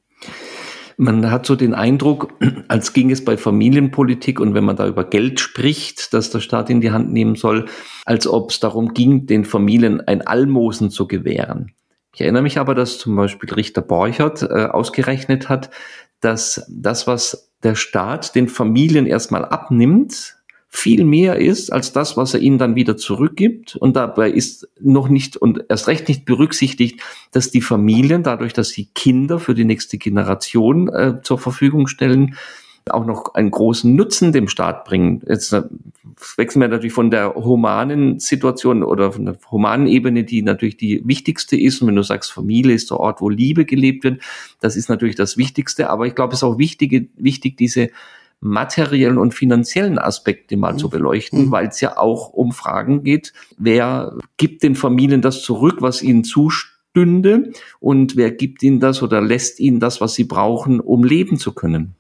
Man 0.97 1.31
hat 1.31 1.45
so 1.45 1.55
den 1.55 1.73
Eindruck, 1.73 2.33
als 2.67 2.93
ging 2.93 3.11
es 3.11 3.23
bei 3.23 3.37
Familienpolitik 3.37 4.39
und 4.39 4.53
wenn 4.53 4.63
man 4.63 4.75
da 4.75 4.87
über 4.87 5.03
Geld 5.03 5.39
spricht, 5.39 6.13
das 6.13 6.29
der 6.29 6.39
Staat 6.39 6.69
in 6.69 6.81
die 6.81 6.91
Hand 6.91 7.11
nehmen 7.11 7.35
soll, 7.35 7.65
als 8.05 8.27
ob 8.27 8.51
es 8.51 8.59
darum 8.59 8.93
ging, 8.93 9.25
den 9.25 9.45
Familien 9.45 10.01
ein 10.01 10.21
Almosen 10.21 10.89
zu 10.89 11.07
gewähren. 11.07 11.71
Ich 12.13 12.21
erinnere 12.21 12.43
mich 12.43 12.59
aber, 12.59 12.75
dass 12.75 12.99
zum 12.99 13.15
Beispiel 13.15 13.51
Richter 13.53 13.81
Borchert 13.81 14.43
äh, 14.43 14.65
ausgerechnet 14.65 15.49
hat, 15.49 15.71
dass 16.19 16.65
das, 16.69 17.07
was 17.07 17.51
der 17.63 17.75
Staat 17.75 18.35
den 18.35 18.47
Familien 18.47 19.05
erstmal 19.05 19.45
abnimmt, 19.45 20.35
viel 20.75 21.05
mehr 21.05 21.37
ist 21.37 21.71
als 21.71 21.93
das, 21.93 22.17
was 22.17 22.33
er 22.33 22.39
ihnen 22.39 22.57
dann 22.57 22.75
wieder 22.75 22.97
zurückgibt. 22.97 23.75
Und 23.75 23.95
dabei 23.95 24.31
ist 24.31 24.67
noch 24.81 25.07
nicht 25.07 25.37
und 25.37 25.63
erst 25.69 25.87
recht 25.87 26.07
nicht 26.07 26.25
berücksichtigt, 26.25 26.99
dass 27.31 27.51
die 27.51 27.61
Familien, 27.61 28.23
dadurch, 28.23 28.53
dass 28.53 28.69
sie 28.69 28.89
Kinder 28.95 29.39
für 29.39 29.53
die 29.53 29.65
nächste 29.65 29.99
Generation 29.99 30.89
äh, 30.89 31.21
zur 31.21 31.37
Verfügung 31.37 31.85
stellen, 31.85 32.35
auch 32.89 33.05
noch 33.05 33.35
einen 33.35 33.51
großen 33.51 33.95
Nutzen 33.95 34.33
dem 34.33 34.47
Staat 34.47 34.83
bringen. 34.83 35.21
Jetzt 35.27 35.53
äh, 35.53 35.61
wechseln 36.37 36.61
wir 36.61 36.67
natürlich 36.67 36.91
von 36.91 37.11
der 37.11 37.35
humanen 37.35 38.19
Situation 38.19 38.83
oder 38.83 39.11
von 39.11 39.25
der 39.25 39.37
humanen 39.51 39.85
Ebene, 39.85 40.23
die 40.23 40.41
natürlich 40.41 40.77
die 40.77 41.03
wichtigste 41.05 41.55
ist. 41.55 41.81
Und 41.81 41.89
wenn 41.89 41.95
du 41.95 42.03
sagst, 42.03 42.31
Familie 42.31 42.73
ist 42.73 42.89
der 42.89 42.99
Ort, 42.99 43.21
wo 43.21 43.29
Liebe 43.29 43.65
gelebt 43.65 44.03
wird, 44.03 44.23
das 44.59 44.75
ist 44.75 44.89
natürlich 44.89 45.15
das 45.15 45.37
Wichtigste. 45.37 45.91
Aber 45.91 46.07
ich 46.07 46.15
glaube, 46.15 46.33
es 46.33 46.39
ist 46.39 46.43
auch 46.43 46.57
wichtig, 46.57 47.11
wichtig 47.15 47.57
diese 47.57 47.89
materiellen 48.43 49.17
und 49.17 49.33
finanziellen 49.33 49.97
Aspekte 49.97 50.57
mal 50.57 50.73
mhm. 50.73 50.77
zu 50.77 50.89
beleuchten, 50.89 51.45
mhm. 51.45 51.51
weil 51.51 51.67
es 51.67 51.79
ja 51.79 51.97
auch 51.97 52.29
um 52.33 52.51
Fragen 52.51 53.03
geht, 53.03 53.31
wer 53.57 54.17
gibt 54.37 54.63
den 54.63 54.75
Familien 54.75 55.21
das 55.21 55.41
zurück, 55.41 55.77
was 55.79 56.01
ihnen 56.01 56.25
zustünde 56.25 57.53
und 57.79 58.17
wer 58.17 58.31
gibt 58.31 58.61
ihnen 58.61 58.81
das 58.81 59.01
oder 59.01 59.21
lässt 59.21 59.59
ihnen 59.59 59.79
das, 59.79 60.01
was 60.01 60.13
sie 60.13 60.25
brauchen, 60.25 60.81
um 60.81 61.05
leben 61.05 61.37
zu 61.37 61.53
können. 61.53 61.95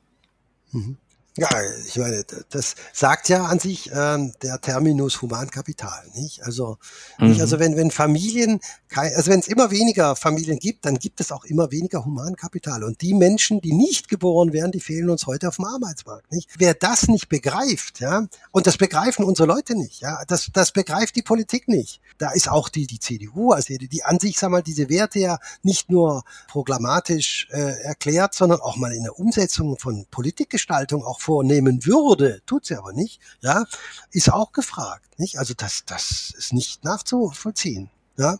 Mhm. 0.73 0.97
Ja, 1.35 1.49
ich 1.87 1.97
meine, 1.97 2.23
das 2.51 2.75
sagt 2.93 3.27
ja 3.27 3.45
an 3.45 3.57
sich 3.57 3.89
ähm, 3.91 4.33
der 4.43 4.61
Terminus 4.61 5.19
Humankapital, 5.23 6.03
nicht? 6.13 6.43
Also, 6.43 6.77
mhm. 7.17 7.29
nicht, 7.29 7.41
also 7.41 7.57
wenn 7.57 7.75
wenn 7.75 7.89
Familien, 7.89 8.59
also 8.93 9.31
wenn 9.31 9.39
es 9.39 9.47
immer 9.47 9.71
weniger 9.71 10.15
Familien 10.15 10.59
gibt, 10.59 10.85
dann 10.85 10.99
gibt 10.99 11.19
es 11.21 11.31
auch 11.31 11.43
immer 11.43 11.71
weniger 11.71 12.05
Humankapital. 12.05 12.83
Und 12.83 13.01
die 13.01 13.15
Menschen, 13.15 13.61
die 13.61 13.73
nicht 13.73 14.09
geboren 14.09 14.53
werden, 14.53 14.71
die 14.71 14.79
fehlen 14.79 15.09
uns 15.09 15.25
heute 15.25 15.47
auf 15.47 15.55
dem 15.55 15.65
Arbeitsmarkt, 15.65 16.31
nicht? 16.31 16.51
Wer 16.59 16.75
das 16.75 17.07
nicht 17.07 17.29
begreift, 17.29 17.99
ja, 17.99 18.27
und 18.51 18.67
das 18.67 18.77
begreifen 18.77 19.25
unsere 19.25 19.47
Leute 19.47 19.75
nicht, 19.75 20.01
ja, 20.01 20.23
das 20.27 20.51
das 20.53 20.71
begreift 20.71 21.15
die 21.15 21.23
Politik 21.23 21.67
nicht. 21.67 21.99
Da 22.19 22.29
ist 22.29 22.47
auch 22.47 22.69
die 22.69 22.85
die 22.85 22.99
CDU, 22.99 23.53
also 23.53 23.75
die, 23.75 23.87
die 23.87 24.03
an 24.03 24.19
sich, 24.19 24.37
sag 24.37 24.51
mal, 24.51 24.61
diese 24.61 24.87
Werte 24.87 25.17
ja 25.17 25.39
nicht 25.63 25.89
nur 25.89 26.25
programmatisch 26.47 27.47
äh, 27.49 27.81
erklärt, 27.81 28.35
sondern 28.35 28.61
auch 28.61 28.75
mal 28.75 28.93
in 28.93 29.01
der 29.01 29.17
Umsetzung 29.17 29.79
von 29.79 30.05
Politikgestaltung 30.11 31.03
auch 31.03 31.22
vornehmen 31.23 31.85
würde, 31.85 32.41
tut 32.45 32.65
sie 32.65 32.75
aber 32.75 32.93
nicht, 32.93 33.19
ja, 33.41 33.65
ist 34.11 34.31
auch 34.31 34.51
gefragt, 34.51 35.19
nicht? 35.19 35.37
Also 35.37 35.53
das, 35.55 35.85
das 35.85 36.33
ist 36.37 36.53
nicht 36.53 36.83
nachzuvollziehen, 36.83 37.89
ja. 38.17 38.37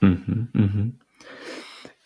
Mhm, 0.00 0.48
mh. 0.52 0.92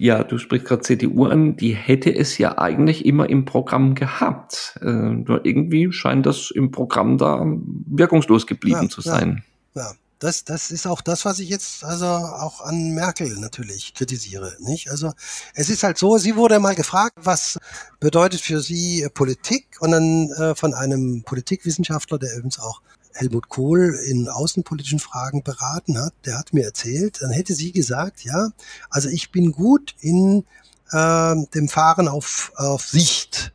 Ja, 0.01 0.23
du 0.23 0.39
sprichst 0.39 0.69
gerade 0.69 0.83
CDU 0.83 1.25
an, 1.25 1.57
die 1.57 1.75
hätte 1.75 2.15
es 2.15 2.39
ja 2.39 2.57
eigentlich 2.57 3.05
immer 3.05 3.29
im 3.29 3.45
Programm 3.45 3.97
gehabt. 3.97 4.79
Äh, 4.81 4.87
nur 4.87 5.45
irgendwie 5.45 5.91
scheint 5.91 6.25
das 6.25 6.53
im 6.53 6.71
Programm 6.71 7.19
da 7.19 7.45
wirkungslos 7.45 8.47
geblieben 8.47 8.83
ja, 8.83 8.89
zu 8.89 9.01
sein. 9.01 9.43
Ja, 9.75 9.83
ja 9.83 9.93
das, 10.19 10.45
das 10.45 10.71
ist 10.71 10.87
auch 10.87 11.01
das, 11.01 11.25
was 11.25 11.39
ich 11.39 11.49
jetzt 11.49 11.85
also 11.85 12.07
auch 12.07 12.61
an 12.61 12.91
Merkel 12.91 13.37
natürlich 13.39 13.95
kritisiere. 13.95 14.57
Nicht? 14.61 14.91
Also 14.91 15.13
es 15.55 15.71
ist 15.71 15.83
halt 15.83 15.99
so, 15.99 16.19
sie 16.19 16.37
wurde 16.37 16.59
mal 16.59 16.75
gefragt, 16.75 17.19
was 17.23 17.59
bedeutet 18.01 18.41
für 18.41 18.61
sie 18.61 19.09
Politik 19.15 19.77
und 19.81 19.93
dann 19.93 20.31
äh, 20.33 20.55
von 20.55 20.75
einem 20.75 21.23
Politikwissenschaftler, 21.23 22.19
der 22.19 22.33
übrigens 22.35 22.59
auch 22.59 22.83
Helmut 23.15 23.49
Kohl 23.49 23.99
in 24.07 24.29
außenpolitischen 24.29 25.01
Fragen 25.01 25.43
beraten 25.43 25.99
hat, 25.99 26.15
der 26.25 26.39
hat 26.39 26.53
mir 26.53 26.65
erzählt, 26.65 27.21
dann 27.21 27.31
hätte 27.31 27.55
sie 27.55 27.73
gesagt, 27.73 28.25
ja, 28.25 28.51
also 28.91 29.09
ich 29.09 29.31
bin 29.33 29.53
gut 29.53 29.95
in 30.01 30.45
äh, 30.91 31.35
dem 31.55 31.69
Fahren 31.69 32.09
auf, 32.09 32.53
auf 32.57 32.87
Sicht, 32.87 33.53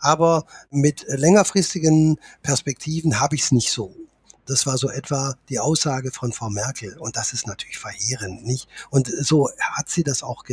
aber 0.00 0.46
mit 0.70 1.04
längerfristigen 1.08 2.18
Perspektiven 2.42 3.20
habe 3.20 3.36
ich 3.36 3.42
es 3.42 3.52
nicht 3.52 3.70
so. 3.70 3.94
Das 4.46 4.66
war 4.66 4.76
so 4.76 4.90
etwa 4.90 5.34
die 5.48 5.58
Aussage 5.58 6.10
von 6.10 6.32
Frau 6.32 6.50
Merkel. 6.50 6.96
Und 6.98 7.16
das 7.16 7.32
ist 7.32 7.46
natürlich 7.46 7.78
verheerend, 7.78 8.44
nicht? 8.44 8.68
Und 8.90 9.10
so 9.20 9.50
hat 9.58 9.88
sie 9.88 10.02
das 10.02 10.22
auch, 10.22 10.44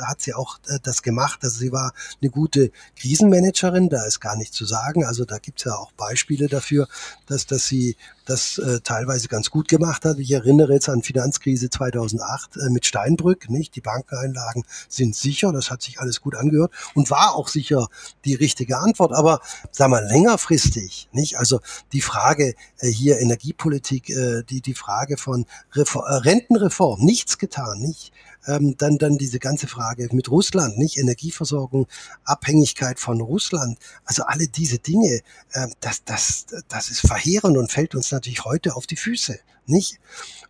hat 0.00 0.20
sie 0.20 0.34
auch 0.34 0.58
äh, 0.68 0.78
das 0.82 1.02
gemacht. 1.02 1.40
Also 1.42 1.58
sie 1.58 1.72
war 1.72 1.92
eine 2.20 2.30
gute 2.30 2.70
Krisenmanagerin, 2.96 3.88
da 3.88 4.04
ist 4.04 4.20
gar 4.20 4.36
nichts 4.36 4.56
zu 4.56 4.64
sagen. 4.64 5.04
Also 5.04 5.24
da 5.24 5.38
gibt's 5.38 5.64
ja 5.64 5.74
auch 5.74 5.92
Beispiele 5.92 6.48
dafür, 6.48 6.88
dass, 7.26 7.46
dass 7.46 7.66
sie 7.66 7.96
das 8.30 8.58
äh, 8.58 8.80
teilweise 8.80 9.26
ganz 9.26 9.50
gut 9.50 9.66
gemacht 9.66 10.04
hat. 10.04 10.18
Ich 10.18 10.30
erinnere 10.30 10.74
jetzt 10.74 10.88
an 10.88 11.02
Finanzkrise 11.02 11.68
2008 11.68 12.56
äh, 12.56 12.70
mit 12.70 12.86
Steinbrück, 12.86 13.50
nicht? 13.50 13.74
Die 13.74 13.80
Bankeneinlagen 13.80 14.64
sind 14.88 15.16
sicher, 15.16 15.52
das 15.52 15.70
hat 15.70 15.82
sich 15.82 15.98
alles 15.98 16.20
gut 16.20 16.36
angehört 16.36 16.72
und 16.94 17.10
war 17.10 17.34
auch 17.34 17.48
sicher 17.48 17.88
die 18.24 18.34
richtige 18.34 18.78
Antwort. 18.78 19.12
Aber 19.12 19.40
sag 19.72 19.90
mal 19.90 20.06
längerfristig, 20.06 21.08
nicht? 21.12 21.38
Also 21.38 21.60
die 21.92 22.00
Frage 22.00 22.54
äh, 22.78 22.88
hier 22.88 23.18
in 23.18 23.28
der 23.28 23.36
Energiepolitik, 23.40 24.10
äh, 24.10 24.42
die, 24.48 24.60
die 24.60 24.74
Frage 24.74 25.16
von 25.16 25.46
Reform, 25.72 26.04
äh, 26.06 26.14
Rentenreform, 26.16 27.00
nichts 27.00 27.38
getan, 27.38 27.80
nicht? 27.80 28.12
Ähm, 28.46 28.74
dann, 28.76 28.98
dann 28.98 29.16
diese 29.16 29.38
ganze 29.38 29.66
Frage 29.66 30.08
mit 30.12 30.30
Russland, 30.30 30.76
nicht? 30.76 30.98
Energieversorgung, 30.98 31.86
Abhängigkeit 32.24 33.00
von 33.00 33.20
Russland. 33.20 33.78
Also 34.04 34.24
alle 34.24 34.46
diese 34.48 34.78
Dinge, 34.78 35.20
äh, 35.52 35.68
das, 35.80 36.04
das, 36.04 36.46
das 36.68 36.90
ist 36.90 37.00
verheerend 37.00 37.56
und 37.56 37.72
fällt 37.72 37.94
uns 37.94 38.12
natürlich 38.12 38.44
heute 38.44 38.76
auf 38.76 38.86
die 38.86 38.96
Füße, 38.96 39.38
nicht? 39.66 39.98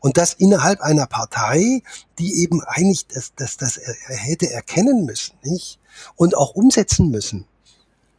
Und 0.01 0.17
das 0.17 0.35
innerhalb 0.35 0.81
einer 0.81 1.07
Partei, 1.07 1.83
die 2.19 2.43
eben 2.43 2.61
eigentlich 2.65 3.07
das, 3.07 3.35
das, 3.37 3.57
das 3.57 3.77
er 3.77 4.17
hätte 4.17 4.51
erkennen 4.51 5.05
müssen, 5.05 5.37
nicht? 5.45 5.79
Und 6.17 6.37
auch 6.37 6.55
umsetzen 6.57 7.11
müssen. 7.11 7.47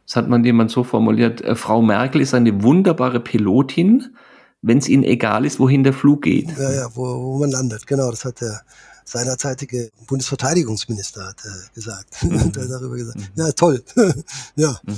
Das 0.06 0.16
hat 0.16 0.28
man 0.28 0.44
jemand 0.44 0.70
so 0.70 0.82
formuliert, 0.82 1.42
äh, 1.42 1.56
Frau 1.56 1.82
Merkel 1.82 2.22
ist 2.22 2.32
eine 2.32 2.62
wunderbare 2.62 3.20
Pilotin, 3.20 4.16
wenn 4.62 4.78
es 4.78 4.88
ihnen 4.88 5.02
egal 5.02 5.44
ist, 5.44 5.58
wohin 5.58 5.84
der 5.84 5.92
Flug 5.92 6.22
geht. 6.22 6.56
Ja, 6.56 6.72
ja, 6.72 6.88
wo, 6.94 7.02
wo 7.02 7.38
man 7.38 7.50
landet, 7.50 7.86
genau, 7.86 8.10
das 8.10 8.24
hat 8.24 8.40
der 8.40 8.62
seinerzeitige 9.04 9.90
Bundesverteidigungsminister 10.06 11.26
hat, 11.26 11.44
äh, 11.44 11.74
gesagt. 11.74 12.22
Mhm. 12.22 12.38
hat 12.38 12.56
darüber 12.56 12.96
gesagt. 12.96 13.18
Mhm. 13.18 13.26
Ja, 13.34 13.52
toll. 13.52 13.82
ja. 14.56 14.80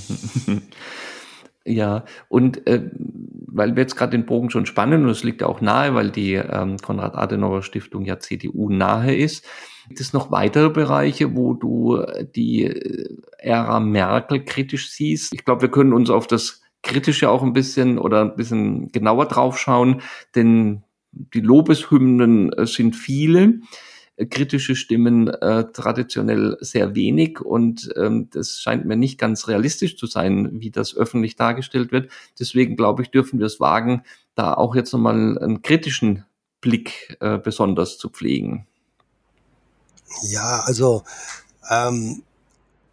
Ja, 1.66 2.04
und 2.28 2.66
äh, 2.66 2.90
weil 3.46 3.74
wir 3.74 3.82
jetzt 3.82 3.96
gerade 3.96 4.10
den 4.10 4.26
Bogen 4.26 4.50
schon 4.50 4.66
spannen, 4.66 5.04
und 5.04 5.08
es 5.08 5.24
liegt 5.24 5.40
ja 5.40 5.46
auch 5.46 5.62
nahe, 5.62 5.94
weil 5.94 6.10
die 6.10 6.34
ähm, 6.34 6.76
Konrad-Adenauer-Stiftung 6.76 8.04
ja 8.04 8.18
CDU 8.18 8.68
nahe 8.68 9.16
ist, 9.16 9.46
gibt 9.88 9.98
es 9.98 10.12
noch 10.12 10.30
weitere 10.30 10.68
Bereiche, 10.68 11.34
wo 11.34 11.54
du 11.54 12.02
die 12.34 12.64
äh, 12.64 13.16
Ära 13.38 13.80
Merkel 13.80 14.44
kritisch 14.44 14.90
siehst? 14.90 15.32
Ich 15.32 15.46
glaube, 15.46 15.62
wir 15.62 15.70
können 15.70 15.94
uns 15.94 16.10
auf 16.10 16.26
das 16.26 16.60
Kritische 16.84 17.30
auch 17.30 17.42
ein 17.42 17.52
bisschen 17.52 17.98
oder 17.98 18.20
ein 18.20 18.36
bisschen 18.36 18.92
genauer 18.92 19.26
drauf 19.26 19.58
schauen, 19.58 20.02
denn 20.36 20.84
die 21.10 21.40
Lobeshymnen 21.40 22.52
äh, 22.52 22.66
sind 22.66 22.94
viele 22.94 23.60
kritische 24.30 24.76
Stimmen 24.76 25.28
äh, 25.28 25.64
traditionell 25.72 26.56
sehr 26.60 26.94
wenig 26.94 27.40
und 27.40 27.92
ähm, 27.96 28.28
das 28.30 28.60
scheint 28.60 28.84
mir 28.84 28.96
nicht 28.96 29.18
ganz 29.18 29.48
realistisch 29.48 29.96
zu 29.96 30.06
sein, 30.06 30.60
wie 30.60 30.70
das 30.70 30.94
öffentlich 30.94 31.34
dargestellt 31.34 31.90
wird. 31.90 32.10
Deswegen 32.38 32.76
glaube 32.76 33.02
ich, 33.02 33.10
dürfen 33.10 33.40
wir 33.40 33.46
es 33.46 33.58
wagen, 33.58 34.04
da 34.36 34.54
auch 34.54 34.76
jetzt 34.76 34.92
nochmal 34.92 35.36
einen 35.38 35.62
kritischen 35.62 36.24
Blick 36.60 37.16
äh, 37.20 37.38
besonders 37.38 37.98
zu 37.98 38.08
pflegen. 38.08 38.66
Ja, 40.22 40.60
also 40.60 41.02
ähm, 41.68 42.22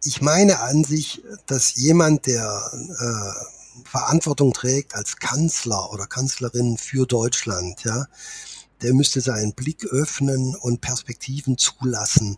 ich 0.02 0.20
meine 0.22 0.60
an 0.60 0.82
sich, 0.82 1.22
dass 1.46 1.76
jemand, 1.76 2.26
der 2.26 2.62
äh, 2.72 3.61
Verantwortung 3.84 4.52
trägt 4.52 4.94
als 4.94 5.16
Kanzler 5.16 5.92
oder 5.92 6.06
Kanzlerin 6.06 6.78
für 6.78 7.06
Deutschland, 7.06 7.84
ja, 7.84 8.06
der 8.82 8.94
müsste 8.94 9.20
seinen 9.20 9.54
Blick 9.54 9.84
öffnen 9.86 10.56
und 10.56 10.80
Perspektiven 10.80 11.56
zulassen, 11.56 12.36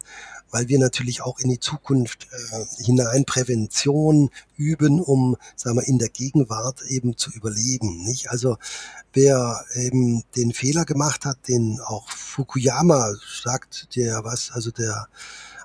weil 0.50 0.68
wir 0.68 0.78
natürlich 0.78 1.22
auch 1.22 1.38
in 1.40 1.48
die 1.48 1.58
Zukunft 1.58 2.28
äh, 2.30 2.84
hinein 2.84 3.24
Prävention 3.24 4.30
üben, 4.56 5.00
um, 5.00 5.36
sagen 5.56 5.76
wir, 5.76 5.88
in 5.88 5.98
der 5.98 6.10
Gegenwart 6.10 6.82
eben 6.88 7.16
zu 7.16 7.30
überleben. 7.30 8.04
Nicht? 8.04 8.30
Also 8.30 8.58
wer 9.12 9.64
eben 9.74 10.22
den 10.36 10.52
Fehler 10.52 10.84
gemacht 10.84 11.24
hat, 11.24 11.48
den 11.48 11.80
auch 11.80 12.10
Fukuyama 12.10 13.14
sagt, 13.42 13.96
der 13.96 14.22
was, 14.24 14.50
also 14.52 14.70
der 14.70 15.08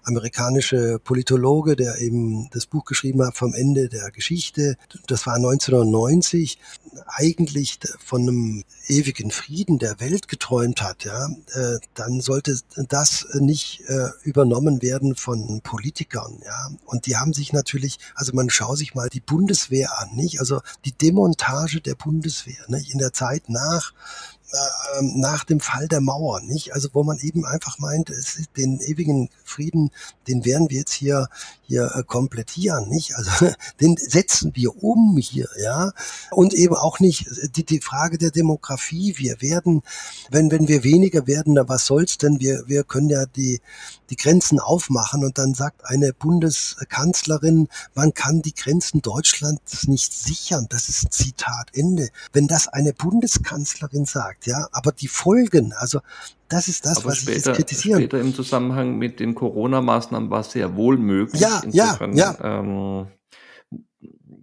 amerikanische 0.04 1.00
Politologe, 1.00 1.76
der 1.76 2.00
eben 2.00 2.50
das 2.52 2.66
Buch 2.66 2.86
geschrieben 2.86 3.26
hat 3.26 3.36
vom 3.36 3.54
Ende 3.54 3.90
der 3.90 4.12
Geschichte. 4.12 4.78
Das 5.08 5.26
war 5.28 5.36
1990, 5.36 6.60
eigentlich 7.08 7.80
von 8.04 8.22
einem 8.22 8.64
ewigen 8.88 9.32
Frieden 9.32 9.80
der 9.80 10.00
Welt 10.00 10.28
geträumt 10.28 10.82
hat, 10.82 11.06
ja, 11.06 11.28
äh, 11.54 11.78
dann 11.94 12.22
sollte 12.22 12.60
das 12.76 13.28
nicht 13.34 13.82
äh, 13.88 14.10
übernommen 14.24 14.82
werden 14.82 15.16
von 15.16 15.62
Politikern, 15.62 16.40
ja. 16.44 16.70
Und 16.86 17.06
die 17.06 17.18
haben 17.18 17.34
sich 17.34 17.54
natürlich, 17.54 18.00
also 18.16 18.34
man 18.34 18.50
schaut 18.50 18.78
sich 18.78 18.96
mal 18.96 19.10
die 19.10 19.20
Bundeswehr 19.20 20.00
an, 20.00 20.16
nicht? 20.16 20.40
Also 20.40 20.62
die 20.86 20.94
Demontage 20.94 21.82
der 21.82 21.96
Bundeswehr, 21.96 22.64
nicht? 22.68 22.92
In 22.92 23.00
der 23.00 23.14
Zeit 23.14 23.50
nach 23.50 23.94
äh, 24.52 25.02
nach 25.02 25.44
dem 25.44 25.60
Fall 25.60 25.88
der 25.88 26.02
Mauer, 26.02 26.42
nicht? 26.42 26.74
Also 26.74 26.90
wo 26.94 27.04
man 27.04 27.20
eben 27.20 27.46
einfach 27.46 27.78
meint, 27.80 28.10
es 28.10 28.36
ist 28.36 28.50
den 28.58 28.80
ewigen 28.80 29.30
Frieden, 29.44 29.92
den 30.28 30.44
werden 30.46 30.70
wir 30.70 30.80
jetzt 30.80 30.94
hier 30.94 31.28
hier 31.62 31.92
äh, 31.96 32.04
komplettieren, 32.04 32.90
nicht? 32.90 33.16
Also 33.16 33.52
den 33.82 33.96
setzen 33.98 34.52
wir 34.56 34.84
um 34.84 35.18
hier, 35.18 35.48
ja? 35.62 35.92
Und 36.32 36.54
eben 36.54 36.76
auch 36.76 37.00
nicht 37.00 37.28
die, 37.56 37.64
die 37.64 37.82
Frage 37.82 38.18
der 38.18 38.32
Demografie. 38.32 39.16
Wir 39.18 39.42
werden, 39.42 39.84
wenn 40.32 40.52
wenn 40.52 40.68
wir 40.68 40.84
weniger 40.84 41.28
werden, 41.28 41.58
was 41.68 41.86
soll's 41.86 42.18
denn? 42.18 42.40
Wir 42.40 42.64
wir 42.68 42.84
können 42.84 43.10
ja 43.10 43.26
die 43.26 43.62
die 44.10 44.16
Grenzen 44.16 44.60
aufmachen 44.60 45.24
und 45.24 45.38
dann 45.38 45.54
sagt 45.54 45.86
eine 45.86 46.14
Bundeskanzlerin, 46.14 47.68
man 47.96 48.14
kann 48.14 48.42
die 48.42 48.54
Grenzen 48.54 49.02
Deutschlands 49.02 49.88
nicht 49.88 50.14
sichern. 50.14 50.68
Das 50.70 50.90
ist 50.90 51.14
Zitat 51.14 51.70
Ende. 51.74 52.10
Wenn 52.34 52.48
das 52.48 52.68
eine 52.68 52.94
Bundeskanzlerin 52.94 54.06
sagt 54.06 54.48
ja, 54.48 54.68
aber 54.72 54.92
die 54.92 55.08
Folgen, 55.08 55.74
also 55.74 56.00
das 56.48 56.68
ist 56.68 56.86
das, 56.86 56.98
aber 56.98 57.10
was 57.10 57.18
später, 57.18 57.38
ich 57.38 57.46
jetzt 57.46 57.56
kritisiere. 57.56 58.00
Später 58.00 58.20
im 58.20 58.34
Zusammenhang 58.34 58.98
mit 58.98 59.20
den 59.20 59.36
Corona-Maßnahmen 59.36 60.30
war 60.30 60.42
es 60.42 60.52
sehr 60.52 60.76
wohl 60.76 60.98
möglich. 60.98 61.42
Ja, 61.42 61.62
Insofern, 61.64 62.14
ja, 62.18 62.36
ja. 62.40 62.60
Ähm, 62.60 63.08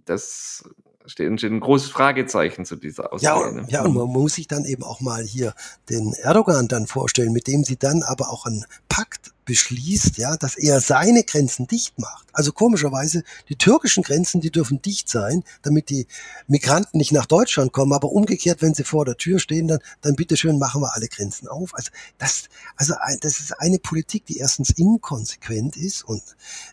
das 0.05 0.63
steht 1.05 1.43
ein 1.43 1.59
großes 1.59 1.89
Fragezeichen 1.89 2.65
zu 2.65 2.75
dieser 2.75 3.13
Aussage. 3.13 3.45
Ja, 3.45 3.61
ne? 3.61 3.67
ja, 3.69 3.81
und 3.83 3.95
man 3.95 4.07
muss 4.07 4.35
sich 4.35 4.47
dann 4.47 4.65
eben 4.65 4.83
auch 4.83 4.99
mal 4.99 5.23
hier 5.23 5.53
den 5.89 6.13
Erdogan 6.13 6.67
dann 6.67 6.87
vorstellen, 6.87 7.31
mit 7.31 7.47
dem 7.47 7.63
sie 7.63 7.77
dann 7.77 8.03
aber 8.03 8.29
auch 8.29 8.45
einen 8.45 8.65
Pakt 8.89 9.33
beschließt, 9.47 10.17
ja, 10.17 10.37
dass 10.37 10.55
er 10.55 10.79
seine 10.79 11.23
Grenzen 11.23 11.65
dicht 11.65 11.97
macht. 11.97 12.26
Also 12.37 12.51
komischerweise, 12.51 13.23
die 13.49 13.55
türkischen 13.55 14.03
Grenzen, 14.03 14.41
die 14.41 14.51
dürfen 14.51 14.79
dicht 14.79 15.09
sein, 15.09 15.43
damit 15.63 15.89
die 15.89 16.05
Migranten 16.47 16.99
nicht 16.99 17.11
nach 17.11 17.25
Deutschland 17.25 17.73
kommen, 17.73 17.93
aber 17.93 18.11
umgekehrt, 18.11 18.61
wenn 18.61 18.75
sie 18.75 18.83
vor 18.83 19.05
der 19.05 19.17
Tür 19.17 19.39
stehen, 19.39 19.67
dann, 19.67 19.79
dann 20.01 20.15
bitteschön 20.15 20.59
machen 20.59 20.83
wir 20.83 20.93
alle 20.93 21.07
Grenzen 21.07 21.47
auf. 21.47 21.73
Also 21.73 21.89
das, 22.19 22.43
also 22.75 22.93
das 23.21 23.39
ist 23.39 23.59
eine 23.59 23.79
Politik, 23.79 24.27
die 24.27 24.37
erstens 24.37 24.69
inkonsequent 24.69 25.77
ist 25.77 26.03
und, 26.03 26.21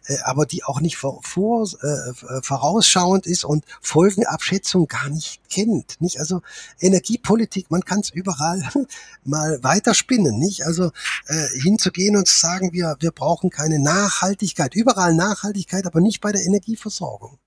äh, 0.07 0.19
aber 0.25 0.45
die 0.45 0.65
auch 0.65 0.83
nicht 0.83 0.99
vor, 0.99 1.21
vor 1.23 1.63
äh, 1.63 2.13
vorausschauend 2.43 3.27
ist 3.27 3.47
und 3.47 3.65
Folgenabschätzung 3.81 4.87
gar 4.87 5.09
nicht 5.09 5.41
kennt, 5.49 5.99
nicht? 6.03 6.21
Also 6.21 6.43
Energiepolitik, 6.79 7.71
man 7.71 7.87
kann 7.87 8.01
es 8.01 8.11
überall 8.11 8.63
mal 9.25 9.63
weiterspinnen, 9.63 10.39
nicht? 10.39 10.67
Also 10.67 10.93
äh, 11.29 11.47
hinzugehen 11.59 12.17
und 12.17 12.29
zu 12.29 12.39
sagen, 12.39 12.75
wir, 12.75 12.97
wir 13.01 13.13
brauchen 13.13 13.49
keine 13.49 13.79
Nachhaltigkeit. 13.79 14.75
Überall 14.75 15.15
Nachhaltigkeit, 15.15 15.54
aber 15.87 16.01
nicht 16.01 16.21
bei 16.21 16.33
der 16.33 16.43
Energieversorgung. 16.43 17.39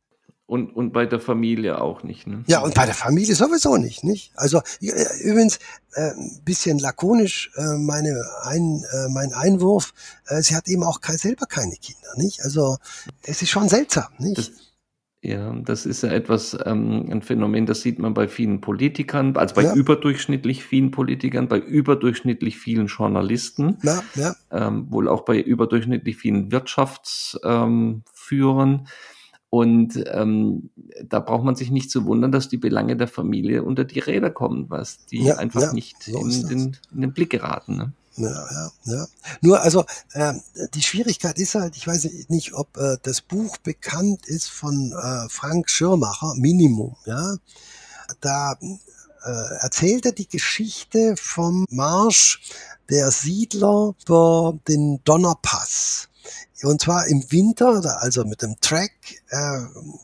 Und, 0.48 0.74
und 0.74 0.94
bei 0.94 1.06
der 1.06 1.20
Familie 1.20 1.82
auch 1.82 2.04
nicht. 2.04 2.26
Ne? 2.26 2.46
Ja, 2.48 2.62
und 2.62 2.74
bei 2.74 2.86
der 2.86 2.96
Familie 2.96 3.36
sowieso 3.36 3.76
nicht. 3.76 4.06
nicht? 4.06 4.32
Also 4.36 4.62
übrigens, 4.80 5.60
äh, 5.94 6.12
ein 6.12 6.42
bisschen 6.46 6.80
lakonisch 6.80 7.52
äh, 7.58 7.78
meine 7.78 8.24
ein, 8.44 8.82
äh, 8.94 9.10
mein 9.10 9.34
Einwurf, 9.34 9.94
äh, 10.28 10.42
sie 10.42 10.56
hat 10.56 10.70
eben 10.70 10.84
auch 10.84 11.02
kein, 11.02 11.18
selber 11.18 11.48
keine 11.48 11.76
Kinder. 11.76 12.08
nicht? 12.16 12.42
Also 12.44 12.78
es 13.24 13.42
ist 13.42 13.50
schon 13.50 13.68
seltsam. 13.68 14.08
nicht? 14.20 14.38
Das, 14.38 14.52
ja, 15.24 15.52
das 15.54 15.88
ist 15.88 16.04
ja 16.04 16.10
etwas, 16.10 16.56
ähm, 16.66 17.10
ein 17.10 17.24
Phänomen, 17.24 17.66
das 17.66 17.82
sieht 17.82 17.98
man 17.98 18.14
bei 18.14 18.28
vielen 18.28 18.62
Politikern, 18.62 19.36
also 19.36 19.56
bei 19.56 19.64
ja. 19.64 19.74
überdurchschnittlich 19.74 20.64
vielen 20.64 20.92
Politikern, 20.92 21.48
bei 21.48 21.58
überdurchschnittlich 21.58 22.58
vielen 22.58 22.86
Journalisten, 22.88 23.78
ja, 23.82 24.04
ja. 24.16 24.36
Ähm, 24.52 24.92
wohl 24.92 25.08
auch 25.08 25.24
bei 25.26 25.42
überdurchschnittlich 25.42 26.18
vielen 26.18 26.52
Wirtschaftsführern. 26.52 28.88
Und 29.50 30.04
ähm, 30.12 30.72
da 31.04 31.20
braucht 31.20 31.46
man 31.46 31.56
sich 31.56 31.72
nicht 31.72 31.90
zu 31.90 32.06
wundern, 32.06 32.34
dass 32.34 32.50
die 32.50 32.58
Belange 32.58 32.98
der 32.98 33.08
Familie 33.08 33.64
unter 33.64 33.86
die 33.86 34.00
Räder 34.00 34.30
kommen, 34.30 34.70
was 34.70 35.06
die 35.06 35.32
einfach 35.32 35.72
nicht 35.74 36.04
so 36.04 36.20
in, 36.20 36.48
den, 36.48 36.78
in 36.94 37.02
den 37.02 37.14
Blick 37.14 37.32
geraten. 37.32 37.78
Ne? 37.78 37.94
Ja, 38.18 38.48
ja, 38.52 38.72
ja. 38.86 39.08
Nur 39.42 39.62
also 39.62 39.86
äh, 40.14 40.34
die 40.74 40.82
Schwierigkeit 40.82 41.38
ist 41.38 41.54
halt, 41.54 41.78
ich 41.78 41.86
weiß 41.86 42.10
nicht, 42.30 42.54
ob 42.54 42.76
äh, 42.78 42.98
das 43.04 43.22
Buch 43.22 43.58
bekannt 43.58 44.26
ist 44.26 44.50
von 44.50 44.92
äh, 44.92 45.30
Frank 45.30 45.70
Schirmacher, 45.70 46.34
Minimum, 46.36 46.96
ja. 47.06 47.36
Da 48.20 48.58
äh, 49.24 49.30
erzählt 49.60 50.06
er 50.06 50.14
die 50.14 50.28
Geschichte 50.28 51.16
vom 51.16 51.68
Marsch 51.70 52.42
der 52.90 53.12
Siedler 53.12 53.94
über 54.04 54.58
den 54.68 55.00
Donnerpass. 55.04 56.10
Und 56.64 56.82
zwar 56.82 57.06
im 57.08 57.24
Winter, 57.32 58.02
also 58.02 58.26
mit 58.26 58.42
dem 58.42 58.56
Track, 58.62 58.92
äh, 59.30 59.60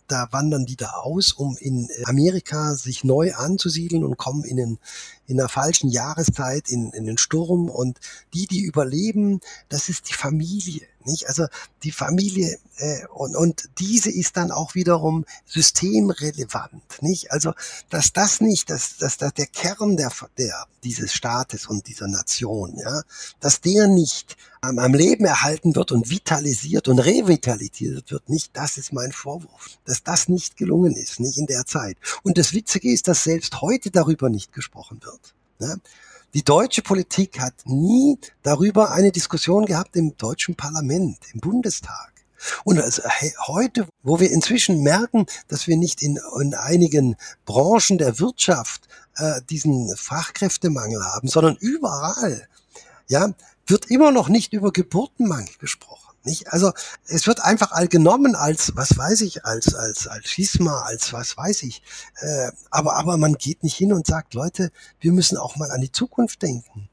da 0.07 0.27
wandern 0.31 0.65
die 0.65 0.75
da 0.75 0.91
aus, 0.91 1.31
um 1.31 1.57
in 1.57 1.89
Amerika 2.05 2.75
sich 2.75 3.03
neu 3.03 3.33
anzusiedeln 3.33 4.03
und 4.03 4.17
kommen 4.17 4.43
in, 4.43 4.57
den, 4.57 4.79
in 5.25 5.37
der 5.37 5.49
falschen 5.49 5.89
Jahreszeit 5.89 6.69
in, 6.69 6.91
in 6.91 7.05
den 7.05 7.17
Sturm. 7.17 7.69
Und 7.69 7.99
die, 8.35 8.45
die 8.45 8.61
überleben, 8.61 9.41
das 9.69 9.89
ist 9.89 10.09
die 10.09 10.13
Familie. 10.13 10.81
Nicht? 11.05 11.27
Also 11.27 11.47
die 11.83 11.91
Familie 11.91 12.57
äh, 12.77 13.05
und, 13.13 13.35
und 13.35 13.69
diese 13.79 14.11
ist 14.11 14.37
dann 14.37 14.51
auch 14.51 14.75
wiederum 14.75 15.25
systemrelevant. 15.45 17.01
Nicht? 17.01 17.31
Also 17.31 17.53
dass 17.89 18.13
das 18.13 18.41
nicht, 18.41 18.69
dass, 18.69 18.97
dass, 18.97 19.17
dass 19.17 19.33
der 19.33 19.47
Kern 19.47 19.97
der, 19.97 20.11
der 20.37 20.67
dieses 20.83 21.13
Staates 21.13 21.67
und 21.67 21.87
dieser 21.87 22.07
Nation, 22.07 22.77
ja, 22.77 23.01
dass 23.39 23.61
der 23.61 23.87
nicht 23.87 24.37
am, 24.61 24.79
am 24.79 24.93
Leben 24.93 25.25
erhalten 25.25 25.75
wird 25.75 25.91
und 25.91 26.09
vitalisiert 26.09 26.87
und 26.87 26.99
revitalisiert 26.99 28.11
wird, 28.11 28.29
nicht, 28.29 28.51
das 28.53 28.77
ist 28.77 28.93
mein 28.93 29.11
Vorwurf, 29.11 29.77
dass 29.85 30.03
das 30.03 30.27
nicht 30.27 30.57
gelungen 30.57 30.95
ist, 30.95 31.19
nicht 31.19 31.37
in 31.37 31.47
der 31.47 31.65
Zeit. 31.65 31.97
Und 32.23 32.37
das 32.37 32.53
Witzige 32.53 32.91
ist, 32.91 33.07
dass 33.07 33.23
selbst 33.23 33.61
heute 33.61 33.91
darüber 33.91 34.29
nicht 34.29 34.51
gesprochen 34.51 35.01
wird. 35.03 35.33
Ne? 35.59 35.79
Die 36.33 36.43
deutsche 36.43 36.81
Politik 36.81 37.39
hat 37.39 37.53
nie 37.65 38.17
darüber 38.41 38.91
eine 38.91 39.11
Diskussion 39.11 39.65
gehabt 39.65 39.95
im 39.95 40.17
deutschen 40.17 40.55
Parlament, 40.55 41.19
im 41.31 41.39
Bundestag. 41.39 42.11
Und 42.63 42.79
also 42.79 43.03
heute, 43.47 43.87
wo 44.01 44.19
wir 44.19 44.31
inzwischen 44.31 44.81
merken, 44.81 45.27
dass 45.47 45.67
wir 45.67 45.77
nicht 45.77 46.01
in, 46.01 46.19
in 46.41 46.55
einigen 46.55 47.17
Branchen 47.45 47.99
der 47.99 48.19
Wirtschaft 48.19 48.87
äh, 49.17 49.41
diesen 49.47 49.95
Fachkräftemangel 49.95 51.05
haben, 51.05 51.27
sondern 51.27 51.55
überall, 51.57 52.47
ja, 53.07 53.31
wird 53.67 53.91
immer 53.91 54.11
noch 54.11 54.27
nicht 54.27 54.53
über 54.53 54.71
Geburtenmangel 54.71 55.53
gesprochen. 55.59 56.02
Nicht? 56.25 56.53
Also 56.53 56.71
es 57.05 57.27
wird 57.27 57.41
einfach 57.41 57.71
all 57.71 57.87
genommen 57.87 58.35
als, 58.35 58.75
was 58.75 58.97
weiß 58.97 59.21
ich, 59.21 59.45
als, 59.45 59.75
als, 59.75 60.07
als 60.07 60.29
Schisma, 60.29 60.81
als 60.81 61.11
was 61.11 61.35
weiß 61.35 61.63
ich. 61.63 61.81
Äh, 62.21 62.51
aber, 62.71 62.95
aber 62.95 63.17
man 63.17 63.33
geht 63.33 63.63
nicht 63.63 63.75
hin 63.75 63.91
und 63.91 64.07
sagt, 64.07 64.33
Leute, 64.33 64.71
wir 65.01 65.11
müssen 65.11 65.37
auch 65.37 65.57
mal 65.57 65.69
an 65.71 65.81
die 65.81 65.91
Zukunft 65.91 66.41
denken. 66.41 66.89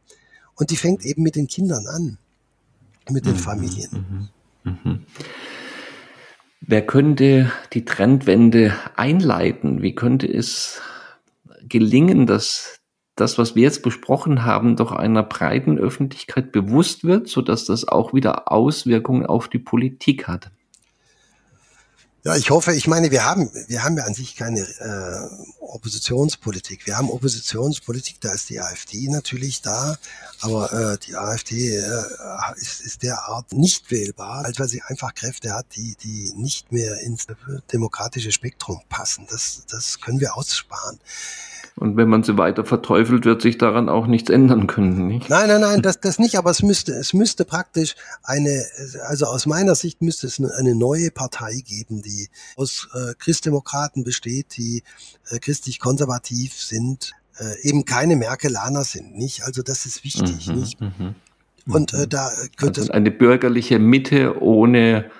Und 0.56 0.70
die 0.70 0.76
fängt 0.76 1.04
eben 1.04 1.22
mit 1.22 1.36
den 1.36 1.46
Kindern 1.46 1.86
an, 1.86 2.18
mit 3.08 3.24
den 3.24 3.34
mhm, 3.34 3.38
Familien. 3.38 4.30
Mhm, 4.64 4.72
mhm. 4.84 5.06
Wer 6.60 6.84
könnte 6.84 7.52
die 7.72 7.84
Trendwende 7.84 8.74
einleiten? 8.96 9.80
Wie 9.80 9.94
könnte 9.94 10.26
es 10.26 10.80
gelingen, 11.62 12.26
dass 12.26 12.79
das, 13.20 13.38
was 13.38 13.54
wir 13.54 13.62
jetzt 13.62 13.82
besprochen 13.82 14.44
haben, 14.44 14.76
doch 14.76 14.92
einer 14.92 15.22
breiten 15.22 15.78
Öffentlichkeit 15.78 16.52
bewusst 16.52 17.04
wird, 17.04 17.28
sodass 17.28 17.66
das 17.66 17.86
auch 17.86 18.14
wieder 18.14 18.50
Auswirkungen 18.50 19.26
auf 19.26 19.48
die 19.48 19.58
Politik 19.58 20.26
hat. 20.26 20.50
Ja, 22.22 22.36
ich 22.36 22.50
hoffe, 22.50 22.74
ich 22.74 22.86
meine, 22.86 23.10
wir 23.10 23.24
haben, 23.24 23.50
wir 23.68 23.82
haben 23.82 23.96
ja 23.96 24.04
an 24.04 24.12
sich 24.12 24.36
keine 24.36 24.60
äh, 24.60 25.60
Oppositionspolitik. 25.60 26.86
Wir 26.86 26.98
haben 26.98 27.08
Oppositionspolitik, 27.08 28.20
da 28.20 28.32
ist 28.32 28.50
die 28.50 28.60
AfD 28.60 29.08
natürlich 29.08 29.62
da, 29.62 29.96
aber 30.42 30.70
äh, 30.70 30.98
die 30.98 31.16
AfD 31.16 31.76
äh, 31.78 32.02
ist, 32.56 32.82
ist 32.82 33.02
derart 33.02 33.54
nicht 33.54 33.90
wählbar, 33.90 34.44
als 34.44 34.60
weil 34.60 34.68
sie 34.68 34.82
einfach 34.82 35.14
Kräfte 35.14 35.54
hat, 35.54 35.64
die, 35.76 35.96
die 35.96 36.34
nicht 36.36 36.72
mehr 36.72 37.00
ins 37.00 37.26
demokratische 37.72 38.32
Spektrum 38.32 38.82
passen. 38.90 39.26
Das, 39.30 39.62
das 39.70 39.98
können 40.02 40.20
wir 40.20 40.36
aussparen. 40.36 41.00
Und 41.80 41.96
wenn 41.96 42.10
man 42.10 42.22
sie 42.22 42.36
weiter 42.36 42.66
verteufelt, 42.66 43.24
wird 43.24 43.40
sich 43.40 43.56
daran 43.56 43.88
auch 43.88 44.06
nichts 44.06 44.28
ändern 44.28 44.66
können, 44.66 45.06
nicht? 45.06 45.30
Nein, 45.30 45.48
nein, 45.48 45.62
nein, 45.62 45.80
das, 45.80 45.98
das 45.98 46.18
nicht, 46.18 46.36
aber 46.36 46.50
es 46.50 46.62
müsste, 46.62 46.92
es 46.92 47.14
müsste 47.14 47.46
praktisch 47.46 47.96
eine, 48.22 48.66
also 49.08 49.24
aus 49.24 49.46
meiner 49.46 49.74
Sicht 49.74 50.02
müsste 50.02 50.26
es 50.26 50.38
eine 50.38 50.74
neue 50.74 51.10
Partei 51.10 51.62
geben, 51.66 52.02
die 52.02 52.28
aus 52.56 52.86
äh, 52.92 53.14
Christdemokraten 53.18 54.04
besteht, 54.04 54.58
die 54.58 54.82
äh, 55.30 55.38
christlich-konservativ 55.38 56.52
sind, 56.52 57.12
äh, 57.38 57.66
eben 57.66 57.86
keine 57.86 58.14
Merkelaner 58.14 58.84
sind, 58.84 59.16
nicht? 59.16 59.44
Also 59.44 59.62
das 59.62 59.86
ist 59.86 60.04
wichtig, 60.04 60.48
mhm, 60.48 60.54
nicht? 60.56 60.80
Mhm, 60.82 61.14
Und 61.66 61.94
äh, 61.94 62.06
da 62.06 62.30
könnte 62.58 62.82
also 62.82 62.92
eine 62.92 63.10
bürgerliche 63.10 63.78
Mitte 63.78 64.42
ohne 64.42 65.10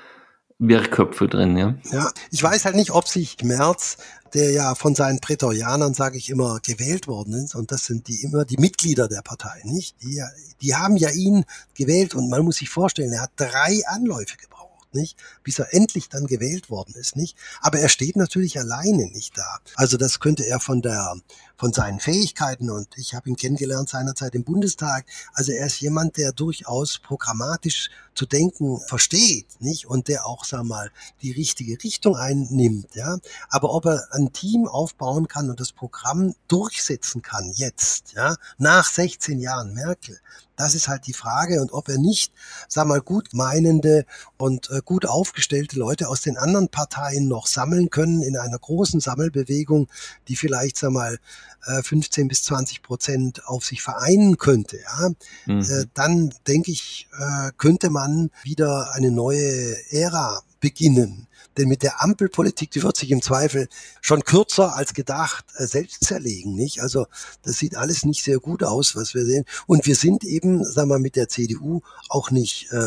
Wirrköpfe 0.60 1.26
drin, 1.26 1.56
ja. 1.56 1.74
Ja, 1.90 2.12
ich 2.30 2.42
weiß 2.42 2.66
halt 2.66 2.76
nicht, 2.76 2.92
ob 2.92 3.08
sich 3.08 3.42
Merz 3.42 3.96
der 4.34 4.52
ja 4.52 4.74
von 4.74 4.94
seinen 4.94 5.20
Prätorianern, 5.20 5.94
sage 5.94 6.16
ich 6.16 6.30
immer, 6.30 6.60
gewählt 6.60 7.08
worden 7.08 7.34
ist. 7.34 7.54
Und 7.54 7.72
das 7.72 7.86
sind 7.86 8.06
die 8.06 8.22
immer 8.22 8.44
die 8.44 8.58
Mitglieder 8.58 9.08
der 9.08 9.22
Partei, 9.22 9.60
nicht? 9.64 9.96
Die, 10.02 10.22
die 10.60 10.74
haben 10.76 10.96
ja 10.96 11.10
ihn 11.10 11.44
gewählt 11.74 12.14
und 12.14 12.28
man 12.30 12.44
muss 12.44 12.56
sich 12.56 12.68
vorstellen, 12.68 13.12
er 13.12 13.22
hat 13.22 13.32
drei 13.36 13.82
Anläufe 13.86 14.36
gebraucht 14.36 14.60
nicht? 14.92 15.16
Bis 15.42 15.58
er 15.58 15.72
endlich 15.72 16.08
dann 16.08 16.26
gewählt 16.26 16.70
worden 16.70 16.94
ist, 16.94 17.16
nicht? 17.16 17.36
Aber 17.60 17.78
er 17.78 17.88
steht 17.88 18.16
natürlich 18.16 18.58
alleine 18.58 19.06
nicht 19.10 19.36
da. 19.38 19.58
Also 19.76 19.96
das 19.96 20.20
könnte 20.20 20.46
er 20.46 20.60
von 20.60 20.82
der, 20.82 21.16
von 21.60 21.74
seinen 21.74 22.00
Fähigkeiten 22.00 22.70
und 22.70 22.88
ich 22.96 23.12
habe 23.12 23.28
ihn 23.28 23.36
kennengelernt 23.36 23.90
seinerzeit 23.90 24.34
im 24.34 24.44
Bundestag. 24.44 25.04
Also 25.34 25.52
er 25.52 25.66
ist 25.66 25.78
jemand, 25.78 26.16
der 26.16 26.32
durchaus 26.32 26.98
programmatisch 26.98 27.90
zu 28.14 28.24
denken 28.24 28.80
versteht, 28.80 29.46
nicht? 29.60 29.84
Und 29.84 30.08
der 30.08 30.26
auch, 30.26 30.46
sag 30.46 30.64
mal, 30.64 30.90
die 31.20 31.32
richtige 31.32 31.76
Richtung 31.84 32.16
einnimmt, 32.16 32.94
ja. 32.94 33.18
Aber 33.50 33.74
ob 33.74 33.84
er 33.84 34.08
ein 34.12 34.32
Team 34.32 34.66
aufbauen 34.66 35.28
kann 35.28 35.50
und 35.50 35.60
das 35.60 35.72
Programm 35.72 36.34
durchsetzen 36.48 37.20
kann 37.20 37.52
jetzt, 37.54 38.14
ja, 38.14 38.36
nach 38.56 38.86
16 38.86 39.38
Jahren 39.38 39.74
Merkel, 39.74 40.18
das 40.60 40.74
ist 40.74 40.88
halt 40.88 41.06
die 41.06 41.14
Frage 41.14 41.62
und 41.62 41.72
ob 41.72 41.88
er 41.88 41.96
nicht, 41.96 42.34
sag 42.68 42.86
mal, 42.86 43.00
gut 43.00 43.30
meinende 43.32 44.04
und 44.36 44.68
äh, 44.70 44.82
gut 44.84 45.06
aufgestellte 45.06 45.78
Leute 45.78 46.08
aus 46.08 46.20
den 46.20 46.36
anderen 46.36 46.68
Parteien 46.68 47.28
noch 47.28 47.46
sammeln 47.46 47.88
können 47.88 48.22
in 48.22 48.36
einer 48.36 48.58
großen 48.58 49.00
Sammelbewegung, 49.00 49.88
die 50.28 50.36
vielleicht, 50.36 50.76
sag 50.76 50.90
mal, 50.90 51.18
äh, 51.66 51.82
15 51.82 52.28
bis 52.28 52.42
20 52.44 52.82
Prozent 52.82 53.46
auf 53.46 53.64
sich 53.64 53.82
vereinen 53.82 54.38
könnte, 54.38 54.78
ja, 54.78 55.10
mhm. 55.46 55.62
äh, 55.62 55.86
dann 55.94 56.34
denke 56.46 56.70
ich, 56.70 57.08
äh, 57.18 57.50
könnte 57.56 57.90
man 57.90 58.30
wieder 58.42 58.92
eine 58.94 59.10
neue 59.10 59.76
Ära 59.92 60.42
beginnen. 60.60 61.26
Denn 61.56 61.68
mit 61.68 61.82
der 61.82 62.02
Ampelpolitik, 62.02 62.70
die 62.70 62.82
wird 62.82 62.96
sich 62.96 63.10
im 63.10 63.22
Zweifel 63.22 63.68
schon 64.00 64.24
kürzer 64.24 64.76
als 64.76 64.94
gedacht 64.94 65.44
äh, 65.56 65.66
selbst 65.66 66.04
zerlegen, 66.04 66.54
nicht? 66.54 66.80
Also 66.80 67.06
das 67.42 67.58
sieht 67.58 67.76
alles 67.76 68.04
nicht 68.04 68.22
sehr 68.22 68.38
gut 68.38 68.62
aus, 68.62 68.94
was 68.94 69.14
wir 69.14 69.24
sehen. 69.24 69.44
Und 69.66 69.86
wir 69.86 69.96
sind 69.96 70.22
eben, 70.24 70.64
sagen 70.64 70.88
wir, 70.88 70.98
mit 70.98 71.16
der 71.16 71.28
CDU 71.28 71.80
auch 72.08 72.30
nicht 72.30 72.68
äh, 72.70 72.76
äh, 72.76 72.80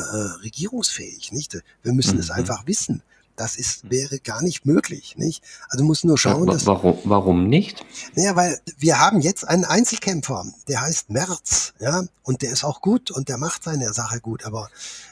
regierungsfähig, 0.43 1.31
nicht? 1.31 1.57
Wir 1.81 1.93
müssen 1.93 2.15
mhm. 2.15 2.21
es 2.21 2.31
einfach 2.31 2.65
wissen. 2.65 3.03
Das 3.35 3.55
ist, 3.55 3.89
wäre 3.89 4.19
gar 4.19 4.43
nicht 4.43 4.65
möglich, 4.65 5.15
nicht? 5.17 5.43
Also 5.69 5.83
muss 5.83 6.03
nur 6.03 6.17
schauen, 6.17 6.47
dass. 6.47 6.67
Warum, 6.67 6.97
warum 7.03 7.47
nicht? 7.47 7.83
Naja, 8.15 8.35
weil 8.35 8.59
wir 8.77 8.99
haben 8.99 9.21
jetzt 9.21 9.47
einen 9.47 9.65
Einzelkämpfer, 9.65 10.45
der 10.67 10.81
heißt 10.81 11.09
Merz, 11.09 11.73
ja, 11.79 12.03
und 12.21 12.41
der 12.41 12.51
ist 12.51 12.63
auch 12.63 12.81
gut 12.81 13.11
und 13.11 13.29
der 13.29 13.37
macht 13.37 13.63
seine 13.63 13.91
Sache 13.93 14.19
gut, 14.19 14.45
aber 14.45 14.69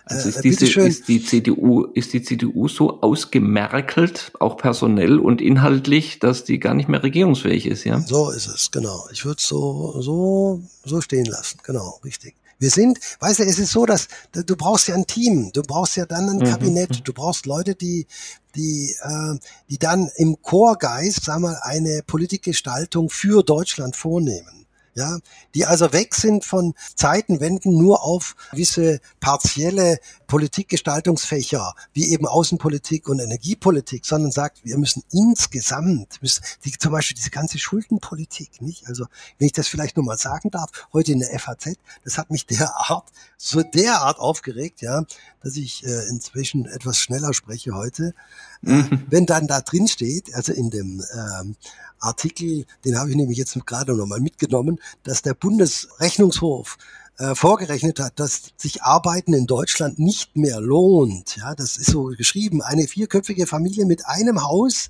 äh, 0.07 0.13
also 0.13 0.29
ist, 0.29 0.43
diese, 0.43 0.67
schön, 0.67 0.87
ist 0.87 1.07
die 1.07 1.23
CDU, 1.23 1.85
ist 1.93 2.13
die 2.13 2.21
CDU 2.21 2.67
so 2.67 3.01
ausgemerkelt, 3.01 4.31
auch 4.39 4.57
personell 4.57 5.19
und 5.19 5.41
inhaltlich, 5.41 6.19
dass 6.19 6.43
die 6.43 6.59
gar 6.59 6.73
nicht 6.73 6.89
mehr 6.89 7.03
regierungsfähig 7.03 7.65
ist, 7.65 7.83
ja? 7.83 7.99
So 8.01 8.29
ist 8.29 8.47
es, 8.47 8.71
genau. 8.71 9.07
Ich 9.11 9.25
würde 9.25 9.37
es 9.39 9.47
so, 9.47 10.01
so, 10.01 10.61
so 10.85 11.01
stehen 11.01 11.25
lassen, 11.25 11.59
genau, 11.63 11.99
richtig. 12.03 12.35
Wir 12.61 12.69
sind, 12.69 12.99
weißt 13.19 13.39
du, 13.39 13.43
es 13.43 13.57
ist 13.57 13.71
so, 13.71 13.87
dass 13.87 14.07
du 14.33 14.55
brauchst 14.55 14.87
ja 14.87 14.93
ein 14.93 15.07
Team, 15.07 15.51
du 15.51 15.63
brauchst 15.63 15.95
ja 15.95 16.05
dann 16.05 16.29
ein 16.29 16.37
mhm. 16.37 16.43
Kabinett, 16.43 17.01
du 17.07 17.11
brauchst 17.11 17.47
Leute, 17.47 17.73
die, 17.73 18.05
die, 18.53 18.95
äh, 19.01 19.39
die 19.67 19.79
dann 19.79 20.11
im 20.17 20.39
Chorgeist, 20.43 21.25
sag 21.25 21.39
mal, 21.39 21.57
eine 21.63 22.03
Politikgestaltung 22.05 23.09
für 23.09 23.41
Deutschland 23.41 23.95
vornehmen. 23.95 24.67
Ja, 24.93 25.17
die 25.55 25.65
also 25.65 25.91
weg 25.91 26.13
sind 26.13 26.45
von 26.45 26.75
Zeitenwenden 26.95 27.77
nur 27.77 28.03
auf 28.03 28.35
gewisse 28.51 28.99
partielle 29.21 29.99
Politikgestaltungsfächer, 30.31 31.75
wie 31.91 32.13
eben 32.13 32.25
Außenpolitik 32.25 33.09
und 33.09 33.19
Energiepolitik, 33.19 34.05
sondern 34.05 34.31
sagt, 34.31 34.63
wir 34.63 34.77
müssen 34.77 35.03
insgesamt, 35.11 36.21
müssen 36.21 36.41
die, 36.63 36.71
zum 36.71 36.93
Beispiel 36.93 37.17
diese 37.17 37.31
ganze 37.31 37.59
Schuldenpolitik, 37.59 38.61
nicht? 38.61 38.87
Also, 38.87 39.07
wenn 39.37 39.47
ich 39.47 39.51
das 39.51 39.67
vielleicht 39.67 39.97
nur 39.97 40.05
mal 40.05 40.17
sagen 40.17 40.49
darf, 40.49 40.69
heute 40.93 41.11
in 41.11 41.19
der 41.19 41.37
FAZ, 41.37 41.71
das 42.05 42.17
hat 42.17 42.31
mich 42.31 42.45
derart, 42.47 43.11
so 43.35 43.61
derart 43.61 44.19
aufgeregt, 44.19 44.81
ja, 44.81 45.03
dass 45.43 45.57
ich 45.57 45.85
äh, 45.85 46.07
inzwischen 46.07 46.65
etwas 46.65 46.97
schneller 46.97 47.33
spreche 47.33 47.73
heute. 47.73 48.13
Mhm. 48.61 49.03
Wenn 49.09 49.25
dann 49.25 49.47
da 49.47 49.59
drin 49.59 49.89
steht, 49.89 50.33
also 50.33 50.53
in 50.53 50.69
dem 50.69 51.03
ähm, 51.13 51.57
Artikel, 51.99 52.65
den 52.85 52.97
habe 52.97 53.09
ich 53.09 53.17
nämlich 53.17 53.37
jetzt 53.37 53.53
gerade 53.65 53.93
noch 53.93 54.05
mal 54.05 54.21
mitgenommen, 54.21 54.79
dass 55.03 55.23
der 55.23 55.33
Bundesrechnungshof 55.33 56.77
äh, 57.21 57.35
vorgerechnet 57.35 57.99
hat, 57.99 58.19
dass 58.19 58.51
sich 58.57 58.81
Arbeiten 58.81 59.33
in 59.33 59.45
Deutschland 59.45 59.99
nicht 59.99 60.35
mehr 60.35 60.59
lohnt. 60.59 61.37
Ja, 61.37 61.53
das 61.53 61.77
ist 61.77 61.91
so 61.91 62.05
geschrieben. 62.05 62.61
Eine 62.61 62.87
vierköpfige 62.87 63.45
Familie 63.45 63.85
mit 63.85 64.07
einem 64.07 64.43
Haus 64.43 64.89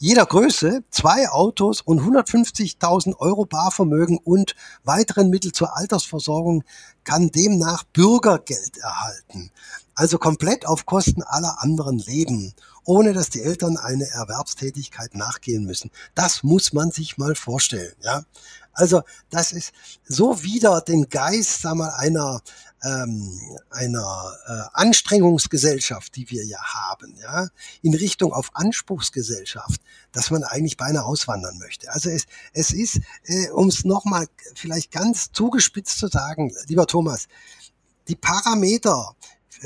jeder 0.00 0.26
Größe, 0.26 0.84
zwei 0.90 1.28
Autos 1.28 1.80
und 1.80 2.00
150.000 2.00 3.16
Euro 3.18 3.46
Barvermögen 3.46 4.16
und 4.16 4.54
weiteren 4.84 5.28
Mittel 5.28 5.50
zur 5.50 5.76
Altersversorgung 5.76 6.62
kann 7.02 7.32
demnach 7.32 7.82
Bürgergeld 7.82 8.78
erhalten. 8.78 9.50
Also 9.96 10.18
komplett 10.18 10.66
auf 10.66 10.86
Kosten 10.86 11.24
aller 11.24 11.60
anderen 11.60 11.98
leben 11.98 12.54
ohne 12.88 13.12
dass 13.12 13.28
die 13.28 13.42
Eltern 13.42 13.76
eine 13.76 14.08
Erwerbstätigkeit 14.08 15.14
nachgehen 15.14 15.64
müssen. 15.64 15.90
Das 16.14 16.42
muss 16.42 16.72
man 16.72 16.90
sich 16.90 17.18
mal 17.18 17.34
vorstellen, 17.34 17.92
ja. 18.02 18.24
Also 18.78 19.02
das 19.28 19.50
ist 19.50 19.72
so 20.04 20.44
wieder 20.44 20.80
den 20.80 21.08
Geist, 21.08 21.62
sag 21.62 21.74
mal, 21.74 21.90
einer 21.90 22.42
ähm, 22.84 23.58
einer 23.70 24.36
äh, 24.46 24.62
Anstrengungsgesellschaft, 24.72 26.14
die 26.14 26.30
wir 26.30 26.44
ja 26.46 26.62
haben, 26.62 27.16
ja, 27.20 27.48
in 27.82 27.92
Richtung 27.92 28.32
auf 28.32 28.50
Anspruchsgesellschaft, 28.54 29.80
dass 30.12 30.30
man 30.30 30.44
eigentlich 30.44 30.76
beinahe 30.76 31.04
auswandern 31.04 31.58
möchte. 31.58 31.90
Also 31.92 32.08
es, 32.08 32.26
es 32.52 32.70
ist, 32.70 33.00
äh, 33.24 33.50
um 33.50 33.66
es 33.66 33.84
nochmal 33.84 34.28
vielleicht 34.54 34.92
ganz 34.92 35.32
zugespitzt 35.32 35.98
zu 35.98 36.06
sagen, 36.06 36.54
lieber 36.68 36.86
Thomas, 36.86 37.26
die 38.06 38.14
Parameter 38.14 39.16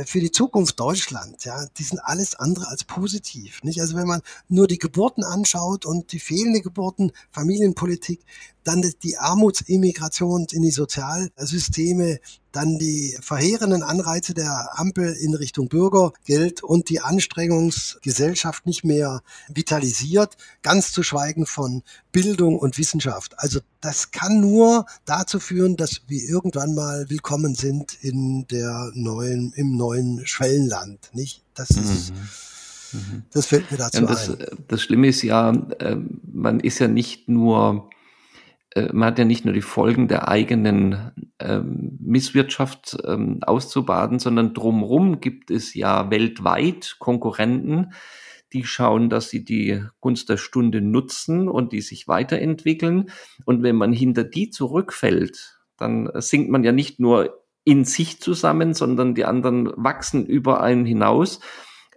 für 0.06 0.20
die 0.20 0.30
Zukunft 0.30 0.80
Deutschland, 0.80 1.44
ja, 1.44 1.66
die 1.66 1.82
sind 1.82 1.98
alles 1.98 2.34
andere 2.34 2.68
als 2.68 2.84
positiv. 2.84 3.62
Nicht? 3.62 3.80
Also 3.80 3.96
wenn 3.96 4.06
man 4.06 4.22
nur 4.48 4.66
die 4.66 4.78
Geburten 4.78 5.22
anschaut 5.24 5.84
und 5.84 6.12
die 6.12 6.20
fehlende 6.20 6.60
Geburten, 6.60 7.12
Familienpolitik, 7.30 8.24
dann 8.64 8.82
die 9.02 9.18
Armutsimmigration 9.18 10.46
in 10.52 10.62
die 10.62 10.70
Sozialsysteme, 10.70 12.20
dann 12.52 12.78
die 12.78 13.16
verheerenden 13.20 13.82
Anreize 13.82 14.34
der 14.34 14.78
Ampel 14.78 15.14
in 15.14 15.34
Richtung 15.34 15.68
Bürgergeld 15.68 16.62
und 16.62 16.90
die 16.90 17.00
Anstrengungsgesellschaft 17.00 18.66
nicht 18.66 18.84
mehr 18.84 19.22
vitalisiert, 19.48 20.36
ganz 20.62 20.92
zu 20.92 21.02
schweigen 21.02 21.46
von 21.46 21.82
Bildung 22.12 22.58
und 22.58 22.78
Wissenschaft. 22.78 23.38
Also 23.38 23.60
das 23.80 24.10
kann 24.10 24.40
nur 24.40 24.86
dazu 25.06 25.40
führen, 25.40 25.76
dass 25.76 26.02
wir 26.06 26.22
irgendwann 26.22 26.74
mal 26.74 27.08
willkommen 27.08 27.54
sind 27.54 27.94
in 28.02 28.46
der 28.48 28.92
neuen, 28.94 29.52
im 29.54 29.76
neuen 29.76 30.26
Schwellenland, 30.26 31.10
nicht? 31.14 31.42
Das 31.54 31.70
ist, 31.70 32.12
mhm. 32.92 33.24
das 33.30 33.46
fällt 33.46 33.70
mir 33.70 33.78
dazu 33.78 34.02
ja, 34.02 34.06
das, 34.06 34.30
ein. 34.30 34.46
Das 34.68 34.82
Schlimme 34.82 35.08
ist 35.08 35.22
ja, 35.22 35.52
ähm, 35.80 36.20
man 36.32 36.60
ist 36.60 36.78
ja 36.78 36.88
nicht 36.88 37.28
nur 37.28 37.88
äh, 37.90 38.01
man 38.92 39.08
hat 39.08 39.18
ja 39.18 39.24
nicht 39.24 39.44
nur 39.44 39.54
die 39.54 39.62
Folgen 39.62 40.08
der 40.08 40.28
eigenen 40.28 41.12
ähm, 41.38 41.98
Misswirtschaft 42.00 42.96
ähm, 43.06 43.40
auszubaden, 43.42 44.18
sondern 44.18 44.54
drumherum 44.54 45.20
gibt 45.20 45.50
es 45.50 45.74
ja 45.74 46.10
weltweit 46.10 46.96
Konkurrenten, 46.98 47.92
die 48.52 48.64
schauen, 48.64 49.10
dass 49.10 49.30
sie 49.30 49.44
die 49.44 49.82
Gunst 50.00 50.28
der 50.28 50.36
Stunde 50.36 50.80
nutzen 50.80 51.48
und 51.48 51.72
die 51.72 51.80
sich 51.80 52.08
weiterentwickeln. 52.08 53.10
Und 53.44 53.62
wenn 53.62 53.76
man 53.76 53.92
hinter 53.92 54.24
die 54.24 54.50
zurückfällt, 54.50 55.58
dann 55.76 56.10
sinkt 56.14 56.50
man 56.50 56.64
ja 56.64 56.72
nicht 56.72 57.00
nur 57.00 57.42
in 57.64 57.84
sich 57.84 58.20
zusammen, 58.20 58.74
sondern 58.74 59.14
die 59.14 59.24
anderen 59.24 59.70
wachsen 59.76 60.26
über 60.26 60.62
einen 60.62 60.84
hinaus. 60.84 61.40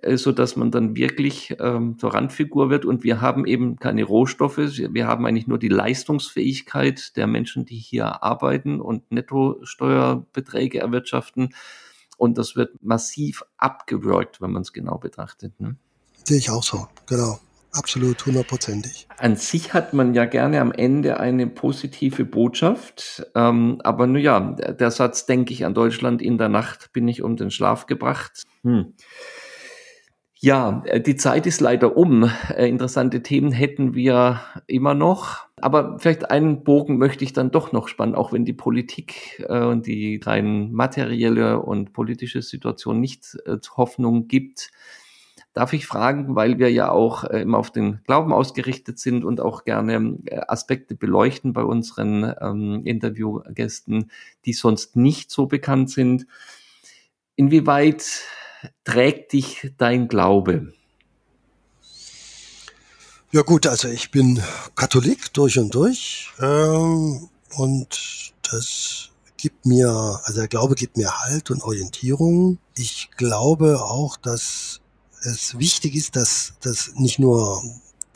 Äh, 0.02 0.18
so 0.18 0.32
dass 0.32 0.56
man 0.56 0.72
dann 0.72 0.96
wirklich 0.96 1.56
ähm, 1.60 1.98
zur 1.98 2.14
Randfigur 2.14 2.70
wird. 2.70 2.86
Und 2.86 3.04
wir 3.04 3.22
haben 3.22 3.46
eben 3.46 3.78
keine 3.78 4.04
Rohstoffe. 4.04 4.58
Wir 4.58 5.08
haben 5.08 5.26
eigentlich 5.26 5.48
nur 5.48 5.60
die 5.60 5.70
Leistungsfähigkeit 5.70 7.16
der 7.18 7.28
Menschen, 7.28 7.66
die 7.66 7.78
hier 7.78 8.24
arbeiten 8.24 8.82
und 8.82 9.12
Nettosteuerbeträge 9.12 10.80
erwirtschaften. 10.80 11.50
Und 12.18 12.38
das 12.38 12.56
wird 12.56 12.82
massiv 12.82 13.44
abgewürgt, 13.58 14.42
wenn 14.42 14.52
man 14.52 14.62
es 14.62 14.74
genau 14.74 14.98
betrachtet. 14.98 15.60
Ne? 15.60 15.76
Sehe 16.24 16.38
ich 16.38 16.50
auch 16.50 16.64
so, 16.64 16.88
genau. 17.08 17.40
Absolut, 17.74 18.26
hundertprozentig. 18.26 19.06
An 19.18 19.36
sich 19.36 19.74
hat 19.74 19.94
man 19.94 20.14
ja 20.14 20.24
gerne 20.24 20.62
am 20.62 20.72
Ende 20.72 21.20
eine 21.20 21.46
positive 21.46 22.24
Botschaft. 22.24 23.28
Ähm, 23.36 23.82
aber 23.84 24.08
nun 24.08 24.22
ja, 24.22 24.40
der 24.40 24.92
Satz, 24.92 25.26
denke 25.26 25.52
ich 25.52 25.66
an 25.66 25.74
Deutschland 25.74 26.22
in 26.22 26.38
der 26.38 26.48
Nacht, 26.48 26.94
bin 26.94 27.06
ich 27.10 27.22
um 27.22 27.36
den 27.36 27.52
Schlaf 27.52 27.86
gebracht. 27.86 28.44
Hm. 28.64 28.94
Ja, 30.40 30.84
äh, 30.86 31.00
die 31.02 31.16
Zeit 31.16 31.46
ist 31.48 31.62
leider 31.62 31.96
um. 31.96 32.30
Äh, 32.50 32.68
interessante 32.68 33.24
Themen 33.24 33.52
hätten 33.52 33.94
wir 33.94 34.42
immer 34.68 34.94
noch. 34.94 35.46
Aber 35.62 35.98
vielleicht 36.00 36.30
einen 36.30 36.64
Bogen 36.64 36.98
möchte 36.98 37.24
ich 37.24 37.32
dann 37.34 37.52
doch 37.52 37.72
noch 37.72 37.88
spannen, 37.88 38.16
auch 38.16 38.34
wenn 38.34 38.44
die 38.44 38.54
Politik 38.54 39.44
äh, 39.48 39.64
und 39.64 39.88
die 39.88 40.20
rein 40.24 40.72
materielle 40.74 41.62
und 41.62 41.94
politische 41.94 42.42
Situation 42.42 43.00
nicht 43.00 43.38
Hoffnung 43.78 44.28
gibt. 44.28 44.72
Darf 45.54 45.72
ich 45.72 45.88
fragen, 45.88 46.36
weil 46.36 46.60
wir 46.60 46.70
ja 46.70 46.92
auch 46.92 47.24
immer 47.24 47.58
auf 47.58 47.72
den 47.72 48.02
Glauben 48.06 48.34
ausgerichtet 48.34 49.00
sind 49.00 49.24
und 49.24 49.40
auch 49.40 49.64
gerne 49.64 50.18
Aspekte 50.50 50.96
beleuchten 50.96 51.54
bei 51.54 51.64
unseren 51.64 52.34
ähm, 52.42 52.82
Interviewgästen, 52.84 54.12
die 54.44 54.52
sonst 54.52 54.98
nicht 54.98 55.32
so 55.32 55.46
bekannt 55.46 55.90
sind. 55.90 56.28
Inwieweit 57.38 58.26
trägt 58.84 59.34
dich 59.34 59.72
dein 59.78 60.08
Glaube? 60.08 60.74
Ja 63.32 63.42
gut, 63.42 63.68
also 63.68 63.88
ich 63.90 64.12
bin 64.12 64.42
Katholik 64.76 65.34
durch 65.34 65.60
und 65.60 65.74
durch 65.76 66.30
ähm, 66.40 67.30
und 67.58 68.34
das 68.50 69.10
gibt 69.38 69.66
mir, 69.66 69.90
also 70.24 70.40
der 70.40 70.48
Glaube 70.48 70.76
gibt 70.76 70.98
mir 70.98 71.12
Halt 71.24 71.52
und 71.52 71.62
Orientierung. 71.64 72.60
Ich 72.76 73.10
glaube 73.18 73.82
auch, 73.82 74.18
dass 74.18 74.80
es 75.22 75.58
wichtig 75.60 75.96
ist, 75.96 76.16
dass, 76.16 76.54
dass 76.62 76.94
nicht 76.96 77.20
nur 77.20 77.62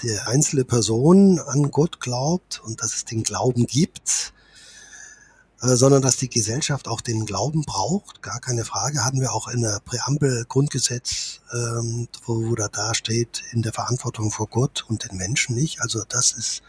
die 0.01 0.17
einzelne 0.25 0.63
Person 0.63 1.39
an 1.39 1.71
Gott 1.71 1.99
glaubt 1.99 2.61
und 2.63 2.81
dass 2.81 2.95
es 2.95 3.05
den 3.05 3.23
Glauben 3.23 3.65
gibt, 3.67 4.33
sondern 5.61 6.01
dass 6.01 6.17
die 6.17 6.29
Gesellschaft 6.29 6.87
auch 6.87 7.01
den 7.01 7.25
Glauben 7.25 7.63
braucht, 7.63 8.21
gar 8.21 8.39
keine 8.39 8.63
Frage, 8.63 9.03
hatten 9.03 9.19
wir 9.19 9.33
auch 9.33 9.47
in 9.49 9.61
der 9.61 9.81
Präambel 9.83 10.45
Grundgesetz, 10.47 11.41
ähm, 11.53 12.07
wo, 12.25 12.49
wo 12.49 12.55
da, 12.55 12.69
da 12.69 12.93
steht, 12.93 13.43
in 13.51 13.61
der 13.61 13.73
Verantwortung 13.73 14.31
vor 14.31 14.47
Gott 14.47 14.85
und 14.87 15.09
den 15.09 15.17
Menschen 15.17 15.55
nicht. 15.55 15.81
Also 15.81 16.03
das 16.07 16.31
ist 16.31 16.61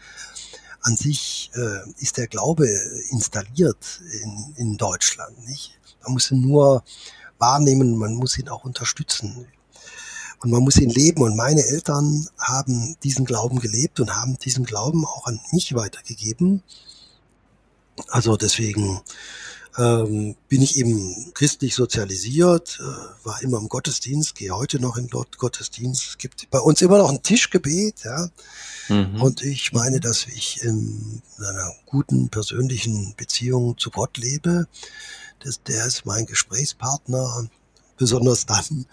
an 0.81 0.97
sich, 0.97 1.51
äh, 1.53 1.89
ist 1.99 2.17
der 2.17 2.27
Glaube 2.27 2.67
installiert 3.09 4.01
in, 4.23 4.55
in 4.57 4.77
Deutschland, 4.77 5.47
nicht? 5.47 5.79
Man 6.03 6.13
muss 6.13 6.31
ihn 6.31 6.41
nur 6.41 6.83
wahrnehmen, 7.37 7.97
man 7.97 8.15
muss 8.15 8.37
ihn 8.37 8.49
auch 8.49 8.65
unterstützen. 8.65 9.47
Und 10.43 10.49
man 10.49 10.63
muss 10.63 10.77
ihn 10.77 10.89
leben. 10.89 11.21
Und 11.21 11.35
meine 11.35 11.63
Eltern 11.63 12.27
haben 12.39 12.95
diesen 13.03 13.25
Glauben 13.25 13.59
gelebt 13.59 13.99
und 13.99 14.15
haben 14.15 14.37
diesen 14.39 14.65
Glauben 14.65 15.05
auch 15.05 15.27
an 15.27 15.39
mich 15.51 15.75
weitergegeben. 15.75 16.63
Also 18.09 18.37
deswegen 18.37 19.01
ähm, 19.77 20.35
bin 20.49 20.61
ich 20.61 20.77
eben 20.77 21.33
christlich 21.33 21.75
sozialisiert, 21.75 22.79
äh, 22.81 23.25
war 23.25 23.41
immer 23.41 23.57
im 23.57 23.69
Gottesdienst, 23.69 24.35
gehe 24.35 24.51
heute 24.51 24.79
noch 24.79 24.97
in 24.97 25.07
Gott 25.07 25.37
Gottesdienst. 25.37 26.07
Es 26.09 26.17
gibt 26.17 26.49
bei 26.49 26.59
uns 26.59 26.81
immer 26.81 26.97
noch 26.97 27.09
ein 27.09 27.23
Tischgebet, 27.23 28.03
ja. 28.03 28.29
Mhm. 28.89 29.21
Und 29.21 29.41
ich 29.43 29.71
meine, 29.71 29.99
dass 29.99 30.25
ich 30.27 30.61
in 30.63 31.21
einer 31.37 31.73
guten 31.85 32.29
persönlichen 32.29 33.13
Beziehung 33.15 33.77
zu 33.77 33.91
Gott 33.91 34.17
lebe. 34.17 34.67
Das, 35.39 35.63
der 35.63 35.85
ist 35.85 36.05
mein 36.05 36.25
Gesprächspartner, 36.25 37.47
besonders 37.97 38.45
dann, 38.45 38.85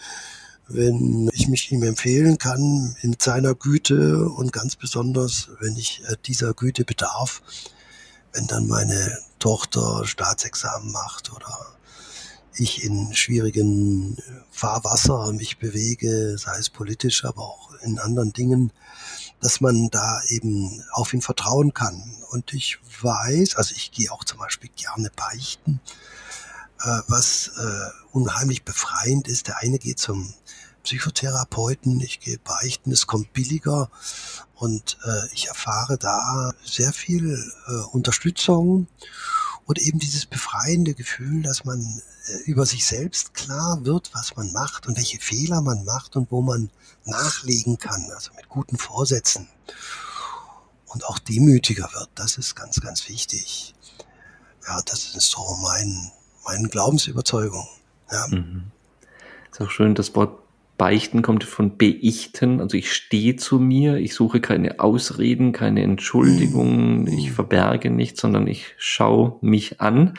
wenn 0.69 1.29
ich 1.33 1.49
mich 1.49 1.73
ihm 1.73 1.83
empfehlen 1.83 2.39
kann 2.39 2.95
in 3.01 3.17
seiner 3.19 3.55
Güte 3.55 4.29
und 4.29 4.53
ganz 4.53 4.77
besonders, 4.77 5.49
wenn 5.61 5.77
ich 5.77 6.03
äh, 6.07 6.17
dieser 6.25 6.55
Güte 6.55 6.85
bedarf, 6.85 7.43
wenn 8.39 8.47
dann 8.47 8.69
meine 8.69 9.19
Tochter 9.41 10.07
Staatsexamen 10.07 10.93
macht 10.93 11.33
oder 11.33 11.75
ich 12.55 12.85
in 12.85 13.13
schwierigen 13.13 14.17
Fahrwasser 14.53 15.33
mich 15.33 15.59
bewege, 15.59 16.39
sei 16.39 16.57
es 16.57 16.71
politisch, 16.71 17.25
aber 17.25 17.43
auch 17.43 17.75
in 17.83 17.99
anderen 17.99 18.33
Dingen, 18.33 18.73
dass 19.41 19.61
man 19.61 19.91
da 19.91 20.21
eben 20.29 20.85
auf 20.93 21.13
ihn 21.15 21.21
vertrauen 21.21 21.75
kann. 21.75 22.15
Und 22.31 22.55
ich 22.55 22.79
weiß, 23.03 23.57
also 23.57 23.75
ich 23.77 23.91
gehe 23.91 24.13
auch 24.13 24.23
zum 24.23 24.39
Beispiel 24.39 24.71
gerne 24.77 25.11
beichten, 25.17 25.81
äh, 26.81 27.01
was 27.09 27.51
äh, 27.59 27.91
unheimlich 28.13 28.65
befreiend 28.65 29.27
ist. 29.27 29.49
Der 29.49 29.59
eine 29.59 29.81
geht 29.81 29.99
zum 29.99 30.33
Psychotherapeuten, 30.83 32.01
ich 32.01 32.21
gehe 32.21 32.39
beichten, 32.39 32.93
es 32.93 33.07
kommt 33.07 33.33
billiger 33.33 33.91
und 34.55 34.99
äh, 35.05 35.33
ich 35.35 35.49
erfahre 35.49 35.99
da 35.99 36.53
sehr 36.65 36.93
viel 36.93 37.39
äh, 37.67 37.73
Unterstützung 37.93 38.87
und 39.67 39.79
eben 39.79 39.99
dieses 39.99 40.25
befreiende 40.25 40.95
Gefühl, 40.95 41.43
dass 41.43 41.65
man 41.65 41.81
äh, 42.27 42.39
über 42.51 42.65
sich 42.65 42.87
selbst 42.87 43.35
klar 43.35 43.85
wird, 43.85 44.11
was 44.15 44.35
man 44.35 44.51
macht 44.53 44.87
und 44.87 44.97
welche 44.97 45.21
Fehler 45.21 45.61
man 45.61 45.85
macht 45.85 46.17
und 46.17 46.33
wo 46.33 46.41
man 46.41 46.71
nachlegen 47.05 47.79
kann, 47.79 48.11
also 48.15 48.31
mit 48.35 48.49
guten 48.49 48.79
Vorsätzen 48.79 49.49
und 50.87 51.05
auch 51.05 51.19
demütiger 51.19 51.89
wird. 51.93 52.09
Das 52.15 52.39
ist 52.39 52.55
ganz, 52.55 52.81
ganz 52.81 53.09
wichtig. 53.09 53.75
Ja, 54.67 54.81
das 54.83 55.15
ist 55.15 55.31
so 55.31 55.59
mein, 55.63 56.13
meine 56.47 56.69
Glaubensüberzeugung. 56.69 57.69
Ja. 58.11 58.27
Mhm. 58.29 58.71
Ist 59.51 59.61
auch 59.61 59.71
schön, 59.71 59.95
das 59.95 60.15
Wort 60.15 60.39
Beichten 60.79 61.23
kommt 61.23 61.43
von 61.43 61.77
beichten, 61.77 62.61
also 62.61 62.77
ich 62.77 62.93
stehe 62.93 63.35
zu 63.35 63.59
mir, 63.59 63.97
ich 63.97 64.15
suche 64.15 64.41
keine 64.41 64.79
Ausreden, 64.79 65.53
keine 65.53 65.83
Entschuldigungen, 65.83 67.03
mhm. 67.03 67.09
ich 67.09 67.33
verberge 67.33 67.91
nichts, 67.91 68.21
sondern 68.21 68.47
ich 68.47 68.75
schaue 68.79 69.37
mich 69.41 69.81
an. 69.81 70.15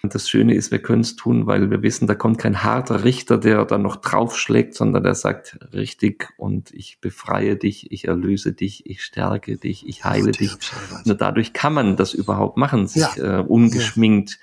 Und 0.00 0.14
das 0.14 0.30
Schöne 0.30 0.54
ist, 0.54 0.70
wir 0.70 0.78
können 0.78 1.00
es 1.00 1.16
tun, 1.16 1.48
weil 1.48 1.68
wir 1.68 1.82
wissen, 1.82 2.06
da 2.06 2.14
kommt 2.14 2.38
kein 2.38 2.62
harter 2.62 3.02
Richter, 3.02 3.36
der 3.36 3.64
dann 3.64 3.82
noch 3.82 3.96
draufschlägt, 3.96 4.74
sondern 4.74 5.02
der 5.02 5.16
sagt 5.16 5.58
richtig 5.72 6.28
und 6.36 6.72
ich 6.72 7.00
befreie 7.00 7.56
dich, 7.56 7.90
ich 7.90 8.06
erlöse 8.06 8.52
dich, 8.52 8.86
ich 8.86 9.02
stärke 9.02 9.56
dich, 9.56 9.88
ich 9.88 10.04
heile 10.04 10.30
dich. 10.30 10.56
Nur 11.04 11.16
dadurch 11.16 11.52
kann 11.52 11.74
man 11.74 11.96
das 11.96 12.14
überhaupt 12.14 12.56
machen, 12.56 12.86
sich 12.86 13.16
ja. 13.16 13.40
äh, 13.40 13.42
ungeschminkt 13.42 14.38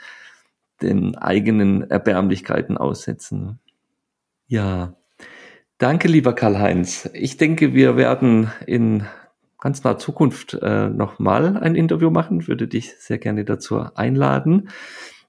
den 0.81 1.15
eigenen 1.15 1.89
Erbärmlichkeiten 1.89 2.77
aussetzen. 2.77 3.59
Ja, 4.47 4.97
danke, 5.78 6.07
lieber 6.07 6.34
Karl-Heinz. 6.34 7.09
Ich 7.13 7.38
denke, 7.38 7.73
wir 7.73 7.97
werden 7.97 8.51
in 8.65 9.05
ganz 9.59 9.84
naher 9.84 9.97
Zukunft 9.97 10.53
äh, 10.61 10.89
nochmal 10.89 11.57
ein 11.57 11.76
Interview 11.76 12.09
machen. 12.11 12.47
Würde 12.47 12.67
dich 12.67 12.95
sehr 12.99 13.17
gerne 13.17 13.45
dazu 13.45 13.80
einladen. 13.95 14.69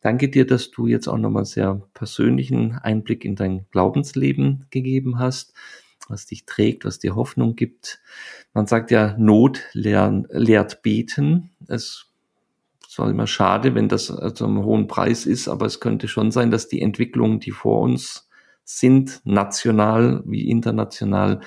Danke 0.02 0.28
dir, 0.28 0.46
dass 0.46 0.70
du 0.70 0.86
jetzt 0.86 1.08
auch 1.08 1.18
nochmal 1.18 1.46
sehr 1.46 1.82
persönlichen 1.94 2.72
Einblick 2.72 3.24
in 3.24 3.34
dein 3.34 3.66
Glaubensleben 3.72 4.66
gegeben 4.70 5.18
hast, 5.18 5.54
was 6.08 6.26
dich 6.26 6.44
trägt, 6.44 6.84
was 6.84 6.98
dir 6.98 7.16
Hoffnung 7.16 7.56
gibt. 7.56 8.00
Man 8.52 8.66
sagt 8.66 8.90
ja, 8.90 9.16
Not 9.18 9.62
lern, 9.72 10.26
lehrt 10.30 10.82
beten. 10.82 11.50
Es 11.66 12.06
ist 12.86 12.98
immer 12.98 13.26
schade, 13.26 13.74
wenn 13.74 13.88
das 13.88 14.06
zu 14.06 14.18
also 14.18 14.44
einem 14.44 14.64
hohen 14.64 14.86
Preis 14.86 15.26
ist, 15.26 15.48
aber 15.48 15.66
es 15.66 15.80
könnte 15.80 16.08
schon 16.08 16.30
sein, 16.30 16.50
dass 16.50 16.68
die 16.68 16.82
Entwicklungen, 16.82 17.40
die 17.40 17.50
vor 17.50 17.80
uns 17.80 18.25
sind, 18.66 19.22
national 19.24 20.22
wie 20.26 20.50
international, 20.50 21.40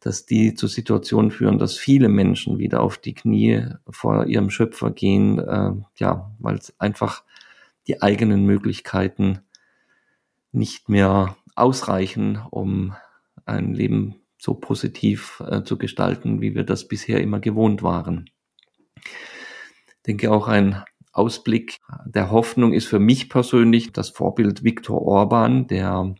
dass 0.00 0.24
die 0.24 0.54
zu 0.54 0.68
Situationen 0.68 1.32
führen, 1.32 1.58
dass 1.58 1.76
viele 1.76 2.08
Menschen 2.08 2.58
wieder 2.58 2.80
auf 2.80 2.96
die 2.96 3.14
Knie 3.14 3.66
vor 3.90 4.26
ihrem 4.26 4.48
Schöpfer 4.48 4.92
gehen, 4.92 5.40
äh, 5.40 5.72
ja, 5.96 6.30
weil 6.38 6.54
es 6.54 6.72
einfach 6.78 7.24
die 7.88 8.00
eigenen 8.00 8.46
Möglichkeiten 8.46 9.40
nicht 10.52 10.88
mehr 10.88 11.36
ausreichen, 11.56 12.40
um 12.50 12.94
ein 13.44 13.74
Leben 13.74 14.14
so 14.38 14.54
positiv 14.54 15.42
äh, 15.44 15.64
zu 15.64 15.76
gestalten, 15.76 16.40
wie 16.40 16.54
wir 16.54 16.62
das 16.62 16.86
bisher 16.86 17.20
immer 17.20 17.40
gewohnt 17.40 17.82
waren. 17.82 18.30
Ich 18.96 20.02
denke 20.06 20.30
auch 20.30 20.46
ein 20.46 20.84
Ausblick 21.12 21.78
der 22.04 22.30
Hoffnung 22.30 22.72
ist 22.72 22.86
für 22.86 23.00
mich 23.00 23.28
persönlich 23.28 23.92
das 23.92 24.10
Vorbild 24.10 24.62
Viktor 24.62 25.02
Orban, 25.02 25.66
der 25.66 26.14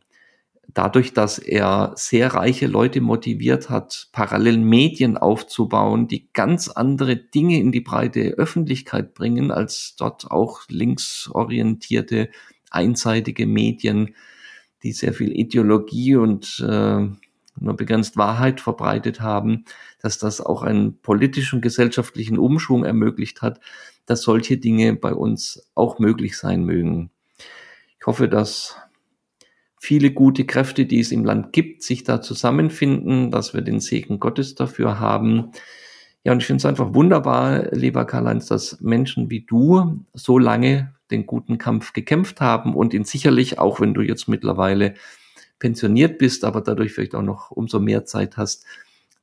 dadurch, 0.78 1.12
dass 1.12 1.40
er 1.40 1.90
sehr 1.96 2.34
reiche 2.34 2.68
Leute 2.68 3.00
motiviert 3.00 3.68
hat, 3.68 4.10
parallel 4.12 4.58
Medien 4.58 5.16
aufzubauen, 5.16 6.06
die 6.06 6.28
ganz 6.32 6.68
andere 6.68 7.16
Dinge 7.16 7.58
in 7.58 7.72
die 7.72 7.80
breite 7.80 8.34
Öffentlichkeit 8.38 9.12
bringen, 9.12 9.50
als 9.50 9.96
dort 9.98 10.30
auch 10.30 10.60
linksorientierte, 10.68 12.30
einseitige 12.70 13.44
Medien, 13.44 14.14
die 14.84 14.92
sehr 14.92 15.12
viel 15.12 15.32
Ideologie 15.36 16.14
und 16.14 16.64
äh, 16.64 17.08
nur 17.60 17.76
begrenzt 17.76 18.16
Wahrheit 18.16 18.60
verbreitet 18.60 19.20
haben, 19.20 19.64
dass 20.00 20.18
das 20.18 20.40
auch 20.40 20.62
einen 20.62 21.00
politischen, 21.00 21.60
gesellschaftlichen 21.60 22.38
Umschwung 22.38 22.84
ermöglicht 22.84 23.42
hat, 23.42 23.58
dass 24.06 24.22
solche 24.22 24.58
Dinge 24.58 24.94
bei 24.94 25.12
uns 25.12 25.68
auch 25.74 25.98
möglich 25.98 26.36
sein 26.38 26.64
mögen. 26.64 27.10
Ich 27.98 28.06
hoffe, 28.06 28.28
dass 28.28 28.76
viele 29.80 30.10
gute 30.10 30.44
Kräfte, 30.44 30.86
die 30.86 31.00
es 31.00 31.12
im 31.12 31.24
Land 31.24 31.52
gibt, 31.52 31.82
sich 31.82 32.04
da 32.04 32.20
zusammenfinden, 32.20 33.30
dass 33.30 33.54
wir 33.54 33.62
den 33.62 33.80
Segen 33.80 34.18
Gottes 34.18 34.54
dafür 34.54 34.98
haben. 34.98 35.52
Ja, 36.24 36.32
und 36.32 36.40
ich 36.40 36.46
finde 36.46 36.58
es 36.58 36.66
einfach 36.66 36.94
wunderbar, 36.94 37.72
lieber 37.72 38.04
Karl-Heinz, 38.04 38.46
dass 38.46 38.80
Menschen 38.80 39.30
wie 39.30 39.46
du 39.46 40.04
so 40.14 40.38
lange 40.38 40.94
den 41.10 41.26
guten 41.26 41.58
Kampf 41.58 41.92
gekämpft 41.92 42.40
haben 42.40 42.74
und 42.74 42.92
ihn 42.92 43.04
sicherlich, 43.04 43.58
auch 43.58 43.80
wenn 43.80 43.94
du 43.94 44.02
jetzt 44.02 44.28
mittlerweile 44.28 44.94
pensioniert 45.58 46.18
bist, 46.18 46.44
aber 46.44 46.60
dadurch 46.60 46.92
vielleicht 46.92 47.14
auch 47.14 47.22
noch 47.22 47.50
umso 47.50 47.80
mehr 47.80 48.04
Zeit 48.04 48.36
hast, 48.36 48.64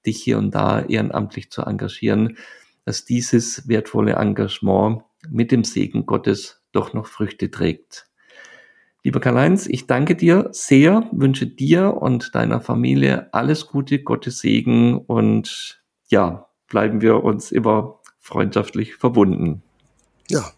dich 0.05 0.21
hier 0.21 0.37
und 0.37 0.53
da 0.53 0.81
ehrenamtlich 0.81 1.51
zu 1.51 1.61
engagieren, 1.61 2.37
dass 2.85 3.05
dieses 3.05 3.67
wertvolle 3.67 4.13
Engagement 4.13 5.03
mit 5.29 5.51
dem 5.51 5.63
Segen 5.63 6.05
Gottes 6.05 6.61
doch 6.71 6.93
noch 6.93 7.07
Früchte 7.07 7.49
trägt. 7.49 8.07
Lieber 9.05 9.19
Karl-Heinz, 9.19 9.67
ich 9.67 9.85
danke 9.85 10.15
dir 10.15 10.49
sehr, 10.51 11.07
wünsche 11.11 11.45
dir 11.45 11.93
und 11.93 12.33
deiner 12.33 12.59
Familie 12.59 13.31
alles 13.35 13.67
Gute, 13.67 13.99
Gottes 13.99 14.39
Segen 14.39 14.97
und 14.97 15.79
ja, 16.07 16.47
bleiben 16.67 17.01
wir 17.01 17.23
uns 17.23 17.51
immer 17.51 17.99
freundschaftlich 18.19 18.95
verbunden. 18.95 19.61
Ja, 20.27 20.51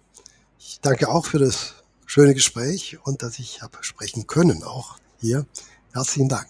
ich 0.57 0.79
danke 0.81 1.09
auch 1.09 1.25
für 1.25 1.39
das 1.39 1.83
schöne 2.05 2.33
Gespräch 2.33 2.97
und 3.03 3.21
dass 3.21 3.37
ich 3.37 3.61
habe 3.61 3.79
sprechen 3.81 4.27
können 4.27 4.63
auch 4.63 4.97
hier. 5.19 5.45
Herzlichen 5.91 6.29
Dank. 6.29 6.47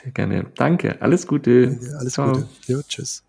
Sehr 0.00 0.12
gerne. 0.12 0.52
Danke. 0.54 1.02
Alles 1.02 1.26
Gute. 1.26 1.66
Danke, 1.66 1.98
alles 1.98 2.12
Ciao. 2.12 2.30
Gute. 2.30 2.48
Ja, 2.68 2.80
tschüss. 2.86 3.24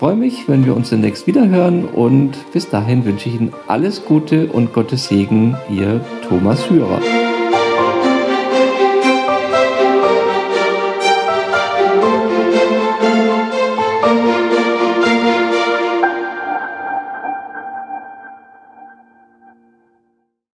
Freue 0.00 0.16
mich, 0.16 0.48
wenn 0.48 0.64
wir 0.64 0.74
uns 0.74 0.88
demnächst 0.88 1.26
wieder 1.26 1.46
hören 1.50 1.84
und 1.84 2.32
bis 2.54 2.70
dahin 2.70 3.04
wünsche 3.04 3.28
ich 3.28 3.34
Ihnen 3.34 3.52
alles 3.68 4.06
Gute 4.06 4.46
und 4.46 4.72
Gottes 4.72 5.08
Segen, 5.08 5.58
Ihr 5.68 6.00
Thomas 6.26 6.70
Hürer. 6.70 7.02